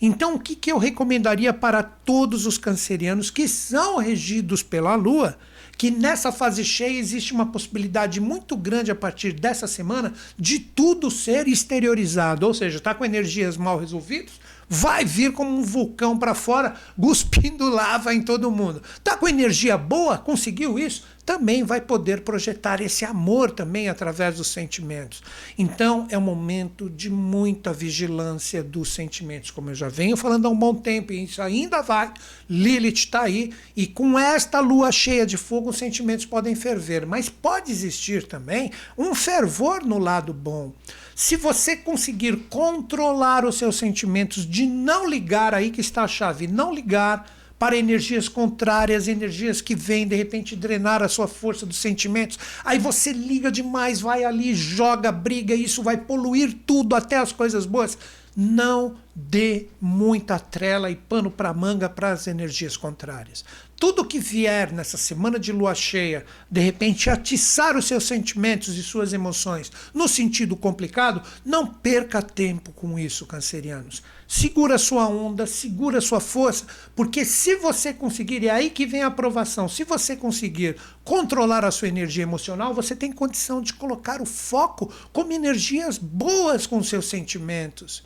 Então, 0.00 0.36
o 0.36 0.38
que, 0.38 0.54
que 0.54 0.70
eu 0.70 0.78
recomendaria 0.78 1.52
para 1.52 1.82
todos 1.82 2.46
os 2.46 2.56
cancerianos 2.56 3.28
que 3.28 3.48
são 3.48 3.96
regidos 3.96 4.62
pela 4.62 4.94
lua? 4.94 5.36
que 5.76 5.90
nessa 5.90 6.32
fase 6.32 6.64
cheia 6.64 6.98
existe 6.98 7.32
uma 7.32 7.46
possibilidade 7.46 8.20
muito 8.20 8.56
grande 8.56 8.90
a 8.90 8.94
partir 8.94 9.32
dessa 9.32 9.66
semana 9.66 10.12
de 10.38 10.58
tudo 10.58 11.10
ser 11.10 11.46
exteriorizado, 11.48 12.46
ou 12.46 12.54
seja, 12.54 12.78
está 12.78 12.94
com 12.94 13.04
energias 13.04 13.56
mal 13.56 13.78
resolvidas, 13.78 14.40
vai 14.68 15.04
vir 15.04 15.32
como 15.32 15.58
um 15.58 15.62
vulcão 15.62 16.18
para 16.18 16.34
fora, 16.34 16.74
cuspindo 17.00 17.68
lava 17.68 18.14
em 18.14 18.22
todo 18.22 18.50
mundo. 18.50 18.82
Tá 19.02 19.16
com 19.16 19.28
energia 19.28 19.76
boa? 19.78 20.18
Conseguiu 20.18 20.78
isso? 20.78 21.04
Também 21.24 21.64
vai 21.64 21.80
poder 21.80 22.20
projetar 22.20 22.80
esse 22.80 23.04
amor 23.04 23.50
também 23.50 23.88
através 23.88 24.36
dos 24.36 24.46
sentimentos. 24.46 25.22
Então 25.58 26.06
é 26.08 26.16
um 26.16 26.20
momento 26.20 26.88
de 26.88 27.10
muita 27.10 27.72
vigilância 27.72 28.62
dos 28.62 28.94
sentimentos, 28.94 29.50
como 29.50 29.70
eu 29.70 29.74
já 29.74 29.88
venho 29.88 30.16
falando 30.16 30.46
há 30.46 30.48
um 30.48 30.56
bom 30.56 30.74
tempo, 30.74 31.12
e 31.12 31.24
isso 31.24 31.42
ainda 31.42 31.82
vai. 31.82 32.12
Lilith 32.48 32.94
está 32.94 33.22
aí, 33.22 33.52
e 33.74 33.88
com 33.88 34.16
esta 34.16 34.60
lua 34.60 34.92
cheia 34.92 35.26
de 35.26 35.36
fogo, 35.36 35.70
os 35.70 35.78
sentimentos 35.78 36.26
podem 36.26 36.54
ferver, 36.54 37.04
mas 37.04 37.28
pode 37.28 37.72
existir 37.72 38.24
também 38.24 38.70
um 38.96 39.12
fervor 39.12 39.84
no 39.84 39.98
lado 39.98 40.32
bom. 40.32 40.72
Se 41.18 41.34
você 41.34 41.74
conseguir 41.74 42.36
controlar 42.50 43.46
os 43.46 43.56
seus 43.56 43.76
sentimentos, 43.76 44.46
de 44.46 44.66
não 44.66 45.08
ligar 45.08 45.54
aí 45.54 45.70
que 45.70 45.80
está 45.80 46.02
a 46.02 46.08
chave, 46.08 46.46
não 46.46 46.74
ligar 46.74 47.26
para 47.58 47.74
energias 47.74 48.28
contrárias, 48.28 49.08
energias 49.08 49.62
que 49.62 49.74
vêm 49.74 50.06
de 50.06 50.14
repente 50.14 50.54
drenar 50.54 51.02
a 51.02 51.08
sua 51.08 51.26
força 51.26 51.64
dos 51.64 51.78
sentimentos. 51.78 52.38
Aí 52.62 52.78
você 52.78 53.14
liga 53.14 53.50
demais, 53.50 53.98
vai 53.98 54.24
ali, 54.24 54.54
joga, 54.54 55.10
briga, 55.10 55.54
isso 55.54 55.82
vai 55.82 55.96
poluir 55.96 56.54
tudo, 56.66 56.94
até 56.94 57.16
as 57.16 57.32
coisas 57.32 57.64
boas. 57.64 57.96
Não 58.36 58.96
dê 59.14 59.68
muita 59.80 60.38
trela 60.38 60.90
e 60.90 60.96
pano 60.96 61.30
para 61.30 61.54
manga 61.54 61.88
para 61.88 62.10
as 62.10 62.26
energias 62.26 62.76
contrárias. 62.76 63.42
Tudo 63.78 64.06
que 64.06 64.18
vier 64.18 64.72
nessa 64.72 64.96
semana 64.96 65.38
de 65.38 65.52
lua 65.52 65.74
cheia, 65.74 66.24
de 66.50 66.60
repente 66.62 67.10
atiçar 67.10 67.76
os 67.76 67.84
seus 67.84 68.04
sentimentos 68.04 68.74
e 68.74 68.82
suas 68.82 69.12
emoções 69.12 69.70
no 69.92 70.08
sentido 70.08 70.56
complicado, 70.56 71.20
não 71.44 71.66
perca 71.66 72.22
tempo 72.22 72.72
com 72.72 72.98
isso, 72.98 73.26
cancerianos. 73.26 74.02
Segura 74.26 74.78
sua 74.78 75.06
onda, 75.06 75.46
segura 75.46 76.00
sua 76.00 76.20
força, 76.20 76.64
porque 76.94 77.22
se 77.22 77.56
você 77.56 77.92
conseguir, 77.92 78.46
é 78.46 78.50
aí 78.50 78.70
que 78.70 78.86
vem 78.86 79.02
a 79.02 79.08
aprovação, 79.08 79.68
se 79.68 79.84
você 79.84 80.16
conseguir 80.16 80.76
controlar 81.04 81.62
a 81.62 81.70
sua 81.70 81.88
energia 81.88 82.22
emocional, 82.22 82.72
você 82.72 82.96
tem 82.96 83.12
condição 83.12 83.60
de 83.60 83.74
colocar 83.74 84.22
o 84.22 84.26
foco 84.26 84.90
como 85.12 85.34
energias 85.34 85.98
boas 85.98 86.66
com 86.66 86.82
seus 86.82 87.10
sentimentos. 87.10 88.02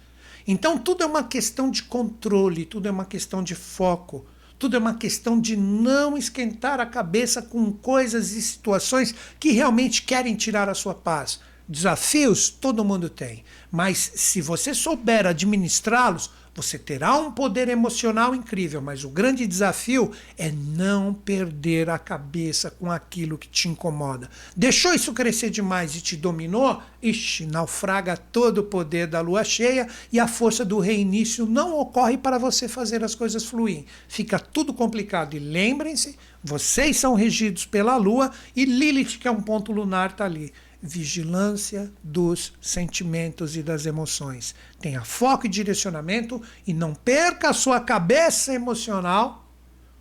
Então 0.49 0.77
tudo 0.77 1.05
é 1.05 1.07
uma 1.07 1.23
questão 1.23 1.71
de 1.71 1.85
controle, 1.85 2.65
tudo 2.65 2.89
é 2.89 2.91
uma 2.91 3.05
questão 3.05 3.41
de 3.41 3.55
foco. 3.55 4.27
Tudo 4.61 4.77
é 4.77 4.79
uma 4.79 4.93
questão 4.93 5.41
de 5.41 5.57
não 5.57 6.19
esquentar 6.19 6.81
a 6.81 6.85
cabeça 6.85 7.41
com 7.41 7.73
coisas 7.73 8.33
e 8.33 8.43
situações 8.43 9.15
que 9.41 9.53
realmente 9.53 10.03
querem 10.03 10.35
tirar 10.35 10.69
a 10.69 10.75
sua 10.75 10.95
paz. 10.95 11.41
Desafios 11.67 12.51
todo 12.51 12.85
mundo 12.85 13.09
tem, 13.09 13.43
mas 13.73 14.13
se 14.17 14.43
você 14.43 14.75
souber 14.75 15.27
administrá-los, 15.27 16.31
você 16.55 16.79
terá 16.79 17.17
um 17.17 17.31
poder 17.31 17.69
emocional 17.69 18.35
incrível, 18.35 18.83
mas 18.83 19.05
o 19.05 19.09
grande 19.09 19.47
desafio 19.47 20.11
é 20.37 20.51
não 20.51 21.15
perder 21.15 21.89
a 21.89 21.99
cabeça 21.99 22.71
com 22.71 22.91
aquilo 22.91 23.39
que 23.39 23.49
te 23.49 23.69
incomoda. 23.69 24.29
Deixou 24.57 24.93
isso 24.93 25.13
crescer 25.13 25.51
demais 25.51 25.95
e 25.95 26.01
te 26.01 26.17
dominou? 26.17 26.83
Ixi, 27.03 27.47
naufraga 27.47 28.17
todo 28.17 28.59
o 28.59 28.65
poder 28.65 29.07
da 29.07 29.21
lua 29.21 29.45
cheia 29.45 29.89
e 30.13 30.19
a 30.19 30.27
força 30.27 30.65
do 30.65 30.79
reinício 30.81 31.47
não 31.47 31.79
ocorre 31.79 32.19
para 32.19 32.37
você 32.37 32.69
fazer 32.69 33.03
as 33.05 33.15
coisas 33.15 33.45
fluírem. 33.45 33.87
Fica 34.09 34.39
tudo 34.39 34.75
complicado. 34.75 35.35
E 35.35 35.39
lembrem-se, 35.39 36.19
vocês 36.43 36.97
são 36.97 37.15
regidos 37.15 37.65
pela 37.65 37.97
lua 37.97 38.31
e 38.55 38.65
Lilith, 38.65 39.19
que 39.19 39.29
é 39.29 39.31
um 39.31 39.41
ponto 39.41 39.73
lunar, 39.73 40.11
está 40.11 40.25
ali 40.25 40.53
vigilância 40.83 41.91
dos 42.03 42.53
sentimentos 42.61 43.57
e 43.57 43.63
das 43.63 43.87
emoções. 43.87 44.55
Tenha 44.81 45.03
foco 45.05 45.47
e 45.47 45.49
direcionamento 45.49 46.41
e 46.67 46.73
não 46.73 46.95
perca 46.95 47.51
a 47.51 47.55
sua 47.55 47.81
cabeça 47.81 48.55
emocional 48.55 49.40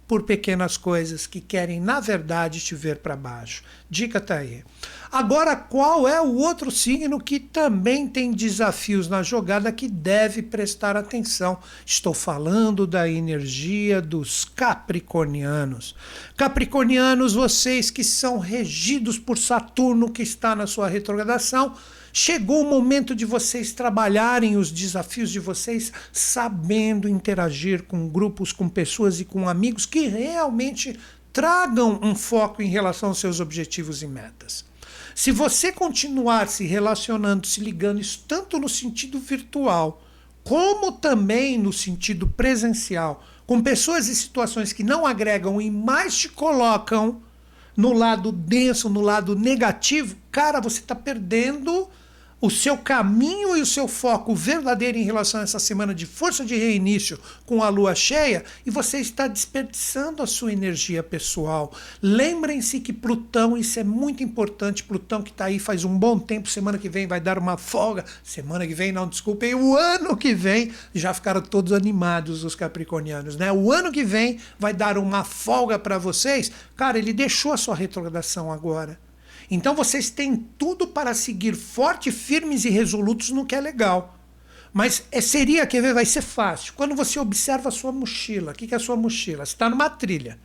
por 0.09 0.23
pequenas 0.23 0.75
coisas 0.75 1.27
que 1.27 1.39
querem, 1.39 1.79
na 1.79 1.99
verdade, 1.99 2.59
te 2.59 2.73
ver 2.73 2.97
para 2.97 3.15
baixo. 3.15 3.61
Dica 3.87 4.19
tá 4.19 4.37
aí. 4.37 4.63
Agora, 5.11 5.55
qual 5.55 6.07
é 6.07 6.19
o 6.19 6.33
outro 6.33 6.71
signo 6.71 7.19
que 7.19 7.39
também 7.39 8.07
tem 8.07 8.31
desafios 8.31 9.07
na 9.07 9.21
jogada 9.21 9.71
que 9.71 9.87
deve 9.87 10.41
prestar 10.41 10.97
atenção? 10.97 11.59
Estou 11.85 12.15
falando 12.15 12.87
da 12.87 13.07
energia 13.07 14.01
dos 14.01 14.45
capricornianos. 14.45 15.95
Capricornianos, 16.35 17.35
vocês 17.35 17.91
que 17.91 18.03
são 18.03 18.39
regidos 18.39 19.19
por 19.19 19.37
Saturno, 19.37 20.09
que 20.09 20.23
está 20.23 20.55
na 20.55 20.65
sua 20.65 20.87
retrogradação, 20.87 21.75
Chegou 22.11 22.61
o 22.61 22.69
momento 22.69 23.15
de 23.15 23.25
vocês 23.25 23.71
trabalharem 23.71 24.57
os 24.57 24.71
desafios 24.71 25.29
de 25.29 25.39
vocês 25.39 25.91
sabendo 26.11 27.07
interagir 27.07 27.83
com 27.83 28.09
grupos, 28.09 28.51
com 28.51 28.67
pessoas 28.67 29.19
e 29.19 29.25
com 29.25 29.47
amigos 29.47 29.85
que 29.85 30.07
realmente 30.07 30.99
tragam 31.31 31.99
um 32.01 32.15
foco 32.15 32.61
em 32.61 32.67
relação 32.67 33.09
aos 33.09 33.19
seus 33.19 33.39
objetivos 33.39 34.01
e 34.01 34.07
metas. 34.07 34.65
Se 35.13 35.31
você 35.31 35.71
continuar 35.71 36.47
se 36.47 36.65
relacionando, 36.65 37.45
se 37.45 37.59
ligando, 37.61 37.99
isso 37.99 38.23
tanto 38.27 38.57
no 38.57 38.69
sentido 38.69 39.19
virtual, 39.19 40.01
como 40.43 40.93
também 40.93 41.57
no 41.57 41.71
sentido 41.71 42.27
presencial, 42.27 43.23
com 43.45 43.61
pessoas 43.61 44.07
e 44.07 44.15
situações 44.15 44.71
que 44.71 44.83
não 44.83 45.05
agregam 45.05 45.61
e 45.61 45.69
mais 45.69 46.17
te 46.17 46.29
colocam 46.29 47.21
no 47.75 47.93
lado 47.93 48.31
denso, 48.31 48.89
no 48.89 49.01
lado 49.01 49.35
negativo, 49.35 50.15
cara, 50.31 50.59
você 50.59 50.79
está 50.79 50.95
perdendo 50.95 51.87
o 52.41 52.49
seu 52.49 52.77
caminho 52.77 53.57
e 53.57 53.61
o 53.61 53.65
seu 53.65 53.87
foco 53.87 54.33
verdadeiro 54.33 54.97
em 54.97 55.03
relação 55.03 55.41
a 55.41 55.43
essa 55.43 55.59
semana 55.59 55.93
de 55.93 56.05
força 56.05 56.45
de 56.45 56.55
reinício 56.55 57.19
com 57.45 57.61
a 57.61 57.69
lua 57.69 57.93
cheia 57.93 58.43
e 58.65 58.71
você 58.71 58.99
está 58.99 59.27
desperdiçando 59.27 60.23
a 60.23 60.27
sua 60.27 60.53
energia 60.53 61.03
pessoal. 61.03 61.73
Lembrem-se 62.01 62.79
que 62.79 62.93
Plutão, 62.93 63.57
isso 63.57 63.79
é 63.79 63.83
muito 63.83 64.23
importante, 64.23 64.83
Plutão 64.83 65.21
que 65.21 65.31
está 65.31 65.45
aí 65.45 65.59
faz 65.59 65.83
um 65.83 65.97
bom 65.97 66.17
tempo, 66.17 66.47
semana 66.47 66.77
que 66.77 66.89
vem 66.89 67.07
vai 67.07 67.19
dar 67.19 67.37
uma 67.37 67.57
folga, 67.57 68.05
semana 68.23 68.65
que 68.65 68.73
vem 68.73 68.91
não, 68.91 69.07
desculpem, 69.07 69.55
o 69.55 69.75
ano 69.75 70.15
que 70.15 70.33
vem, 70.33 70.71
já 70.93 71.13
ficaram 71.13 71.41
todos 71.41 71.73
animados 71.73 72.43
os 72.43 72.55
capricornianos, 72.55 73.35
né? 73.35 73.51
O 73.51 73.71
ano 73.71 73.91
que 73.91 74.03
vem 74.03 74.39
vai 74.57 74.73
dar 74.73 74.97
uma 74.97 75.23
folga 75.23 75.77
para 75.77 75.97
vocês. 75.97 76.51
Cara, 76.75 76.97
ele 76.97 77.13
deixou 77.13 77.51
a 77.51 77.57
sua 77.57 77.75
retrogradação 77.75 78.51
agora. 78.51 79.08
Então 79.49 79.75
vocês 79.75 80.09
têm 80.09 80.35
tudo 80.35 80.87
para 80.87 81.13
seguir 81.13 81.55
fortes, 81.55 82.13
firmes 82.13 82.65
e 82.65 82.69
resolutos 82.69 83.29
no 83.31 83.45
que 83.45 83.55
é 83.55 83.61
legal. 83.61 84.15
Mas 84.71 85.03
é, 85.11 85.19
seria, 85.19 85.65
quer 85.65 85.81
ver, 85.81 85.93
vai 85.93 86.05
ser 86.05 86.21
fácil. 86.21 86.73
Quando 86.75 86.95
você 86.95 87.19
observa 87.19 87.69
a 87.69 87.71
sua 87.71 87.91
mochila, 87.91 88.51
o 88.51 88.55
que 88.55 88.73
é 88.73 88.77
a 88.77 88.79
sua 88.79 88.95
mochila? 88.95 89.45
Você 89.45 89.53
está 89.53 89.69
numa 89.69 89.89
trilha. 89.89 90.39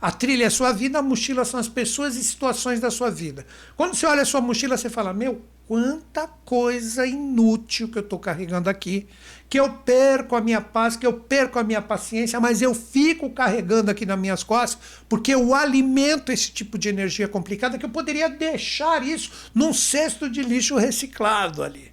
A 0.00 0.12
trilha 0.12 0.44
é 0.44 0.46
a 0.46 0.50
sua 0.50 0.72
vida, 0.72 0.98
a 0.98 1.02
mochila 1.02 1.44
são 1.44 1.58
as 1.58 1.68
pessoas 1.68 2.16
e 2.16 2.22
situações 2.22 2.80
da 2.80 2.90
sua 2.90 3.10
vida. 3.10 3.46
Quando 3.76 3.94
você 3.94 4.06
olha 4.06 4.22
a 4.22 4.26
sua 4.26 4.40
mochila, 4.40 4.76
você 4.76 4.88
fala: 4.88 5.12
Meu, 5.12 5.42
quanta 5.66 6.26
coisa 6.44 7.06
inútil 7.06 7.88
que 7.88 7.98
eu 7.98 8.02
estou 8.02 8.18
carregando 8.18 8.70
aqui, 8.70 9.08
que 9.48 9.58
eu 9.58 9.70
perco 9.70 10.36
a 10.36 10.40
minha 10.40 10.60
paz, 10.60 10.96
que 10.96 11.06
eu 11.06 11.12
perco 11.12 11.58
a 11.58 11.64
minha 11.64 11.80
paciência, 11.80 12.38
mas 12.38 12.60
eu 12.60 12.74
fico 12.74 13.30
carregando 13.30 13.90
aqui 13.90 14.04
nas 14.04 14.18
minhas 14.18 14.42
costas, 14.42 14.78
porque 15.08 15.34
eu 15.34 15.54
alimento 15.54 16.30
esse 16.30 16.50
tipo 16.50 16.78
de 16.78 16.88
energia 16.88 17.26
complicada 17.26 17.78
que 17.78 17.84
eu 17.84 17.90
poderia 17.90 18.28
deixar 18.28 19.02
isso 19.02 19.30
num 19.54 19.72
cesto 19.72 20.28
de 20.28 20.42
lixo 20.42 20.76
reciclado 20.76 21.62
ali. 21.62 21.92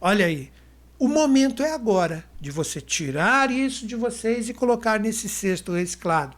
Olha 0.00 0.26
aí. 0.26 0.52
O 0.96 1.08
momento 1.08 1.62
é 1.62 1.72
agora 1.72 2.24
de 2.40 2.52
você 2.52 2.80
tirar 2.80 3.50
isso 3.50 3.86
de 3.86 3.96
vocês 3.96 4.48
e 4.48 4.54
colocar 4.54 5.00
nesse 5.00 5.28
cesto 5.28 5.72
reciclado. 5.72 6.36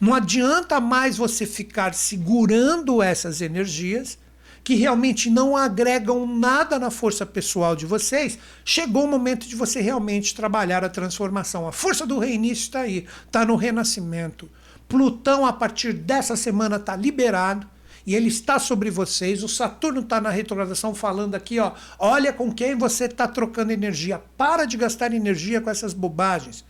Não 0.00 0.14
adianta 0.14 0.78
mais 0.78 1.16
você 1.16 1.44
ficar 1.44 1.92
segurando 1.94 3.02
essas 3.02 3.40
energias 3.40 4.18
que 4.66 4.74
realmente 4.74 5.30
não 5.30 5.56
agregam 5.56 6.26
nada 6.26 6.76
na 6.76 6.90
força 6.90 7.24
pessoal 7.24 7.76
de 7.76 7.86
vocês, 7.86 8.36
chegou 8.64 9.04
o 9.04 9.08
momento 9.08 9.46
de 9.46 9.54
você 9.54 9.80
realmente 9.80 10.34
trabalhar 10.34 10.84
a 10.84 10.88
transformação. 10.88 11.68
A 11.68 11.72
força 11.72 12.04
do 12.04 12.18
reinício 12.18 12.64
está 12.64 12.80
aí, 12.80 13.06
está 13.24 13.44
no 13.44 13.54
renascimento. 13.54 14.50
Plutão, 14.88 15.46
a 15.46 15.52
partir 15.52 15.92
dessa 15.92 16.34
semana, 16.34 16.78
está 16.78 16.96
liberado 16.96 17.64
e 18.04 18.16
ele 18.16 18.26
está 18.26 18.58
sobre 18.58 18.90
vocês. 18.90 19.44
O 19.44 19.48
Saturno 19.48 20.00
está 20.00 20.20
na 20.20 20.30
retrogradação 20.30 20.92
falando 20.92 21.36
aqui, 21.36 21.60
ó, 21.60 21.70
olha 21.96 22.32
com 22.32 22.52
quem 22.52 22.74
você 22.74 23.04
está 23.04 23.28
trocando 23.28 23.70
energia. 23.70 24.20
Para 24.36 24.64
de 24.64 24.76
gastar 24.76 25.14
energia 25.14 25.60
com 25.60 25.70
essas 25.70 25.94
bobagens. 25.94 26.64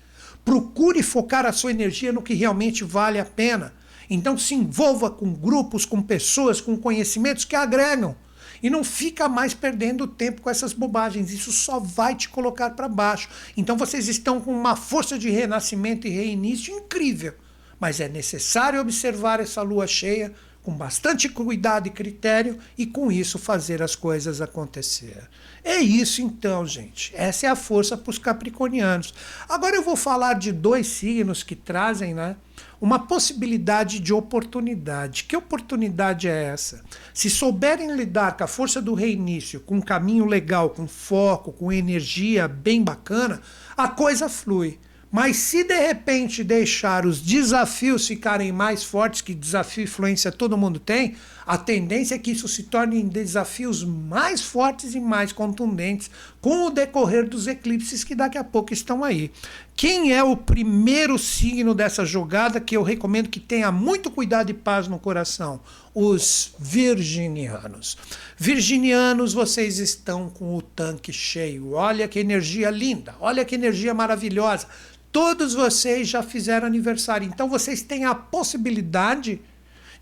Procure 0.45 1.03
focar 1.03 1.47
a 1.47 1.53
sua 1.53 1.71
energia 1.71 2.13
no 2.13 2.21
que 2.21 2.35
realmente 2.35 2.85
vale 2.85 3.19
a 3.19 3.25
pena. 3.25 3.73
Então 4.09 4.37
se 4.39 4.55
envolva 4.55 5.11
com 5.11 5.33
grupos, 5.33 5.85
com 5.85 6.01
pessoas, 6.03 6.61
com 6.61 6.77
conhecimentos 6.77 7.45
que 7.45 7.57
agregam. 7.57 8.17
E 8.63 8.71
não 8.71 8.83
fica 8.83 9.29
mais 9.29 9.53
perdendo 9.53 10.07
tempo 10.07 10.41
com 10.41 10.51
essas 10.51 10.73
bobagens. 10.73 11.31
Isso 11.31 11.53
só 11.53 11.79
vai 11.79 12.15
te 12.15 12.29
colocar 12.29 12.71
para 12.71 12.89
baixo. 12.89 13.29
Então 13.57 13.77
vocês 13.77 14.09
estão 14.09 14.41
com 14.41 14.53
uma 14.53 14.77
força 14.77 15.19
de 15.19 15.31
renascimento 15.31 16.07
e 16.07 16.11
reinício 16.11 16.75
incrível. 16.75 17.35
Mas 17.79 18.01
é 18.01 18.09
necessário 18.09 18.81
observar 18.81 19.41
essa 19.41 19.61
lua 19.61 19.87
cheia 19.87 20.33
com 20.67 20.73
bastante 20.73 21.29
cuidado 21.29 21.87
e 21.87 21.93
critério 21.93 22.59
e 22.77 22.87
com 22.87 23.13
isso 23.13 23.39
fazer 23.39 23.81
as 23.81 23.95
coisas 23.95 24.41
acontecer. 24.41 25.23
É 25.63 25.77
isso 25.77 26.21
então, 26.21 26.67
gente. 26.67 27.13
Essa 27.15 27.47
é 27.47 27.49
a 27.49 27.55
força 27.55 27.97
para 27.97 28.11
os 28.11 28.19
capricornianos. 28.19 29.15
Agora 29.49 29.77
eu 29.77 29.83
vou 29.83 29.95
falar 29.95 30.33
de 30.33 30.51
dois 30.51 30.89
signos 30.89 31.45
que 31.45 31.55
trazem, 31.55 32.15
né? 32.15 32.35
Uma 32.81 32.99
possibilidade 32.99 34.01
de 34.01 34.13
oportunidade. 34.13 35.25
Que 35.25 35.37
oportunidade 35.37 36.29
é 36.29 36.45
essa? 36.45 36.85
Se 37.15 37.31
souberem 37.31 37.95
lidar 37.95 38.37
com 38.37 38.45
a 38.45 38.47
força 38.47 38.81
do 38.83 38.95
reinício, 38.95 39.61
com 39.61 39.77
um 39.77 39.81
caminho 39.81 40.27
legal, 40.27 40.71
com 40.71 40.87
foco, 40.87 41.53
com 41.53 41.73
energia 41.73 42.47
bem 42.47 42.83
bacana, 42.83 43.41
a 43.77 43.89
coisa 43.89 44.29
flui. 44.29 44.79
Mas 45.11 45.37
se 45.37 45.65
de 45.65 45.79
repente 45.79 46.43
deixar 46.43 47.07
os 47.07 47.21
desafios 47.21 48.07
ficarem 48.07 48.53
mais 48.53 48.85
fortes, 48.85 49.23
que 49.23 49.35
desafio 49.35 49.83
e 49.83 49.85
influência 49.85 50.33
todo 50.33 50.59
mundo 50.59 50.79
tem, 50.79 51.17
a 51.47 51.57
tendência 51.57 52.17
é 52.17 52.19
que 52.19 52.33
isso 52.33 52.49
se 52.49 52.65
torne 52.65 53.03
desafios 53.05 53.85
mais 53.85 54.41
fortes 54.41 54.95
e 54.95 55.01
mais 55.01 55.33
contundentes 55.33 56.11
com 56.41 56.67
o 56.67 56.71
decorrer 56.71 57.29
dos 57.29 57.47
eclipses 57.47 58.03
que 58.03 58.15
daqui 58.15 58.37
a 58.37 58.43
pouco 58.43 58.73
estão 58.73 59.05
aí. 59.05 59.31
Quem 59.77 60.13
é 60.13 60.25
o 60.25 60.37
primeiro 60.37 61.19
signo 61.19 61.75
dessa 61.75 62.05
jogada 62.05 62.61
que 62.61 62.77
eu 62.77 62.83
recomendo 62.83 63.29
que 63.29 63.39
tenha 63.39 63.71
muito 63.71 64.11
cuidado 64.11 64.51
e 64.51 64.55
paz 64.55 64.89
no 64.89 64.99
coração? 64.99 65.61
Os 65.95 66.53
virginianos. 66.59 67.97
Virginianos, 68.37 69.33
vocês 69.33 69.79
estão 69.79 70.29
com 70.29 70.57
o 70.57 70.63
tanque 70.63 71.13
cheio. 71.13 71.73
Olha 71.73 72.09
que 72.09 72.19
energia 72.19 72.71
linda, 72.71 73.15
olha 73.21 73.45
que 73.45 73.55
energia 73.55 73.95
maravilhosa 73.95 74.67
Todos 75.17 75.55
vocês 75.55 76.09
já 76.09 76.23
fizeram 76.23 76.67
aniversário, 76.67 77.27
então 77.27 77.49
vocês 77.49 77.81
têm 77.81 78.05
a 78.05 78.15
possibilidade 78.15 79.41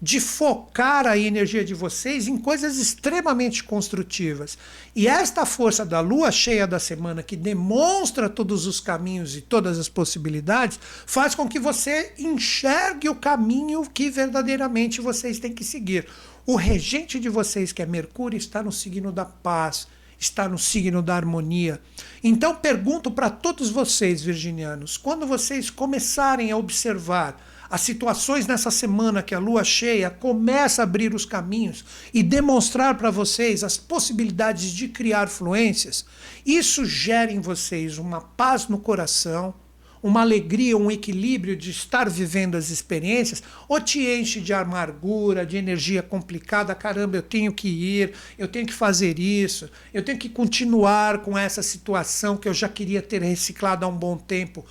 de 0.05 0.21
focar 0.21 1.07
a 1.07 1.17
energia 1.17 1.65
de 1.65 1.73
vocês 1.73 2.29
em 2.29 2.37
coisas 2.37 2.77
extremamente 2.77 3.65
construtivas. 3.65 4.59
E 4.95 5.09
esta 5.09 5.47
força 5.47 5.83
da 5.83 5.99
lua 6.01 6.31
cheia 6.31 6.67
da 6.67 6.79
semana, 6.79 7.23
que 7.23 7.35
demonstra 7.35 8.29
todos 8.29 8.67
os 8.67 8.81
caminhos 8.81 9.35
e 9.35 9.41
todas 9.41 9.79
as 9.79 9.89
possibilidades, 9.89 10.79
faz 11.07 11.35
com 11.35 11.49
que 11.49 11.59
você 11.59 12.13
enxergue 12.19 13.09
o 13.09 13.15
caminho 13.15 13.89
que 13.89 14.11
verdadeiramente 14.11 15.01
vocês 15.01 15.39
têm 15.39 15.55
que 15.55 15.65
seguir. 15.65 16.07
O 16.45 16.55
regente 16.55 17.19
de 17.19 17.31
vocês, 17.31 17.73
que 17.73 17.81
é 17.81 17.87
Mercúrio, 17.87 18.37
está 18.37 18.63
no 18.63 18.71
signo 18.71 19.11
da 19.11 19.25
paz 19.25 19.89
está 20.17 20.49
no 20.49 20.57
signo 20.57 21.03
da 21.03 21.17
harmonia. 21.17 21.79
Então 22.23 22.55
pergunto 22.55 23.11
para 23.11 23.29
todos 23.29 23.69
vocês, 23.69 24.23
virginianos, 24.23 24.97
quando 24.97 25.27
vocês 25.27 25.69
começarem 25.69 26.51
a 26.51 26.57
observar 26.57 27.37
as 27.75 27.81
situações 27.81 28.47
nessa 28.47 28.71
semana 28.71 29.21
que 29.21 29.35
a 29.35 29.39
lua 29.41 29.65
cheia 29.65 30.09
começa 30.09 30.81
a 30.81 30.85
abrir 30.85 31.13
os 31.13 31.27
caminhos 31.27 31.85
e 32.15 32.23
demonstrar 32.23 32.97
para 32.97 33.11
vocês 33.11 33.65
as 33.65 33.77
possibilidades 33.77 34.71
de 34.71 34.87
criar 34.87 35.27
fluências, 35.27 36.07
isso 36.47 36.85
gera 36.85 37.33
em 37.33 37.41
vocês 37.41 37.99
uma 37.99 38.21
paz 38.21 38.69
no 38.69 38.79
coração, 38.79 39.53
uma 40.01 40.21
alegria, 40.21 40.77
um 40.77 40.89
equilíbrio 40.89 41.57
de 41.57 41.73
estar 41.73 42.09
vivendo 42.09 42.57
as 42.57 42.71
experiências, 42.71 43.43
ou 43.67 43.81
te 43.81 44.07
enche 44.07 44.41
de 44.41 44.53
amargura, 44.53 45.45
de 45.45 45.57
energia 45.57 46.01
complicada, 46.01 46.77
caramba, 46.77 47.17
eu 47.17 47.23
tenho 47.23 47.53
que 47.53 47.67
ir, 47.67 48.13
eu 48.39 48.47
tenho 48.47 48.67
que 48.67 48.73
fazer 48.73 49.19
isso, 49.19 49.69
eu 49.93 50.05
tenho 50.05 50.19
que 50.19 50.29
continuar 50.29 51.23
com 51.23 51.37
essa 51.37 51.61
situação 51.61 52.37
que 52.37 52.49
eu 52.49 52.55
já 52.55 52.69
queria 52.69 53.03
ter 53.03 53.21
reciclado 53.21 53.85
há 53.85 53.89
um 53.89 53.97
bom 53.97 54.17
tempo. 54.17 54.65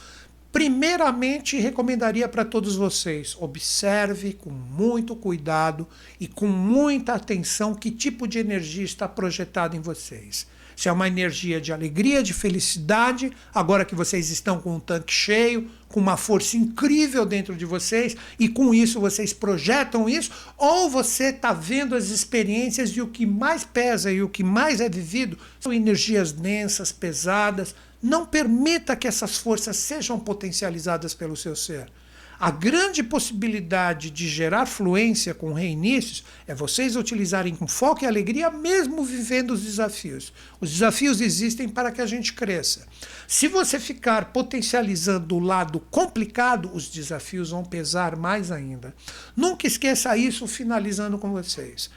Primeiramente, 0.54 1.58
recomendaria 1.58 2.30
para 2.30 2.46
todos 2.46 2.76
vocês: 2.76 3.36
observe 3.40 4.34
com 4.34 4.52
muito 4.52 5.16
cuidado 5.16 5.88
e 6.20 6.28
com 6.28 6.46
muita 6.46 7.14
atenção 7.14 7.74
que 7.74 7.90
tipo 7.90 8.28
de 8.28 8.38
energia 8.38 8.84
está 8.84 9.08
projetada 9.08 9.76
em 9.76 9.82
vocês. 9.82 10.46
Se 10.76 10.88
é 10.88 10.92
uma 10.92 11.08
energia 11.08 11.60
de 11.60 11.74
alegria, 11.74 12.22
de 12.22 12.34
felicidade, 12.34 13.32
agora 13.54 13.84
que 13.84 13.96
vocês 13.96 14.30
estão 14.30 14.60
com 14.60 14.76
um 14.76 14.80
tanque 14.80 15.12
cheio, 15.12 15.70
com 15.88 16.00
uma 16.00 16.18
força 16.18 16.56
incrível 16.56 17.26
dentro 17.26 17.56
de 17.56 17.66
vocês, 17.66 18.16
e 18.40 18.48
com 18.48 18.76
isso 18.76 19.00
vocês 19.00 19.34
projetam 19.34 20.08
isso, 20.08 20.32
ou 20.56 20.88
você 20.88 21.26
está 21.26 21.52
vendo 21.52 21.96
as 21.96 22.10
experiências 22.10 22.92
e 22.92 23.02
o 23.02 23.08
que 23.08 23.26
mais 23.26 23.64
pesa 23.64 24.12
e 24.12 24.22
o 24.22 24.30
que 24.30 24.44
mais 24.44 24.80
é 24.80 24.90
vivido 24.90 25.38
são 25.60 25.74
energias 25.74 26.32
densas, 26.32 26.92
pesadas. 26.92 27.74
Não 28.04 28.26
permita 28.26 28.98
que 28.98 29.08
essas 29.08 29.38
forças 29.38 29.78
sejam 29.78 30.20
potencializadas 30.20 31.14
pelo 31.14 31.38
seu 31.38 31.56
ser. 31.56 31.90
A 32.38 32.52
grande 32.52 33.02
possibilidade 33.02 34.10
de 34.10 34.28
gerar 34.28 34.66
fluência 34.66 35.34
com 35.34 35.54
reinícios 35.54 36.26
é 36.46 36.54
vocês 36.54 36.98
utilizarem 36.98 37.56
com 37.56 37.66
foco 37.66 38.04
e 38.04 38.08
alegria, 38.08 38.52
mesmo 38.52 39.06
vivendo 39.06 39.52
os 39.52 39.62
desafios. 39.62 40.34
Os 40.60 40.70
desafios 40.70 41.22
existem 41.22 41.70
para 41.70 41.90
que 41.90 42.02
a 42.02 42.06
gente 42.06 42.34
cresça. 42.34 42.86
Se 43.26 43.48
você 43.48 43.80
ficar 43.80 44.34
potencializando 44.34 45.38
o 45.38 45.40
lado 45.40 45.80
complicado, 45.80 46.70
os 46.74 46.90
desafios 46.90 47.52
vão 47.52 47.64
pesar 47.64 48.18
mais 48.18 48.52
ainda. 48.52 48.94
Nunca 49.34 49.66
esqueça 49.66 50.18
isso, 50.18 50.46
finalizando 50.46 51.18
com 51.18 51.32
vocês. 51.32 51.90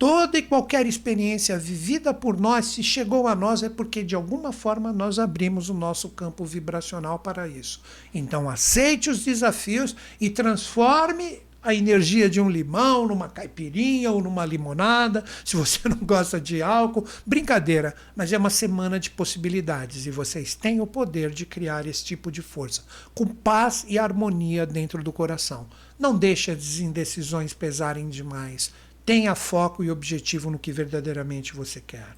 Toda 0.00 0.38
e 0.38 0.42
qualquer 0.42 0.86
experiência 0.86 1.58
vivida 1.58 2.14
por 2.14 2.40
nós, 2.40 2.64
se 2.64 2.82
chegou 2.82 3.28
a 3.28 3.34
nós, 3.34 3.62
é 3.62 3.68
porque 3.68 4.02
de 4.02 4.14
alguma 4.14 4.50
forma 4.50 4.94
nós 4.94 5.18
abrimos 5.18 5.68
o 5.68 5.74
nosso 5.74 6.08
campo 6.08 6.42
vibracional 6.42 7.18
para 7.18 7.46
isso. 7.46 7.82
Então 8.14 8.48
aceite 8.48 9.10
os 9.10 9.22
desafios 9.22 9.94
e 10.18 10.30
transforme 10.30 11.42
a 11.62 11.74
energia 11.74 12.30
de 12.30 12.40
um 12.40 12.48
limão 12.48 13.06
numa 13.06 13.28
caipirinha 13.28 14.10
ou 14.10 14.22
numa 14.22 14.46
limonada. 14.46 15.22
Se 15.44 15.54
você 15.54 15.86
não 15.86 15.98
gosta 15.98 16.40
de 16.40 16.62
álcool, 16.62 17.04
brincadeira, 17.26 17.94
mas 18.16 18.32
é 18.32 18.38
uma 18.38 18.48
semana 18.48 18.98
de 18.98 19.10
possibilidades 19.10 20.06
e 20.06 20.10
vocês 20.10 20.54
têm 20.54 20.80
o 20.80 20.86
poder 20.86 21.28
de 21.28 21.44
criar 21.44 21.86
esse 21.86 22.02
tipo 22.02 22.32
de 22.32 22.40
força 22.40 22.84
com 23.14 23.26
paz 23.26 23.84
e 23.86 23.98
harmonia 23.98 24.64
dentro 24.64 25.02
do 25.02 25.12
coração. 25.12 25.66
Não 25.98 26.16
deixe 26.16 26.50
as 26.50 26.78
indecisões 26.78 27.52
pesarem 27.52 28.08
demais 28.08 28.72
tenha 29.04 29.34
foco 29.34 29.82
e 29.82 29.90
objetivo 29.90 30.50
no 30.50 30.58
que 30.58 30.72
verdadeiramente 30.72 31.54
você 31.54 31.80
quer. 31.80 32.16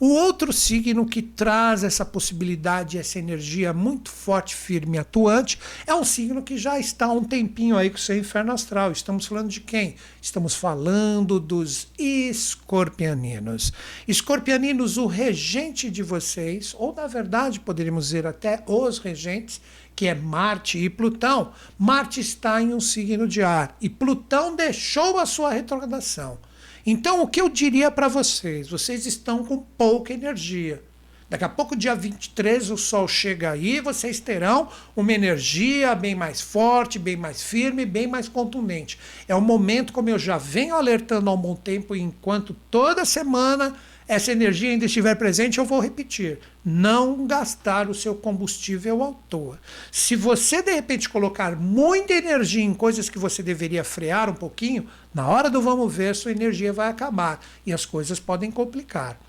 O 0.00 0.10
outro 0.10 0.52
signo 0.52 1.04
que 1.04 1.20
traz 1.20 1.82
essa 1.82 2.04
possibilidade, 2.04 2.96
essa 2.96 3.18
energia 3.18 3.72
muito 3.72 4.10
forte, 4.10 4.54
firme 4.54 4.96
e 4.96 5.00
atuante, 5.00 5.58
é 5.86 5.94
um 5.94 6.04
signo 6.04 6.42
que 6.42 6.56
já 6.56 6.78
está 6.78 7.06
há 7.06 7.12
um 7.12 7.24
tempinho 7.24 7.76
aí 7.76 7.90
com 7.90 7.96
o 7.96 8.00
seu 8.00 8.16
inferno 8.16 8.52
astral. 8.52 8.92
Estamos 8.92 9.26
falando 9.26 9.48
de 9.48 9.60
quem? 9.60 9.96
Estamos 10.22 10.54
falando 10.54 11.40
dos 11.40 11.88
escorpianinos. 11.98 13.72
Escorpianinos, 14.06 14.96
o 14.96 15.06
regente 15.06 15.90
de 15.90 16.02
vocês, 16.02 16.74
ou 16.78 16.94
na 16.94 17.08
verdade 17.08 17.58
poderíamos 17.58 18.06
dizer 18.06 18.26
até 18.26 18.62
os 18.66 18.98
regentes, 18.98 19.60
que 19.98 20.06
é 20.06 20.14
Marte 20.14 20.78
e 20.78 20.88
Plutão, 20.88 21.50
Marte 21.76 22.20
está 22.20 22.62
em 22.62 22.72
um 22.72 22.78
signo 22.78 23.26
de 23.26 23.42
ar 23.42 23.76
e 23.80 23.88
Plutão 23.88 24.54
deixou 24.54 25.18
a 25.18 25.26
sua 25.26 25.50
retrogradação. 25.50 26.38
Então, 26.86 27.20
o 27.20 27.26
que 27.26 27.40
eu 27.40 27.48
diria 27.48 27.90
para 27.90 28.06
vocês? 28.06 28.68
Vocês 28.68 29.06
estão 29.06 29.44
com 29.44 29.58
pouca 29.58 30.12
energia. 30.12 30.84
Daqui 31.28 31.42
a 31.42 31.48
pouco, 31.48 31.74
dia 31.74 31.96
23, 31.96 32.70
o 32.70 32.76
Sol 32.76 33.08
chega 33.08 33.50
aí, 33.50 33.80
vocês 33.80 34.20
terão 34.20 34.68
uma 34.94 35.12
energia 35.12 35.96
bem 35.96 36.14
mais 36.14 36.40
forte, 36.40 36.96
bem 36.96 37.16
mais 37.16 37.42
firme, 37.42 37.84
bem 37.84 38.06
mais 38.06 38.28
contundente. 38.28 39.00
É 39.26 39.34
um 39.34 39.40
momento, 39.40 39.92
como 39.92 40.08
eu 40.08 40.18
já 40.18 40.38
venho 40.38 40.76
alertando 40.76 41.28
há 41.28 41.32
um 41.32 41.36
bom 41.36 41.56
tempo, 41.56 41.96
enquanto 41.96 42.54
toda 42.70 43.04
semana 43.04 43.74
essa 44.08 44.32
energia 44.32 44.70
ainda 44.70 44.86
estiver 44.86 45.14
presente, 45.16 45.58
eu 45.58 45.66
vou 45.66 45.80
repetir: 45.80 46.38
não 46.64 47.26
gastar 47.26 47.88
o 47.90 47.94
seu 47.94 48.14
combustível 48.14 49.04
à 49.04 49.12
toa. 49.28 49.60
Se 49.92 50.16
você 50.16 50.62
de 50.62 50.72
repente 50.72 51.08
colocar 51.08 51.54
muita 51.54 52.14
energia 52.14 52.64
em 52.64 52.72
coisas 52.72 53.10
que 53.10 53.18
você 53.18 53.42
deveria 53.42 53.84
frear 53.84 54.30
um 54.30 54.34
pouquinho, 54.34 54.88
na 55.14 55.28
hora 55.28 55.50
do 55.50 55.60
vamos 55.60 55.94
ver, 55.94 56.16
sua 56.16 56.32
energia 56.32 56.72
vai 56.72 56.88
acabar 56.88 57.38
e 57.66 57.72
as 57.72 57.84
coisas 57.84 58.18
podem 58.18 58.50
complicar. 58.50 59.20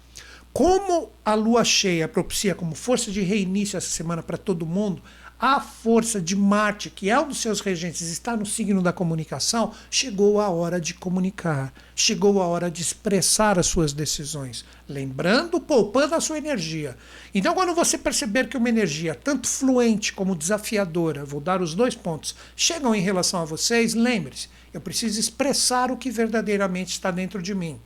Como 0.54 1.12
a 1.24 1.36
lua 1.36 1.64
cheia 1.64 2.08
propicia 2.08 2.56
como 2.56 2.74
força 2.74 3.12
de 3.12 3.22
reinício 3.22 3.78
essa 3.78 3.90
semana 3.90 4.24
para 4.24 4.38
todo 4.38 4.66
mundo, 4.66 5.02
a 5.40 5.62
força 5.62 6.20
de 6.20 6.36
Marte, 6.36 6.90
que 6.90 7.10
é 7.10 7.18
um 7.18 7.30
dos 7.30 7.40
seus 7.40 7.62
regentes, 7.62 8.02
está 8.02 8.36
no 8.36 8.46
signo 8.46 8.82
da 8.82 8.92
comunicação, 8.92 9.74
chegou 9.90 10.42
a 10.42 10.50
hora 10.50 10.82
de 10.82 10.94
comunicar, 10.94 11.74
chegou 11.96 12.42
a 12.42 12.48
hora 12.48 12.70
de 12.70 12.82
expressar 12.82 13.58
as 13.58 13.68
suas 13.68 13.94
decisões, 13.94 14.66
lembrando, 14.88 15.62
poupando 15.62 16.14
a 16.14 16.20
sua 16.20 16.38
energia. 16.38 16.98
Então, 17.34 17.54
quando 17.54 17.74
você 17.74 17.98
perceber 17.98 18.50
que 18.50 18.58
uma 18.58 18.68
energia, 18.68 19.16
tanto 19.16 19.48
fluente 19.48 20.12
como 20.12 20.36
desafiadora, 20.36 21.24
vou 21.24 21.40
dar 21.40 21.62
os 21.62 21.74
dois 21.74 21.96
pontos, 21.96 22.36
chegam 22.54 22.94
em 22.94 23.02
relação 23.02 23.42
a 23.42 23.46
vocês, 23.46 23.94
lembre-se, 23.94 24.50
eu 24.74 24.82
preciso 24.82 25.20
expressar 25.20 25.90
o 25.90 25.98
que 25.98 26.12
verdadeiramente 26.12 26.92
está 26.92 27.12
dentro 27.12 27.42
de 27.42 27.56
mim. 27.56 27.80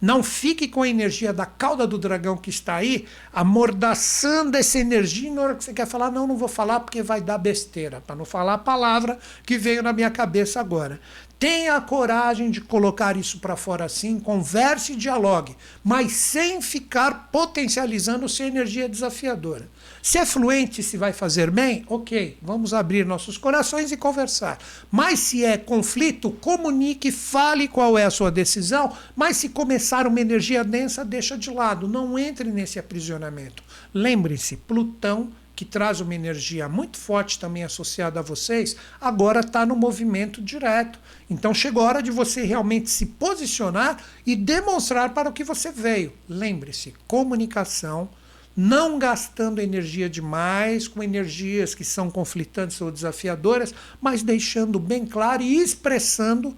Não 0.00 0.22
fique 0.22 0.68
com 0.68 0.82
a 0.82 0.88
energia 0.88 1.32
da 1.32 1.46
cauda 1.46 1.86
do 1.86 1.98
dragão 1.98 2.36
que 2.36 2.50
está 2.50 2.76
aí, 2.76 3.06
amordaçando 3.32 4.56
essa 4.56 4.78
energia. 4.78 5.32
Na 5.32 5.42
hora 5.42 5.54
que 5.54 5.64
você 5.64 5.72
quer 5.72 5.86
falar, 5.86 6.10
não, 6.10 6.26
não 6.26 6.36
vou 6.36 6.48
falar 6.48 6.80
porque 6.80 7.02
vai 7.02 7.20
dar 7.20 7.38
besteira, 7.38 8.00
para 8.00 8.16
não 8.16 8.24
falar 8.24 8.54
a 8.54 8.58
palavra 8.58 9.18
que 9.44 9.58
veio 9.58 9.82
na 9.82 9.92
minha 9.92 10.10
cabeça 10.10 10.60
agora. 10.60 11.00
Tenha 11.38 11.74
a 11.74 11.80
coragem 11.80 12.52
de 12.52 12.60
colocar 12.60 13.16
isso 13.16 13.40
para 13.40 13.56
fora 13.56 13.84
assim, 13.84 14.20
converse 14.20 14.92
e 14.92 14.96
dialogue, 14.96 15.56
mas 15.82 16.12
sem 16.12 16.62
ficar 16.62 17.30
potencializando 17.32 18.28
sua 18.28 18.46
energia 18.46 18.88
desafiadora. 18.88 19.68
Se 20.02 20.18
é 20.18 20.26
fluente, 20.26 20.82
se 20.82 20.96
vai 20.96 21.12
fazer 21.12 21.48
bem, 21.48 21.84
ok, 21.86 22.36
vamos 22.42 22.74
abrir 22.74 23.06
nossos 23.06 23.38
corações 23.38 23.92
e 23.92 23.96
conversar. 23.96 24.58
Mas 24.90 25.20
se 25.20 25.44
é 25.44 25.56
conflito, 25.56 26.32
comunique, 26.32 27.12
fale 27.12 27.68
qual 27.68 27.96
é 27.96 28.04
a 28.04 28.10
sua 28.10 28.28
decisão, 28.28 28.92
mas 29.14 29.36
se 29.36 29.48
começar 29.48 30.08
uma 30.08 30.20
energia 30.20 30.64
densa, 30.64 31.04
deixa 31.04 31.38
de 31.38 31.50
lado, 31.50 31.86
não 31.86 32.18
entre 32.18 32.50
nesse 32.50 32.80
aprisionamento. 32.80 33.62
Lembre-se, 33.94 34.56
Plutão 34.56 35.30
que 35.54 35.64
traz 35.64 36.00
uma 36.00 36.14
energia 36.14 36.68
muito 36.68 36.96
forte 36.96 37.38
também 37.38 37.62
associada 37.62 38.18
a 38.18 38.22
vocês, 38.22 38.74
agora 39.00 39.40
está 39.40 39.64
no 39.64 39.76
movimento 39.76 40.42
direto. 40.42 40.98
Então 41.30 41.54
chegou 41.54 41.84
a 41.84 41.86
hora 41.86 42.02
de 42.02 42.10
você 42.10 42.42
realmente 42.42 42.90
se 42.90 43.06
posicionar 43.06 44.02
e 44.26 44.34
demonstrar 44.34 45.14
para 45.14 45.28
o 45.28 45.32
que 45.32 45.44
você 45.44 45.70
veio. 45.70 46.12
Lembre-se, 46.28 46.94
comunicação, 47.06 48.08
não 48.56 48.98
gastando 48.98 49.60
energia 49.60 50.08
demais 50.08 50.86
com 50.86 51.02
energias 51.02 51.74
que 51.74 51.84
são 51.84 52.10
conflitantes 52.10 52.80
ou 52.80 52.90
desafiadoras, 52.90 53.74
mas 54.00 54.22
deixando 54.22 54.78
bem 54.78 55.06
claro 55.06 55.42
e 55.42 55.56
expressando 55.56 56.56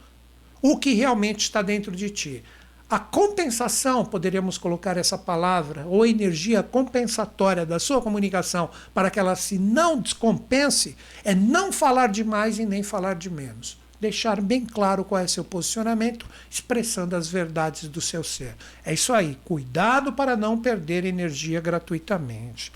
o 0.61 0.79
que 0.79 0.95
realmente 0.95 1.41
está 1.41 1.63
dentro 1.63 1.93
de 1.93 2.11
ti. 2.11 2.43
A 2.89 2.99
compensação, 2.99 4.05
poderíamos 4.05 4.59
colocar 4.59 4.97
essa 4.97 5.17
palavra, 5.17 5.87
ou 5.87 6.07
energia 6.07 6.63
compensatória 6.63 7.65
da 7.65 7.79
sua 7.79 8.01
comunicação 8.01 8.71
para 8.93 9.11
que 9.11 9.19
ela 9.19 9.35
se 9.37 9.59
não 9.59 9.99
descompense, 10.01 10.97
é 11.25 11.35
não 11.35 11.73
falar 11.73 12.09
demais 12.09 12.59
e 12.59 12.67
nem 12.67 12.83
falar 12.83 13.15
de 13.15 13.31
menos. 13.31 13.84
Deixar 14.01 14.41
bem 14.41 14.65
claro 14.65 15.05
qual 15.05 15.21
é 15.21 15.27
seu 15.27 15.45
posicionamento, 15.45 16.27
expressando 16.51 17.17
as 17.17 17.29
verdades 17.29 17.89
do 17.89 18.01
seu 18.01 18.23
ser. 18.25 18.55
É 18.85 18.93
isso 18.93 19.13
aí. 19.13 19.39
Cuidado 19.45 20.13
para 20.13 20.37
não 20.37 20.61
perder 20.61 21.05
energia 21.05 21.61
gratuitamente. 21.61 22.73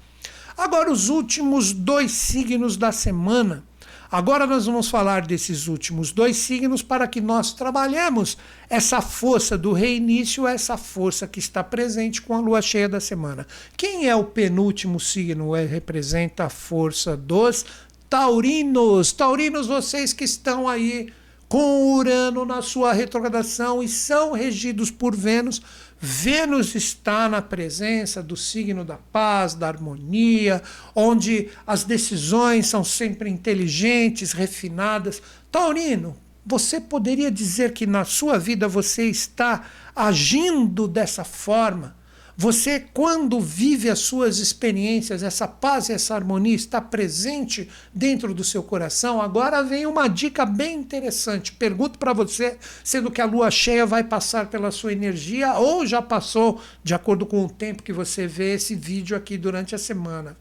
Agora, 0.57 0.91
os 0.91 1.09
últimos 1.09 1.73
dois 1.73 2.13
signos 2.13 2.77
da 2.77 2.91
semana 2.93 3.63
Agora 4.11 4.47
nós 4.47 4.65
vamos 4.65 4.89
falar 4.89 5.27
desses 5.27 5.69
últimos 5.69 6.13
dois 6.13 6.39
signos 6.39 6.83
para 6.83 7.07
que 7.07 7.21
nós 7.21 7.53
trabalhemos 7.53 8.39
essa 8.71 9.03
força 9.03 9.59
do 9.59 9.75
reinício, 9.75 10.47
essa 10.47 10.79
força 10.79 11.27
que 11.27 11.39
está 11.39 11.63
presente 11.63 12.23
com 12.23 12.35
a 12.35 12.41
lua 12.41 12.63
cheia 12.63 12.89
da 12.89 13.01
semana. 13.01 13.47
Quem 13.77 14.09
é 14.09 14.17
o 14.17 14.25
penúltimo 14.25 14.99
signo? 14.99 15.55
É, 15.55 15.67
representa 15.67 16.45
a 16.45 16.49
força 16.49 17.15
dos 17.15 17.67
taurinos. 18.09 19.13
Taurinos, 19.13 19.67
vocês 19.67 20.13
que 20.13 20.25
estão 20.25 20.69
aí 20.69 21.13
com 21.49 21.95
Urano 21.95 22.45
na 22.45 22.61
sua 22.61 22.93
retrogradação 22.93 23.83
e 23.83 23.89
são 23.89 24.33
regidos 24.33 24.91
por 24.91 25.17
Vênus. 25.17 25.63
Vênus 26.01 26.75
está 26.75 27.29
na 27.29 27.41
presença 27.41 28.23
do 28.23 28.37
signo 28.37 28.85
da 28.85 28.97
paz, 28.97 29.55
da 29.55 29.67
harmonia, 29.67 30.63
onde 30.95 31.49
as 31.67 31.85
decisões 31.85 32.67
são 32.67 32.85
sempre 32.85 33.31
inteligentes, 33.31 34.33
refinadas. 34.33 35.23
Taurino, 35.51 36.17
você 36.45 36.81
poderia 36.81 37.31
dizer 37.31 37.73
que 37.73 37.87
na 37.87 38.05
sua 38.05 38.39
vida 38.39 38.69
você 38.69 39.05
está 39.05 39.65
agindo 39.97 40.87
dessa 40.87 41.25
forma? 41.25 41.98
Você, 42.41 42.79
quando 42.95 43.41
vive 43.41 43.91
as 43.91 43.99
suas 43.99 44.39
experiências, 44.39 45.25
essa 45.25 45.49
paz 45.49 45.89
e 45.89 45.93
essa 45.93 46.15
harmonia 46.15 46.55
está 46.55 46.81
presente 46.81 47.69
dentro 47.93 48.33
do 48.33 48.45
seu 48.45 48.63
coração. 48.63 49.21
Agora 49.21 49.61
vem 49.61 49.87
uma 49.87 50.07
dica 50.07 50.47
bem 50.47 50.77
interessante. 50.77 51.51
Pergunto 51.51 51.99
para 51.99 52.13
você, 52.13 52.57
sendo 52.85 53.11
que 53.11 53.21
a 53.21 53.25
lua 53.25 53.51
cheia 53.51 53.85
vai 53.85 54.05
passar 54.05 54.47
pela 54.47 54.71
sua 54.71 54.93
energia 54.93 55.55
ou 55.55 55.85
já 55.85 56.01
passou, 56.01 56.63
de 56.85 56.95
acordo 56.95 57.27
com 57.27 57.45
o 57.45 57.51
tempo 57.51 57.83
que 57.83 57.93
você 57.93 58.29
vê 58.29 58.55
esse 58.55 58.77
vídeo 58.77 59.17
aqui 59.17 59.37
durante 59.37 59.75
a 59.75 59.79
semana. 59.79 60.37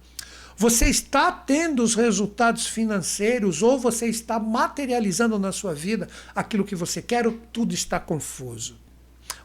Você 0.56 0.86
está 0.86 1.32
tendo 1.32 1.82
os 1.82 1.96
resultados 1.96 2.68
financeiros 2.68 3.64
ou 3.64 3.80
você 3.80 4.06
está 4.06 4.38
materializando 4.38 5.40
na 5.40 5.52
sua 5.52 5.74
vida 5.74 6.08
aquilo 6.36 6.64
que 6.64 6.76
você 6.76 7.02
quer 7.02 7.26
ou 7.26 7.34
tudo 7.52 7.74
está 7.74 8.00
confuso? 8.00 8.87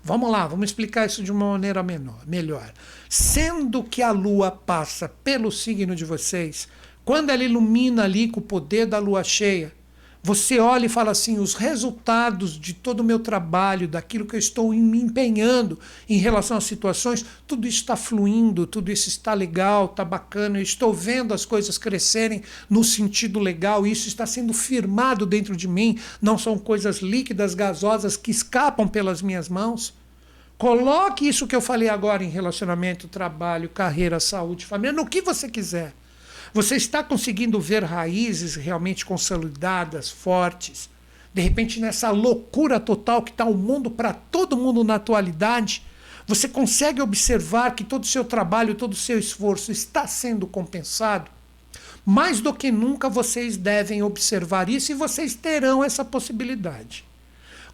Vamos 0.04 0.30
lá, 0.30 0.46
vamos 0.46 0.70
explicar 0.70 1.06
isso 1.06 1.22
de 1.22 1.30
uma 1.30 1.52
maneira 1.52 1.82
menor, 1.82 2.26
melhor. 2.26 2.72
Sendo 3.08 3.84
que 3.84 4.02
a 4.02 4.10
lua 4.10 4.50
passa 4.50 5.08
pelo 5.08 5.52
signo 5.52 5.94
de 5.94 6.04
vocês, 6.04 6.68
quando 7.04 7.30
ela 7.30 7.44
ilumina 7.44 8.02
ali 8.04 8.28
com 8.28 8.40
o 8.40 8.42
poder 8.42 8.86
da 8.86 8.98
lua 8.98 9.22
cheia, 9.22 9.72
Você 10.24 10.60
olha 10.60 10.86
e 10.86 10.88
fala 10.88 11.10
assim: 11.10 11.40
os 11.40 11.54
resultados 11.54 12.52
de 12.58 12.72
todo 12.72 13.00
o 13.00 13.04
meu 13.04 13.18
trabalho, 13.18 13.88
daquilo 13.88 14.24
que 14.24 14.36
eu 14.36 14.38
estou 14.38 14.72
me 14.72 15.00
empenhando 15.00 15.78
em 16.08 16.16
relação 16.16 16.56
às 16.56 16.64
situações, 16.64 17.26
tudo 17.44 17.66
isso 17.66 17.78
está 17.78 17.96
fluindo, 17.96 18.64
tudo 18.64 18.92
isso 18.92 19.08
está 19.08 19.34
legal, 19.34 19.86
está 19.86 20.04
bacana, 20.04 20.58
eu 20.58 20.62
estou 20.62 20.94
vendo 20.94 21.34
as 21.34 21.44
coisas 21.44 21.76
crescerem 21.76 22.42
no 22.70 22.84
sentido 22.84 23.40
legal, 23.40 23.84
isso 23.84 24.06
está 24.06 24.24
sendo 24.24 24.52
firmado 24.52 25.26
dentro 25.26 25.56
de 25.56 25.66
mim, 25.66 25.98
não 26.20 26.38
são 26.38 26.56
coisas 26.56 26.98
líquidas, 26.98 27.54
gasosas 27.54 28.16
que 28.16 28.30
escapam 28.30 28.86
pelas 28.86 29.22
minhas 29.22 29.48
mãos. 29.48 29.92
Coloque 30.56 31.26
isso 31.26 31.48
que 31.48 31.56
eu 31.56 31.60
falei 31.60 31.88
agora 31.88 32.22
em 32.22 32.28
relacionamento, 32.28 33.08
trabalho, 33.08 33.68
carreira, 33.68 34.20
saúde, 34.20 34.66
família, 34.66 34.92
no 34.92 35.04
que 35.04 35.20
você 35.20 35.48
quiser. 35.48 35.92
Você 36.54 36.76
está 36.76 37.02
conseguindo 37.02 37.58
ver 37.58 37.82
raízes 37.82 38.56
realmente 38.56 39.06
consolidadas, 39.06 40.10
fortes? 40.10 40.90
De 41.32 41.40
repente, 41.40 41.80
nessa 41.80 42.10
loucura 42.10 42.78
total 42.78 43.22
que 43.22 43.30
está 43.30 43.46
o 43.46 43.56
mundo 43.56 43.90
para 43.90 44.12
todo 44.12 44.56
mundo 44.56 44.84
na 44.84 44.96
atualidade, 44.96 45.82
você 46.26 46.46
consegue 46.46 47.00
observar 47.00 47.74
que 47.74 47.82
todo 47.82 48.04
o 48.04 48.06
seu 48.06 48.22
trabalho, 48.22 48.74
todo 48.74 48.92
o 48.92 48.96
seu 48.96 49.18
esforço 49.18 49.72
está 49.72 50.06
sendo 50.06 50.46
compensado? 50.46 51.30
Mais 52.04 52.40
do 52.40 52.52
que 52.52 52.70
nunca 52.70 53.08
vocês 53.08 53.56
devem 53.56 54.02
observar 54.02 54.68
isso 54.68 54.92
e 54.92 54.94
vocês 54.94 55.34
terão 55.34 55.82
essa 55.82 56.04
possibilidade. 56.04 57.04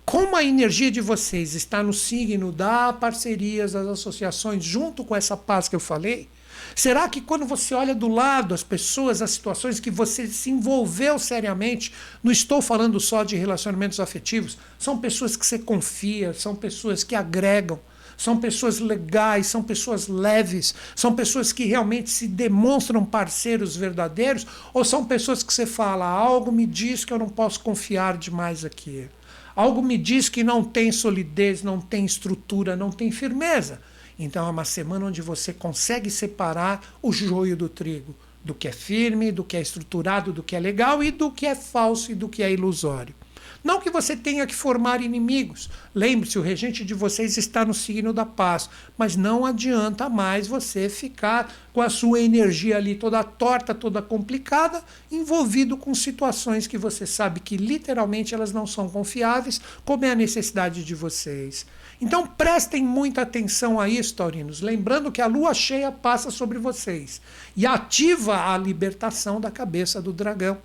Como 0.04 0.36
a 0.36 0.44
energia 0.44 0.90
de 0.90 1.00
vocês 1.00 1.54
está 1.54 1.82
no 1.82 1.92
signo 1.92 2.52
da 2.52 2.92
parcerias, 2.92 3.72
das 3.72 3.86
associações, 3.86 4.62
junto 4.62 5.04
com 5.04 5.16
essa 5.16 5.36
paz 5.36 5.68
que 5.68 5.76
eu 5.76 5.80
falei, 5.80 6.28
Será 6.74 7.08
que 7.08 7.20
quando 7.20 7.44
você 7.44 7.74
olha 7.74 7.94
do 7.94 8.08
lado 8.08 8.54
as 8.54 8.62
pessoas, 8.62 9.22
as 9.22 9.30
situações 9.30 9.80
que 9.80 9.90
você 9.90 10.26
se 10.26 10.50
envolveu 10.50 11.18
seriamente, 11.18 11.92
não 12.22 12.32
estou 12.32 12.62
falando 12.62 13.00
só 13.00 13.24
de 13.24 13.36
relacionamentos 13.36 14.00
afetivos, 14.00 14.58
são 14.78 14.98
pessoas 14.98 15.36
que 15.36 15.46
você 15.46 15.58
confia, 15.58 16.32
são 16.32 16.54
pessoas 16.54 17.02
que 17.02 17.14
agregam, 17.14 17.80
são 18.18 18.36
pessoas 18.36 18.80
legais, 18.80 19.46
são 19.46 19.62
pessoas 19.62 20.08
leves, 20.08 20.74
são 20.96 21.14
pessoas 21.14 21.52
que 21.52 21.64
realmente 21.64 22.10
se 22.10 22.26
demonstram 22.26 23.04
parceiros 23.04 23.76
verdadeiros, 23.76 24.44
ou 24.74 24.84
são 24.84 25.04
pessoas 25.04 25.44
que 25.44 25.54
você 25.54 25.64
fala, 25.64 26.04
algo 26.04 26.50
me 26.50 26.66
diz 26.66 27.04
que 27.04 27.12
eu 27.12 27.18
não 27.18 27.28
posso 27.28 27.60
confiar 27.60 28.18
demais 28.18 28.64
aqui. 28.64 29.08
Algo 29.54 29.80
me 29.80 29.96
diz 29.96 30.28
que 30.28 30.42
não 30.42 30.64
tem 30.64 30.90
solidez, 30.90 31.62
não 31.62 31.80
tem 31.80 32.04
estrutura, 32.04 32.74
não 32.76 32.90
tem 32.90 33.10
firmeza. 33.12 33.80
Então 34.18 34.46
é 34.46 34.50
uma 34.50 34.64
semana 34.64 35.06
onde 35.06 35.22
você 35.22 35.52
consegue 35.52 36.10
separar 36.10 36.96
o 37.00 37.12
joio 37.12 37.56
do 37.56 37.68
trigo, 37.68 38.14
do 38.44 38.54
que 38.54 38.66
é 38.66 38.72
firme, 38.72 39.30
do 39.30 39.44
que 39.44 39.56
é 39.56 39.60
estruturado, 39.60 40.32
do 40.32 40.42
que 40.42 40.56
é 40.56 40.60
legal 40.60 41.02
e 41.02 41.10
do 41.10 41.30
que 41.30 41.46
é 41.46 41.54
falso 41.54 42.10
e 42.10 42.14
do 42.14 42.28
que 42.28 42.42
é 42.42 42.52
ilusório. 42.52 43.14
Não 43.62 43.80
que 43.80 43.90
você 43.90 44.16
tenha 44.16 44.46
que 44.46 44.54
formar 44.54 45.02
inimigos. 45.02 45.68
Lembre-se, 45.94 46.38
o 46.38 46.42
regente 46.42 46.84
de 46.84 46.94
vocês 46.94 47.36
está 47.36 47.64
no 47.64 47.74
signo 47.74 48.12
da 48.12 48.24
paz, 48.24 48.70
mas 48.96 49.16
não 49.16 49.44
adianta 49.44 50.08
mais 50.08 50.46
você 50.46 50.88
ficar 50.88 51.52
com 51.72 51.82
a 51.82 51.90
sua 51.90 52.20
energia 52.20 52.76
ali 52.76 52.94
toda 52.94 53.22
torta, 53.24 53.74
toda 53.74 54.00
complicada, 54.00 54.82
envolvido 55.10 55.76
com 55.76 55.94
situações 55.94 56.66
que 56.66 56.78
você 56.78 57.04
sabe 57.04 57.40
que 57.40 57.56
literalmente 57.56 58.34
elas 58.34 58.52
não 58.52 58.66
são 58.66 58.88
confiáveis, 58.88 59.60
como 59.84 60.04
é 60.04 60.12
a 60.12 60.14
necessidade 60.14 60.84
de 60.84 60.94
vocês. 60.94 61.66
Então 62.00 62.26
prestem 62.26 62.82
muita 62.84 63.22
atenção 63.22 63.80
a 63.80 63.88
isso, 63.88 64.14
Taurinos, 64.14 64.60
lembrando 64.60 65.10
que 65.10 65.20
a 65.20 65.26
lua 65.26 65.52
cheia 65.52 65.90
passa 65.90 66.30
sobre 66.30 66.58
vocês 66.58 67.20
e 67.56 67.66
ativa 67.66 68.52
a 68.52 68.56
libertação 68.56 69.40
da 69.40 69.50
cabeça 69.50 70.00
do 70.00 70.12
dragão. 70.12 70.58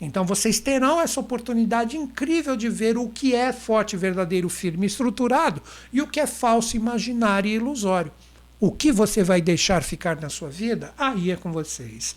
Então 0.00 0.24
vocês 0.24 0.60
terão 0.60 1.00
essa 1.00 1.18
oportunidade 1.18 1.96
incrível 1.96 2.54
de 2.54 2.68
ver 2.68 2.96
o 2.98 3.08
que 3.08 3.34
é 3.34 3.52
forte, 3.52 3.96
verdadeiro, 3.96 4.48
firme, 4.48 4.86
estruturado 4.86 5.60
e 5.92 6.00
o 6.00 6.06
que 6.06 6.20
é 6.20 6.26
falso, 6.26 6.76
imaginário 6.76 7.50
e 7.50 7.54
ilusório. 7.54 8.12
O 8.60 8.70
que 8.70 8.92
você 8.92 9.22
vai 9.22 9.40
deixar 9.40 9.82
ficar 9.82 10.20
na 10.20 10.28
sua 10.28 10.48
vida, 10.48 10.92
aí 10.96 11.30
é 11.30 11.36
com 11.36 11.50
vocês. 11.52 12.14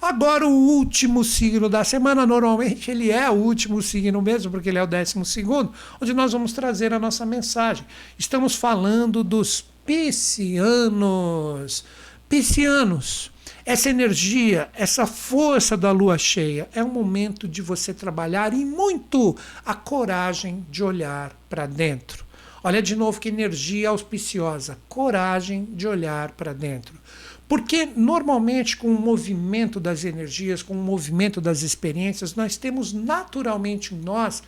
Agora, 0.00 0.46
o 0.46 0.50
último 0.50 1.22
signo 1.22 1.68
da 1.68 1.84
semana, 1.84 2.26
normalmente 2.26 2.90
ele 2.90 3.10
é 3.10 3.28
o 3.28 3.34
último 3.34 3.82
signo 3.82 4.22
mesmo, 4.22 4.50
porque 4.50 4.70
ele 4.70 4.78
é 4.78 4.82
o 4.82 4.86
décimo 4.86 5.26
segundo, 5.26 5.74
onde 6.00 6.14
nós 6.14 6.32
vamos 6.32 6.54
trazer 6.54 6.94
a 6.94 6.98
nossa 6.98 7.26
mensagem. 7.26 7.84
Estamos 8.18 8.54
falando 8.54 9.22
dos 9.22 9.62
piscianos. 9.84 11.84
Piscianos, 12.30 13.30
essa 13.64 13.90
energia, 13.90 14.70
essa 14.74 15.06
força 15.06 15.76
da 15.76 15.90
lua 15.90 16.16
cheia, 16.16 16.68
é 16.72 16.82
um 16.82 16.88
momento 16.88 17.46
de 17.46 17.60
você 17.60 17.92
trabalhar 17.92 18.54
e 18.54 18.64
muito 18.64 19.36
a 19.66 19.74
coragem 19.74 20.64
de 20.70 20.82
olhar 20.82 21.36
para 21.48 21.66
dentro. 21.66 22.24
Olha 22.62 22.82
de 22.82 22.94
novo 22.94 23.20
que 23.20 23.28
energia 23.28 23.88
auspiciosa, 23.88 24.78
coragem 24.88 25.66
de 25.72 25.88
olhar 25.88 26.32
para 26.32 26.52
dentro. 26.52 26.99
Porque 27.50 27.84
normalmente 27.84 28.76
com 28.76 28.94
o 28.94 29.00
movimento 29.00 29.80
das 29.80 30.04
energias, 30.04 30.62
com 30.62 30.72
o 30.72 30.76
movimento 30.76 31.40
das 31.40 31.62
experiências, 31.62 32.36
nós 32.36 32.56
temos 32.56 32.92
naturalmente 32.92 33.92
em 33.92 33.98
nós 33.98 34.40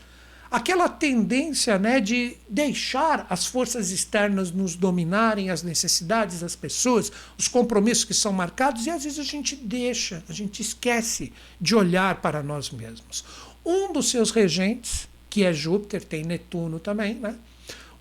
aquela 0.48 0.88
tendência 0.88 1.80
né, 1.80 1.98
de 1.98 2.36
deixar 2.48 3.26
as 3.28 3.44
forças 3.44 3.90
externas 3.90 4.52
nos 4.52 4.76
dominarem, 4.76 5.50
as 5.50 5.64
necessidades 5.64 6.38
das 6.38 6.54
pessoas, 6.54 7.10
os 7.36 7.48
compromissos 7.48 8.04
que 8.04 8.14
são 8.14 8.32
marcados, 8.32 8.86
e 8.86 8.90
às 8.90 9.02
vezes 9.02 9.18
a 9.18 9.24
gente 9.24 9.56
deixa, 9.56 10.22
a 10.28 10.32
gente 10.32 10.62
esquece 10.62 11.32
de 11.60 11.74
olhar 11.74 12.20
para 12.20 12.40
nós 12.40 12.70
mesmos. 12.70 13.24
Um 13.66 13.92
dos 13.92 14.10
seus 14.10 14.30
regentes, 14.30 15.08
que 15.28 15.42
é 15.42 15.52
Júpiter, 15.52 16.04
tem 16.04 16.22
Netuno 16.22 16.78
também, 16.78 17.16
né? 17.16 17.34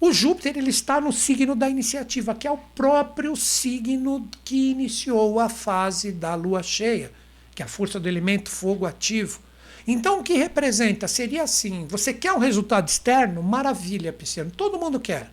O 0.02 0.12
Júpiter 0.12 0.58
ele 0.58 0.72
está 0.72 1.00
no 1.00 1.14
signo 1.14 1.56
da 1.56 1.70
iniciativa, 1.70 2.34
que 2.34 2.48
é 2.48 2.52
o 2.52 2.58
próprio 2.58 3.36
signo 3.36 4.28
que 4.44 4.72
iniciou 4.72 5.40
a 5.40 5.48
fase 5.48 6.12
da 6.12 6.34
lua 6.34 6.64
cheia, 6.64 7.12
que 7.54 7.62
é 7.62 7.66
a 7.66 7.70
força 7.70 8.00
do 8.00 8.10
elemento 8.10 8.50
fogo 8.50 8.88
ativo. 8.88 9.40
Então, 9.86 10.20
o 10.20 10.24
que 10.24 10.34
representa? 10.34 11.08
Seria 11.08 11.44
assim: 11.44 11.86
você 11.88 12.16
quer 12.16 12.34
um 12.34 12.40
resultado 12.40 12.88
externo? 12.88 13.44
Maravilha, 13.44 14.12
Pisciano, 14.12 14.50
todo 14.50 14.80
mundo 14.80 15.00
quer. 15.00 15.30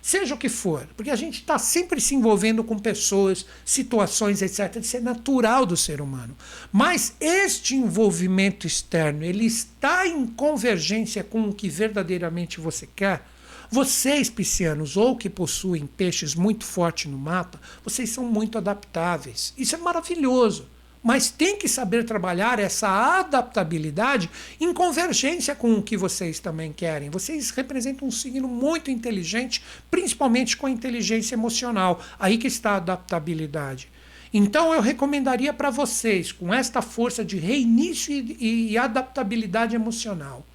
Seja 0.00 0.36
o 0.36 0.38
que 0.38 0.48
for, 0.48 0.86
porque 0.96 1.10
a 1.10 1.16
gente 1.16 1.40
está 1.40 1.58
sempre 1.58 2.00
se 2.00 2.14
envolvendo 2.14 2.62
com 2.62 2.78
pessoas, 2.78 3.44
situações, 3.64 4.42
etc. 4.42 4.76
Isso 4.80 4.96
é 4.96 5.00
natural 5.00 5.66
do 5.66 5.76
ser 5.76 6.00
humano. 6.00 6.36
Mas 6.70 7.16
este 7.18 7.74
envolvimento 7.74 8.64
externo, 8.64 9.24
ele 9.24 9.46
está 9.46 10.06
em 10.06 10.24
convergência 10.24 11.24
com 11.24 11.48
o 11.48 11.52
que 11.52 11.68
verdadeiramente 11.68 12.60
você 12.60 12.86
quer? 12.94 13.33
Vocês, 13.74 14.30
piscianos, 14.30 14.96
ou 14.96 15.16
que 15.16 15.28
possuem 15.28 15.84
peixes 15.84 16.36
muito 16.36 16.64
fortes 16.64 17.10
no 17.10 17.18
mapa, 17.18 17.60
vocês 17.82 18.08
são 18.08 18.22
muito 18.22 18.56
adaptáveis. 18.56 19.52
Isso 19.58 19.74
é 19.74 19.78
maravilhoso. 19.78 20.68
Mas 21.02 21.28
tem 21.28 21.58
que 21.58 21.66
saber 21.66 22.04
trabalhar 22.04 22.60
essa 22.60 22.86
adaptabilidade 23.18 24.30
em 24.60 24.72
convergência 24.72 25.56
com 25.56 25.74
o 25.74 25.82
que 25.82 25.96
vocês 25.96 26.38
também 26.38 26.72
querem. 26.72 27.10
Vocês 27.10 27.50
representam 27.50 28.06
um 28.06 28.12
signo 28.12 28.46
muito 28.46 28.92
inteligente, 28.92 29.60
principalmente 29.90 30.56
com 30.56 30.68
a 30.68 30.70
inteligência 30.70 31.34
emocional. 31.34 32.00
Aí 32.16 32.38
que 32.38 32.46
está 32.46 32.74
a 32.74 32.76
adaptabilidade. 32.76 33.90
Então 34.32 34.72
eu 34.72 34.80
recomendaria 34.80 35.52
para 35.52 35.70
vocês, 35.70 36.30
com 36.30 36.54
esta 36.54 36.80
força 36.80 37.24
de 37.24 37.38
reinício 37.38 38.14
e, 38.14 38.70
e 38.70 38.78
adaptabilidade 38.78 39.74
emocional, 39.74 40.46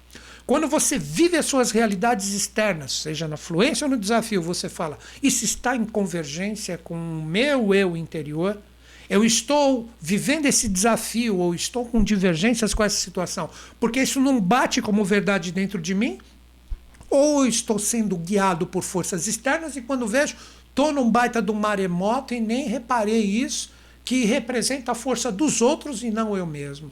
quando 0.50 0.66
você 0.66 0.98
vive 0.98 1.36
as 1.36 1.46
suas 1.46 1.70
realidades 1.70 2.32
externas, 2.32 3.02
seja 3.02 3.28
na 3.28 3.36
fluência 3.36 3.84
ou 3.84 3.90
no 3.92 3.96
desafio, 3.96 4.42
você 4.42 4.68
fala: 4.68 4.98
Isso 5.22 5.44
está 5.44 5.76
em 5.76 5.84
convergência 5.84 6.76
com 6.76 6.96
o 6.96 7.22
meu 7.22 7.72
eu 7.72 7.96
interior? 7.96 8.58
Eu 9.08 9.24
estou 9.24 9.88
vivendo 10.00 10.46
esse 10.46 10.68
desafio 10.68 11.36
ou 11.36 11.54
estou 11.54 11.86
com 11.86 12.02
divergências 12.02 12.74
com 12.74 12.82
essa 12.82 12.96
situação 12.96 13.48
porque 13.78 14.02
isso 14.02 14.18
não 14.18 14.40
bate 14.40 14.82
como 14.82 15.04
verdade 15.04 15.52
dentro 15.52 15.80
de 15.80 15.94
mim? 15.94 16.18
Ou 17.08 17.46
estou 17.46 17.78
sendo 17.78 18.16
guiado 18.16 18.66
por 18.66 18.82
forças 18.82 19.28
externas 19.28 19.76
e 19.76 19.82
quando 19.82 20.04
vejo, 20.04 20.34
estou 20.68 20.90
num 20.90 21.08
baita 21.08 21.40
do 21.40 21.54
maremoto 21.54 22.34
e 22.34 22.40
nem 22.40 22.66
reparei 22.66 23.22
isso, 23.22 23.70
que 24.04 24.24
representa 24.24 24.90
a 24.90 24.96
força 24.96 25.30
dos 25.30 25.62
outros 25.62 26.02
e 26.02 26.10
não 26.10 26.36
eu 26.36 26.44
mesmo? 26.44 26.90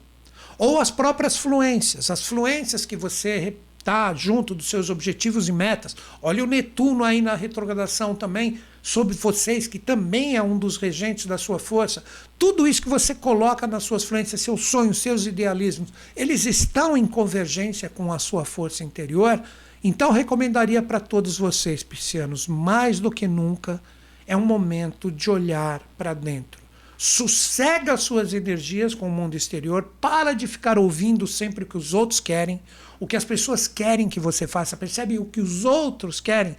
Ou 0.59 0.81
as 0.81 0.91
próprias 0.91 1.37
fluências, 1.37 2.11
as 2.11 2.27
fluências 2.27 2.85
que 2.85 2.97
você 2.97 3.57
está 3.79 4.13
junto 4.13 4.55
dos 4.55 4.69
seus 4.69 4.91
objetivos 4.91 5.49
e 5.49 5.53
metas. 5.53 5.97
Olha 6.21 6.45
o 6.45 6.47
Netuno 6.47 7.05
aí 7.05 7.23
na 7.23 7.35
retrogradação 7.35 8.15
também 8.15 8.59
sobre 8.83 9.15
vocês, 9.15 9.67
que 9.67 9.79
também 9.79 10.37
é 10.37 10.43
um 10.43 10.59
dos 10.59 10.77
regentes 10.77 11.27
da 11.27 11.39
sua 11.39 11.59
força. 11.59 12.03
Tudo 12.39 12.67
isso 12.67 12.83
que 12.83 12.89
você 12.89 13.15
coloca 13.15 13.67
nas 13.67 13.85
suas 13.85 14.05
fluências, 14.05 14.41
seus 14.41 14.67
sonhos, 14.67 14.99
seus 14.99 15.27
idealismos, 15.27 15.93
eles 16.17 16.45
estão 16.45 16.97
em 16.97 17.07
convergência 17.07 17.89
com 17.89 18.13
a 18.13 18.19
sua 18.19 18.45
força 18.45 18.83
interior. 18.83 19.41
Então, 19.83 20.11
recomendaria 20.11 20.83
para 20.83 20.99
todos 20.99 21.39
vocês, 21.39 21.83
piscianos, 21.85 22.49
mais 22.49 22.99
do 22.99 23.11
que 23.11 23.29
nunca, 23.29 23.81
é 24.27 24.37
um 24.37 24.45
momento 24.45 25.11
de 25.11 25.31
olhar 25.31 25.81
para 25.97 26.13
dentro 26.13 26.68
sossega 27.01 27.97
suas 27.97 28.35
energias 28.35 28.93
com 28.93 29.07
o 29.07 29.11
mundo 29.11 29.37
exterior, 29.37 29.95
para 30.01 30.33
de 30.33 30.49
ficar 30.49 30.77
ouvindo 30.77 31.29
sempre 31.29 31.63
o 31.63 31.67
que 31.67 31.79
os 31.79 31.95
outros 31.95 32.19
querem, 32.19 32.61
o 32.99 33.07
que 33.07 33.17
as 33.17 33.25
pessoas 33.25 33.69
querem 33.69 34.09
que 34.09 34.19
você 34.19 34.49
faça, 34.49 34.77
percebe 34.77 35.17
o 35.17 35.25
que 35.25 35.41
os 35.41 35.65
outros 35.65 36.21
querem. 36.21 36.57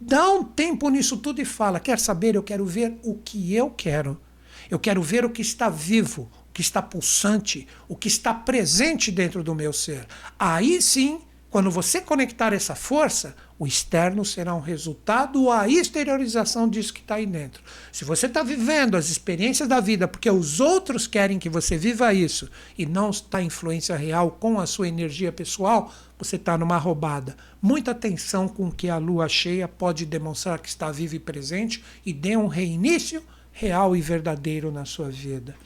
Dá 0.00 0.30
um 0.30 0.42
tempo 0.42 0.88
nisso 0.88 1.18
tudo 1.18 1.42
e 1.42 1.44
fala: 1.44 1.78
quer 1.78 1.98
saber? 1.98 2.34
Eu 2.34 2.42
quero 2.42 2.64
ver 2.64 2.98
o 3.04 3.16
que 3.16 3.54
eu 3.54 3.68
quero. 3.68 4.18
Eu 4.70 4.78
quero 4.78 5.02
ver 5.02 5.24
o 5.24 5.30
que 5.30 5.42
está 5.42 5.68
vivo, 5.68 6.30
o 6.48 6.52
que 6.52 6.62
está 6.62 6.80
pulsante, 6.80 7.68
o 7.86 7.94
que 7.94 8.08
está 8.08 8.32
presente 8.32 9.10
dentro 9.10 9.42
do 9.42 9.54
meu 9.54 9.72
ser. 9.72 10.06
Aí 10.38 10.80
sim, 10.80 11.20
quando 11.50 11.70
você 11.70 12.00
conectar 12.00 12.54
essa 12.54 12.74
força, 12.74 13.36
o 13.58 13.66
externo 13.66 14.24
será 14.24 14.54
um 14.54 14.60
resultado 14.60 15.50
a 15.50 15.68
exteriorização 15.68 16.68
disso 16.68 16.94
que 16.94 17.00
está 17.00 17.16
aí 17.16 17.26
dentro. 17.26 17.62
Se 17.90 18.04
você 18.04 18.26
está 18.26 18.42
vivendo 18.42 18.96
as 18.96 19.10
experiências 19.10 19.68
da 19.68 19.80
vida 19.80 20.06
porque 20.06 20.30
os 20.30 20.60
outros 20.60 21.06
querem 21.06 21.38
que 21.38 21.48
você 21.48 21.76
viva 21.76 22.14
isso 22.14 22.48
e 22.76 22.86
não 22.86 23.10
está 23.10 23.42
influência 23.42 23.96
real 23.96 24.30
com 24.30 24.60
a 24.60 24.66
sua 24.66 24.86
energia 24.86 25.32
pessoal, 25.32 25.92
você 26.16 26.36
está 26.36 26.56
numa 26.56 26.78
roubada. 26.78 27.36
Muita 27.60 27.90
atenção 27.90 28.46
com 28.46 28.68
o 28.68 28.72
que 28.72 28.88
a 28.88 28.98
lua 28.98 29.28
cheia 29.28 29.66
pode 29.66 30.06
demonstrar 30.06 30.60
que 30.60 30.68
está 30.68 30.92
viva 30.92 31.16
e 31.16 31.20
presente 31.20 31.82
e 32.06 32.12
dê 32.12 32.36
um 32.36 32.46
reinício 32.46 33.22
real 33.50 33.96
e 33.96 34.00
verdadeiro 34.00 34.70
na 34.70 34.84
sua 34.84 35.10
vida. 35.10 35.56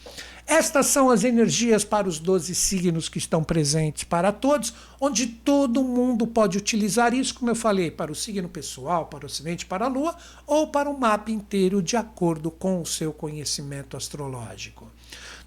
Estas 0.53 0.89
são 0.89 1.09
as 1.09 1.25
energias 1.25 1.83
para 1.83 2.07
os 2.07 2.19
12 2.19 2.55
signos 2.55 3.09
que 3.09 3.17
estão 3.17 3.43
presentes 3.43 4.05
para 4.05 4.31
todos, 4.31 4.75
onde 5.01 5.27
todo 5.27 5.83
mundo 5.83 6.27
pode 6.27 6.59
utilizar 6.59 7.15
isso, 7.15 7.35
como 7.37 7.51
eu 7.51 7.55
falei, 7.55 7.91
para 7.91 8.13
o 8.13 8.15
signo 8.15 8.51
pessoal, 8.51 9.07
para 9.07 9.23
o 9.23 9.27
acidente, 9.27 9.65
para 9.65 9.87
a 9.87 9.89
lua, 9.89 10.15
ou 10.47 10.67
para 10.67 10.91
o 10.91 11.01
mapa 11.01 11.31
inteiro, 11.31 11.81
de 11.81 11.97
acordo 11.97 12.51
com 12.51 12.83
o 12.83 12.87
seu 12.87 13.15
conhecimento 13.15 13.97
astrológico. 13.97 14.93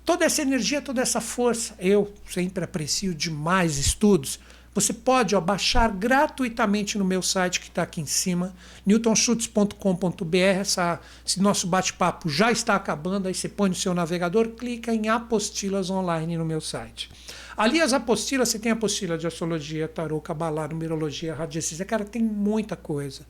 Toda 0.03 0.25
essa 0.25 0.41
energia, 0.41 0.81
toda 0.81 1.03
essa 1.03 1.21
força, 1.21 1.75
eu 1.77 2.11
sempre 2.27 2.63
aprecio 2.63 3.13
demais 3.13 3.77
estudos 3.77 4.39
você 4.75 4.91
pode 4.91 5.33
ó, 5.37 5.39
baixar 5.39 5.89
gratuitamente 5.89 6.97
no 6.97 7.05
meu 7.05 7.21
site 7.21 7.61
que 7.61 7.69
está 7.69 7.83
aqui 7.83 8.01
em 8.01 8.05
cima, 8.05 8.53
newtonschutz.com.br. 8.85 10.99
Esse 11.25 11.41
nosso 11.41 11.65
bate-papo 11.65 12.27
já 12.27 12.51
está 12.51 12.75
acabando. 12.75 13.29
Aí 13.29 13.33
você 13.33 13.47
põe 13.47 13.69
no 13.69 13.75
seu 13.75 13.93
navegador, 13.93 14.49
clica 14.49 14.93
em 14.93 15.07
apostilas 15.07 15.89
online 15.89 16.35
no 16.35 16.43
meu 16.43 16.59
site. 16.59 17.09
Ali 17.55 17.79
as 17.79 17.93
apostilas, 17.93 18.49
você 18.49 18.59
tem 18.59 18.73
apostila 18.73 19.17
de 19.17 19.25
astrologia, 19.25 19.87
tarô, 19.87 20.19
cabalá, 20.19 20.67
numerologia, 20.67 21.33
radiestesia. 21.33 21.85
Cara, 21.85 22.03
tem 22.03 22.21
muita 22.21 22.75
coisa. 22.75 23.21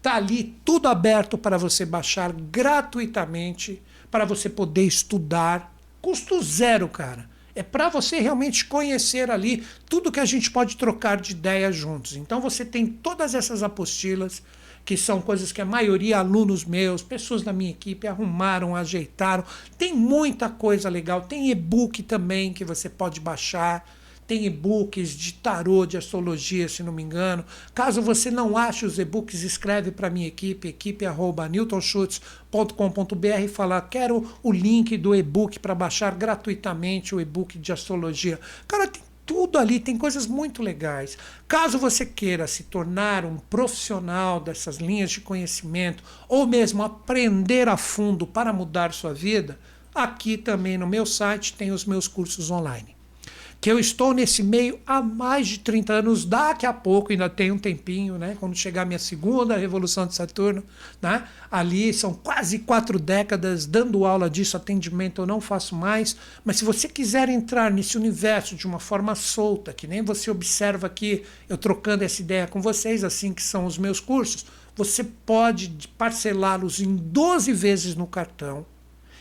Tá 0.00 0.14
ali 0.14 0.56
tudo 0.64 0.86
aberto 0.86 1.36
para 1.36 1.58
você 1.58 1.84
baixar 1.84 2.32
gratuitamente, 2.32 3.82
para 4.08 4.24
você 4.24 4.48
poder 4.48 4.84
estudar. 4.84 5.74
Custo 6.00 6.40
zero, 6.40 6.88
cara 6.88 7.34
é 7.56 7.62
para 7.62 7.88
você 7.88 8.20
realmente 8.20 8.66
conhecer 8.66 9.30
ali 9.30 9.66
tudo 9.88 10.12
que 10.12 10.20
a 10.20 10.26
gente 10.26 10.50
pode 10.50 10.76
trocar 10.76 11.18
de 11.18 11.32
ideias 11.32 11.74
juntos. 11.74 12.14
Então 12.14 12.38
você 12.38 12.64
tem 12.66 12.86
todas 12.86 13.34
essas 13.34 13.62
apostilas, 13.62 14.42
que 14.84 14.96
são 14.96 15.20
coisas 15.20 15.50
que 15.50 15.60
a 15.60 15.64
maioria 15.64 16.18
alunos 16.18 16.64
meus, 16.64 17.02
pessoas 17.02 17.42
da 17.42 17.52
minha 17.52 17.70
equipe 17.70 18.06
arrumaram, 18.06 18.76
ajeitaram. 18.76 19.42
Tem 19.76 19.92
muita 19.92 20.48
coisa 20.50 20.88
legal, 20.88 21.22
tem 21.22 21.50
e-book 21.50 22.02
também 22.02 22.52
que 22.52 22.64
você 22.64 22.88
pode 22.88 23.18
baixar 23.20 23.84
tem 24.26 24.44
e-books 24.44 25.10
de 25.10 25.34
tarô, 25.34 25.86
de 25.86 25.96
astrologia, 25.96 26.68
se 26.68 26.82
não 26.82 26.92
me 26.92 27.00
engano. 27.02 27.44
Caso 27.74 28.02
você 28.02 28.28
não 28.30 28.56
ache 28.56 28.84
os 28.84 28.98
e-books, 28.98 29.42
escreve 29.42 29.92
para 29.92 30.10
minha 30.10 30.26
equipe, 30.26 30.66
equipe@newtonschutz.com.br 30.68 33.40
e 33.44 33.48
fala: 33.48 33.80
"Quero 33.80 34.28
o 34.42 34.52
link 34.52 34.96
do 34.96 35.14
e-book 35.14 35.60
para 35.60 35.74
baixar 35.74 36.14
gratuitamente 36.14 37.14
o 37.14 37.20
e-book 37.20 37.58
de 37.58 37.72
astrologia". 37.72 38.40
Cara, 38.66 38.88
tem 38.88 39.02
tudo 39.24 39.58
ali, 39.58 39.80
tem 39.80 39.98
coisas 39.98 40.26
muito 40.26 40.62
legais. 40.62 41.18
Caso 41.48 41.78
você 41.78 42.06
queira 42.06 42.46
se 42.46 42.62
tornar 42.64 43.24
um 43.24 43.38
profissional 43.38 44.40
dessas 44.40 44.76
linhas 44.76 45.10
de 45.10 45.20
conhecimento 45.20 46.04
ou 46.28 46.46
mesmo 46.46 46.82
aprender 46.82 47.68
a 47.68 47.76
fundo 47.76 48.26
para 48.26 48.52
mudar 48.52 48.92
sua 48.92 49.12
vida, 49.12 49.58
aqui 49.94 50.38
também 50.38 50.78
no 50.78 50.86
meu 50.86 51.04
site 51.04 51.54
tem 51.54 51.72
os 51.72 51.84
meus 51.84 52.06
cursos 52.06 52.50
online 52.50 52.95
que 53.60 53.70
eu 53.70 53.78
estou 53.78 54.12
nesse 54.12 54.42
meio 54.42 54.78
há 54.86 55.02
mais 55.02 55.48
de 55.48 55.58
30 55.58 55.92
anos, 55.94 56.24
daqui 56.24 56.66
a 56.66 56.72
pouco 56.72 57.10
ainda 57.10 57.28
tem 57.28 57.50
um 57.50 57.58
tempinho, 57.58 58.18
né? 58.18 58.36
Quando 58.38 58.54
chegar 58.54 58.82
a 58.82 58.84
minha 58.84 58.98
segunda 58.98 59.56
revolução 59.56 60.06
de 60.06 60.14
Saturno, 60.14 60.62
né? 61.00 61.26
Ali 61.50 61.92
são 61.92 62.14
quase 62.14 62.60
quatro 62.60 62.98
décadas 62.98 63.66
dando 63.66 64.04
aula 64.04 64.30
disso, 64.30 64.56
atendimento 64.56 65.22
eu 65.22 65.26
não 65.26 65.40
faço 65.40 65.74
mais, 65.74 66.16
mas 66.44 66.58
se 66.58 66.64
você 66.64 66.88
quiser 66.88 67.28
entrar 67.28 67.70
nesse 67.70 67.96
universo 67.96 68.54
de 68.54 68.66
uma 68.66 68.78
forma 68.78 69.14
solta, 69.14 69.72
que 69.72 69.86
nem 69.86 70.02
você 70.02 70.30
observa 70.30 70.86
aqui, 70.86 71.24
eu 71.48 71.58
trocando 71.58 72.04
essa 72.04 72.20
ideia 72.20 72.46
com 72.46 72.60
vocês, 72.60 73.02
assim 73.02 73.32
que 73.32 73.42
são 73.42 73.66
os 73.66 73.78
meus 73.78 73.98
cursos, 73.98 74.46
você 74.76 75.02
pode 75.02 75.88
parcelá-los 75.96 76.80
em 76.80 76.94
12 76.94 77.52
vezes 77.52 77.94
no 77.94 78.06
cartão 78.06 78.66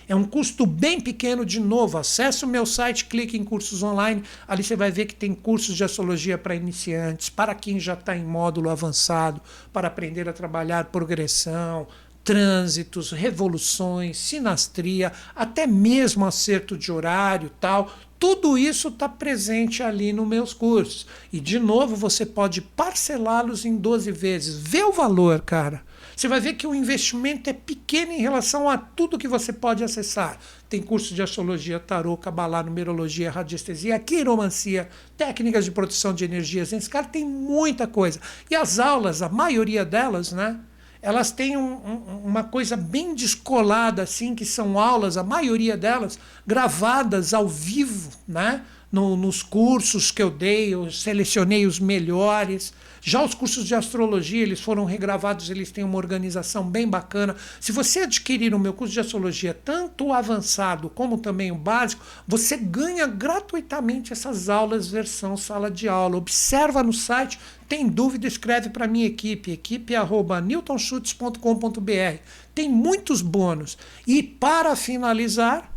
é 0.07 0.15
um 0.15 0.23
custo 0.23 0.65
bem 0.65 0.99
pequeno, 0.99 1.45
de 1.45 1.59
novo. 1.59 1.97
Acesse 1.97 2.45
o 2.45 2.47
meu 2.47 2.65
site, 2.65 3.05
clique 3.05 3.37
em 3.37 3.43
cursos 3.43 3.81
online. 3.81 4.23
Ali 4.47 4.63
você 4.63 4.75
vai 4.75 4.91
ver 4.91 5.05
que 5.05 5.15
tem 5.15 5.33
cursos 5.33 5.75
de 5.75 5.83
astrologia 5.83 6.37
para 6.37 6.55
iniciantes, 6.55 7.29
para 7.29 7.55
quem 7.55 7.79
já 7.79 7.93
está 7.93 8.15
em 8.15 8.23
módulo 8.23 8.69
avançado, 8.69 9.41
para 9.73 9.87
aprender 9.87 10.29
a 10.29 10.33
trabalhar 10.33 10.85
progressão, 10.85 11.87
trânsitos, 12.25 13.11
revoluções, 13.11 14.17
sinastria, 14.17 15.13
até 15.35 15.67
mesmo 15.67 16.25
acerto 16.25 16.75
de 16.75 16.91
horário 16.91 17.51
tal. 17.61 17.93
Tudo 18.17 18.57
isso 18.57 18.87
está 18.87 19.07
presente 19.07 19.83
ali 19.83 20.11
nos 20.11 20.27
meus 20.27 20.53
cursos. 20.53 21.05
E, 21.31 21.39
de 21.39 21.59
novo, 21.59 21.95
você 21.95 22.25
pode 22.25 22.61
parcelá-los 22.61 23.63
em 23.65 23.75
12 23.75 24.11
vezes. 24.11 24.57
Vê 24.57 24.83
o 24.83 24.91
valor, 24.91 25.41
cara. 25.41 25.84
Você 26.15 26.29
vai 26.29 26.39
ver 26.39 26.53
que 26.53 26.65
o 26.65 26.73
investimento 26.73 27.49
é 27.49 27.53
pequeno 27.53 28.13
em 28.13 28.21
relação 28.21 28.69
a 28.69 28.77
tudo 28.77 29.17
que 29.17 29.27
você 29.27 29.51
pode 29.51 29.83
acessar. 29.83 30.39
Tem 30.69 30.81
curso 30.81 31.13
de 31.13 31.21
astrologia, 31.21 31.79
tarô, 31.79 32.15
cabalá, 32.15 32.63
numerologia, 32.63 33.29
radiestesia, 33.29 33.99
quiromancia, 33.99 34.87
técnicas 35.17 35.65
de 35.65 35.71
produção 35.71 36.13
de 36.13 36.23
energias. 36.23 36.71
Esse 36.71 36.89
cara 36.89 37.05
tem 37.05 37.25
muita 37.25 37.85
coisa. 37.85 38.21
E 38.49 38.55
as 38.55 38.79
aulas, 38.79 39.21
a 39.21 39.27
maioria 39.27 39.83
delas, 39.83 40.31
né? 40.31 40.57
Elas 41.01 41.29
têm 41.29 41.55
um, 41.55 41.73
um, 41.73 42.21
uma 42.25 42.43
coisa 42.43 42.75
bem 42.75 43.13
descolada, 43.13 44.01
assim, 44.01 44.33
que 44.33 44.43
são 44.45 44.79
aulas, 44.79 45.17
a 45.17 45.23
maioria 45.23 45.77
delas, 45.77 46.17
gravadas 46.47 47.33
ao 47.33 47.47
vivo, 47.47 48.09
né? 48.27 48.63
No, 48.91 49.15
nos 49.17 49.43
cursos 49.43 50.09
que 50.09 50.23
eu 50.23 50.31
dei, 50.31 50.73
eu 50.73 50.89
selecionei 50.89 51.65
os 51.65 51.79
melhores. 51.79 52.73
Já 53.07 53.23
os 53.23 53.35
cursos 53.35 53.67
de 53.67 53.75
astrologia, 53.75 54.41
eles 54.41 54.59
foram 54.59 54.83
regravados, 54.83 55.51
eles 55.51 55.71
têm 55.71 55.83
uma 55.83 55.97
organização 55.97 56.67
bem 56.67 56.87
bacana. 56.87 57.35
Se 57.61 57.71
você 57.71 57.99
adquirir 57.99 58.55
o 58.55 58.59
meu 58.59 58.73
curso 58.73 58.95
de 58.95 58.99
astrologia, 58.99 59.53
tanto 59.53 60.05
o 60.05 60.13
avançado 60.13 60.89
como 60.89 61.19
também 61.19 61.51
o 61.51 61.55
básico, 61.55 62.03
você 62.27 62.57
ganha 62.57 63.05
gratuitamente 63.05 64.11
essas 64.11 64.49
aulas 64.49 64.87
versão 64.87 65.37
sala 65.37 65.69
de 65.69 65.87
aula. 65.87 66.17
Observa 66.17 66.81
no 66.81 66.91
site, 66.91 67.39
tem 67.69 67.87
dúvida, 67.87 68.25
escreve 68.25 68.71
para 68.71 68.87
minha 68.87 69.05
equipe, 69.05 69.51
equipe@newtonschutz.com.br. 69.51 72.19
Tem 72.55 72.67
muitos 72.67 73.21
bônus. 73.21 73.77
E 74.07 74.23
para 74.23 74.75
finalizar, 74.75 75.71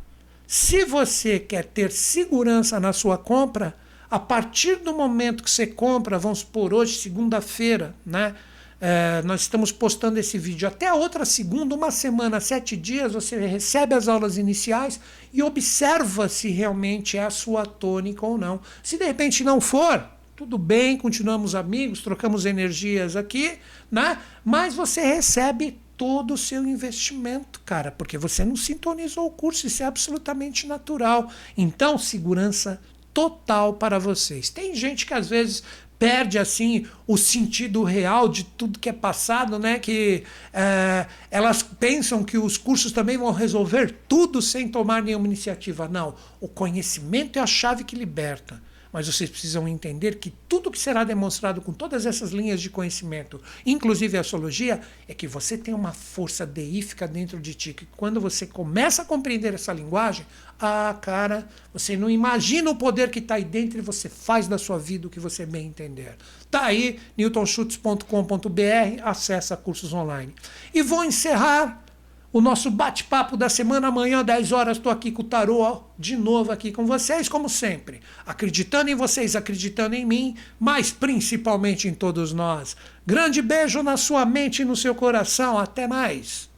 se 0.46 0.82
você 0.86 1.38
quer 1.38 1.66
ter 1.66 1.92
segurança 1.92 2.80
na 2.80 2.94
sua 2.94 3.18
compra, 3.18 3.76
a 4.10 4.18
partir 4.18 4.76
do 4.76 4.94
momento 4.94 5.42
que 5.42 5.50
você 5.50 5.66
compra, 5.66 6.18
vamos 6.18 6.40
supor, 6.40 6.72
hoje, 6.72 6.98
segunda-feira, 6.98 7.94
né? 8.04 8.34
É, 8.80 9.22
nós 9.24 9.40
estamos 9.40 9.72
postando 9.72 10.20
esse 10.20 10.38
vídeo 10.38 10.68
até 10.68 10.86
a 10.86 10.94
outra 10.94 11.24
segunda, 11.24 11.74
uma 11.74 11.90
semana, 11.90 12.38
sete 12.38 12.76
dias, 12.76 13.12
você 13.12 13.36
recebe 13.36 13.92
as 13.92 14.06
aulas 14.06 14.38
iniciais 14.38 15.00
e 15.32 15.42
observa 15.42 16.28
se 16.28 16.48
realmente 16.50 17.16
é 17.16 17.24
a 17.24 17.30
sua 17.30 17.66
tônica 17.66 18.24
ou 18.24 18.38
não. 18.38 18.60
Se 18.80 18.96
de 18.96 19.04
repente 19.04 19.42
não 19.42 19.60
for, 19.60 20.08
tudo 20.36 20.56
bem, 20.56 20.96
continuamos 20.96 21.56
amigos, 21.56 22.00
trocamos 22.00 22.46
energias 22.46 23.16
aqui, 23.16 23.58
né? 23.90 24.16
Mas 24.44 24.74
você 24.74 25.00
recebe 25.00 25.80
todo 25.96 26.34
o 26.34 26.38
seu 26.38 26.64
investimento, 26.64 27.60
cara, 27.66 27.90
porque 27.90 28.16
você 28.16 28.44
não 28.44 28.54
sintonizou 28.54 29.26
o 29.26 29.32
curso, 29.32 29.66
isso 29.66 29.82
é 29.82 29.86
absolutamente 29.86 30.68
natural. 30.68 31.28
Então, 31.56 31.98
segurança 31.98 32.80
total 33.18 33.74
para 33.74 33.98
vocês. 33.98 34.48
Tem 34.48 34.76
gente 34.76 35.04
que 35.04 35.12
às 35.12 35.28
vezes 35.28 35.64
perde 35.98 36.38
assim 36.38 36.86
o 37.04 37.16
sentido 37.16 37.82
real 37.82 38.28
de 38.28 38.44
tudo 38.44 38.78
que 38.78 38.88
é 38.88 38.92
passado, 38.92 39.58
né? 39.58 39.80
Que 39.80 40.22
é, 40.52 41.04
elas 41.28 41.60
pensam 41.60 42.22
que 42.22 42.38
os 42.38 42.56
cursos 42.56 42.92
também 42.92 43.18
vão 43.18 43.32
resolver 43.32 43.92
tudo 44.06 44.40
sem 44.40 44.68
tomar 44.68 45.02
nenhuma 45.02 45.26
iniciativa. 45.26 45.88
Não, 45.88 46.14
o 46.40 46.46
conhecimento 46.46 47.40
é 47.40 47.42
a 47.42 47.46
chave 47.46 47.82
que 47.82 47.96
liberta. 47.96 48.62
Mas 48.92 49.06
vocês 49.06 49.28
precisam 49.28 49.68
entender 49.68 50.16
que 50.16 50.32
tudo 50.48 50.70
que 50.70 50.78
será 50.78 51.04
demonstrado 51.04 51.60
com 51.60 51.72
todas 51.72 52.06
essas 52.06 52.30
linhas 52.30 52.60
de 52.60 52.70
conhecimento, 52.70 53.40
inclusive 53.64 54.16
a 54.16 54.20
astrologia, 54.20 54.80
é 55.06 55.14
que 55.14 55.26
você 55.26 55.56
tem 55.56 55.74
uma 55.74 55.92
força 55.92 56.46
deífica 56.46 57.06
dentro 57.06 57.40
de 57.40 57.54
ti, 57.54 57.72
que 57.72 57.86
quando 57.96 58.20
você 58.20 58.46
começa 58.46 59.02
a 59.02 59.04
compreender 59.04 59.54
essa 59.54 59.72
linguagem, 59.72 60.26
ah, 60.60 60.96
cara, 61.00 61.48
você 61.72 61.96
não 61.96 62.10
imagina 62.10 62.70
o 62.70 62.76
poder 62.76 63.10
que 63.10 63.20
está 63.20 63.36
aí 63.36 63.44
dentro 63.44 63.78
e 63.78 63.82
você 63.82 64.08
faz 64.08 64.48
da 64.48 64.58
sua 64.58 64.78
vida 64.78 65.06
o 65.06 65.10
que 65.10 65.20
você 65.20 65.46
bem 65.46 65.66
entender. 65.66 66.16
Tá 66.50 66.64
aí, 66.64 66.98
newtonschutz.com.br, 67.16 69.02
acessa 69.02 69.56
cursos 69.56 69.92
online. 69.92 70.34
E 70.74 70.82
vou 70.82 71.04
encerrar 71.04 71.84
o 72.32 72.40
nosso 72.40 72.70
bate-papo 72.70 73.36
da 73.36 73.48
semana. 73.48 73.88
Amanhã, 73.88 74.24
10 74.24 74.52
horas, 74.52 74.76
estou 74.76 74.92
aqui 74.92 75.10
com 75.10 75.22
o 75.22 75.24
Tarô, 75.24 75.82
de 75.98 76.16
novo 76.16 76.52
aqui 76.52 76.70
com 76.72 76.86
vocês, 76.86 77.28
como 77.28 77.48
sempre. 77.48 78.00
Acreditando 78.26 78.90
em 78.90 78.94
vocês, 78.94 79.34
acreditando 79.34 79.94
em 79.94 80.04
mim, 80.04 80.36
mas 80.58 80.90
principalmente 80.90 81.88
em 81.88 81.94
todos 81.94 82.32
nós. 82.32 82.76
Grande 83.06 83.40
beijo 83.40 83.82
na 83.82 83.96
sua 83.96 84.24
mente 84.24 84.62
e 84.62 84.64
no 84.64 84.76
seu 84.76 84.94
coração. 84.94 85.58
Até 85.58 85.86
mais. 85.86 86.48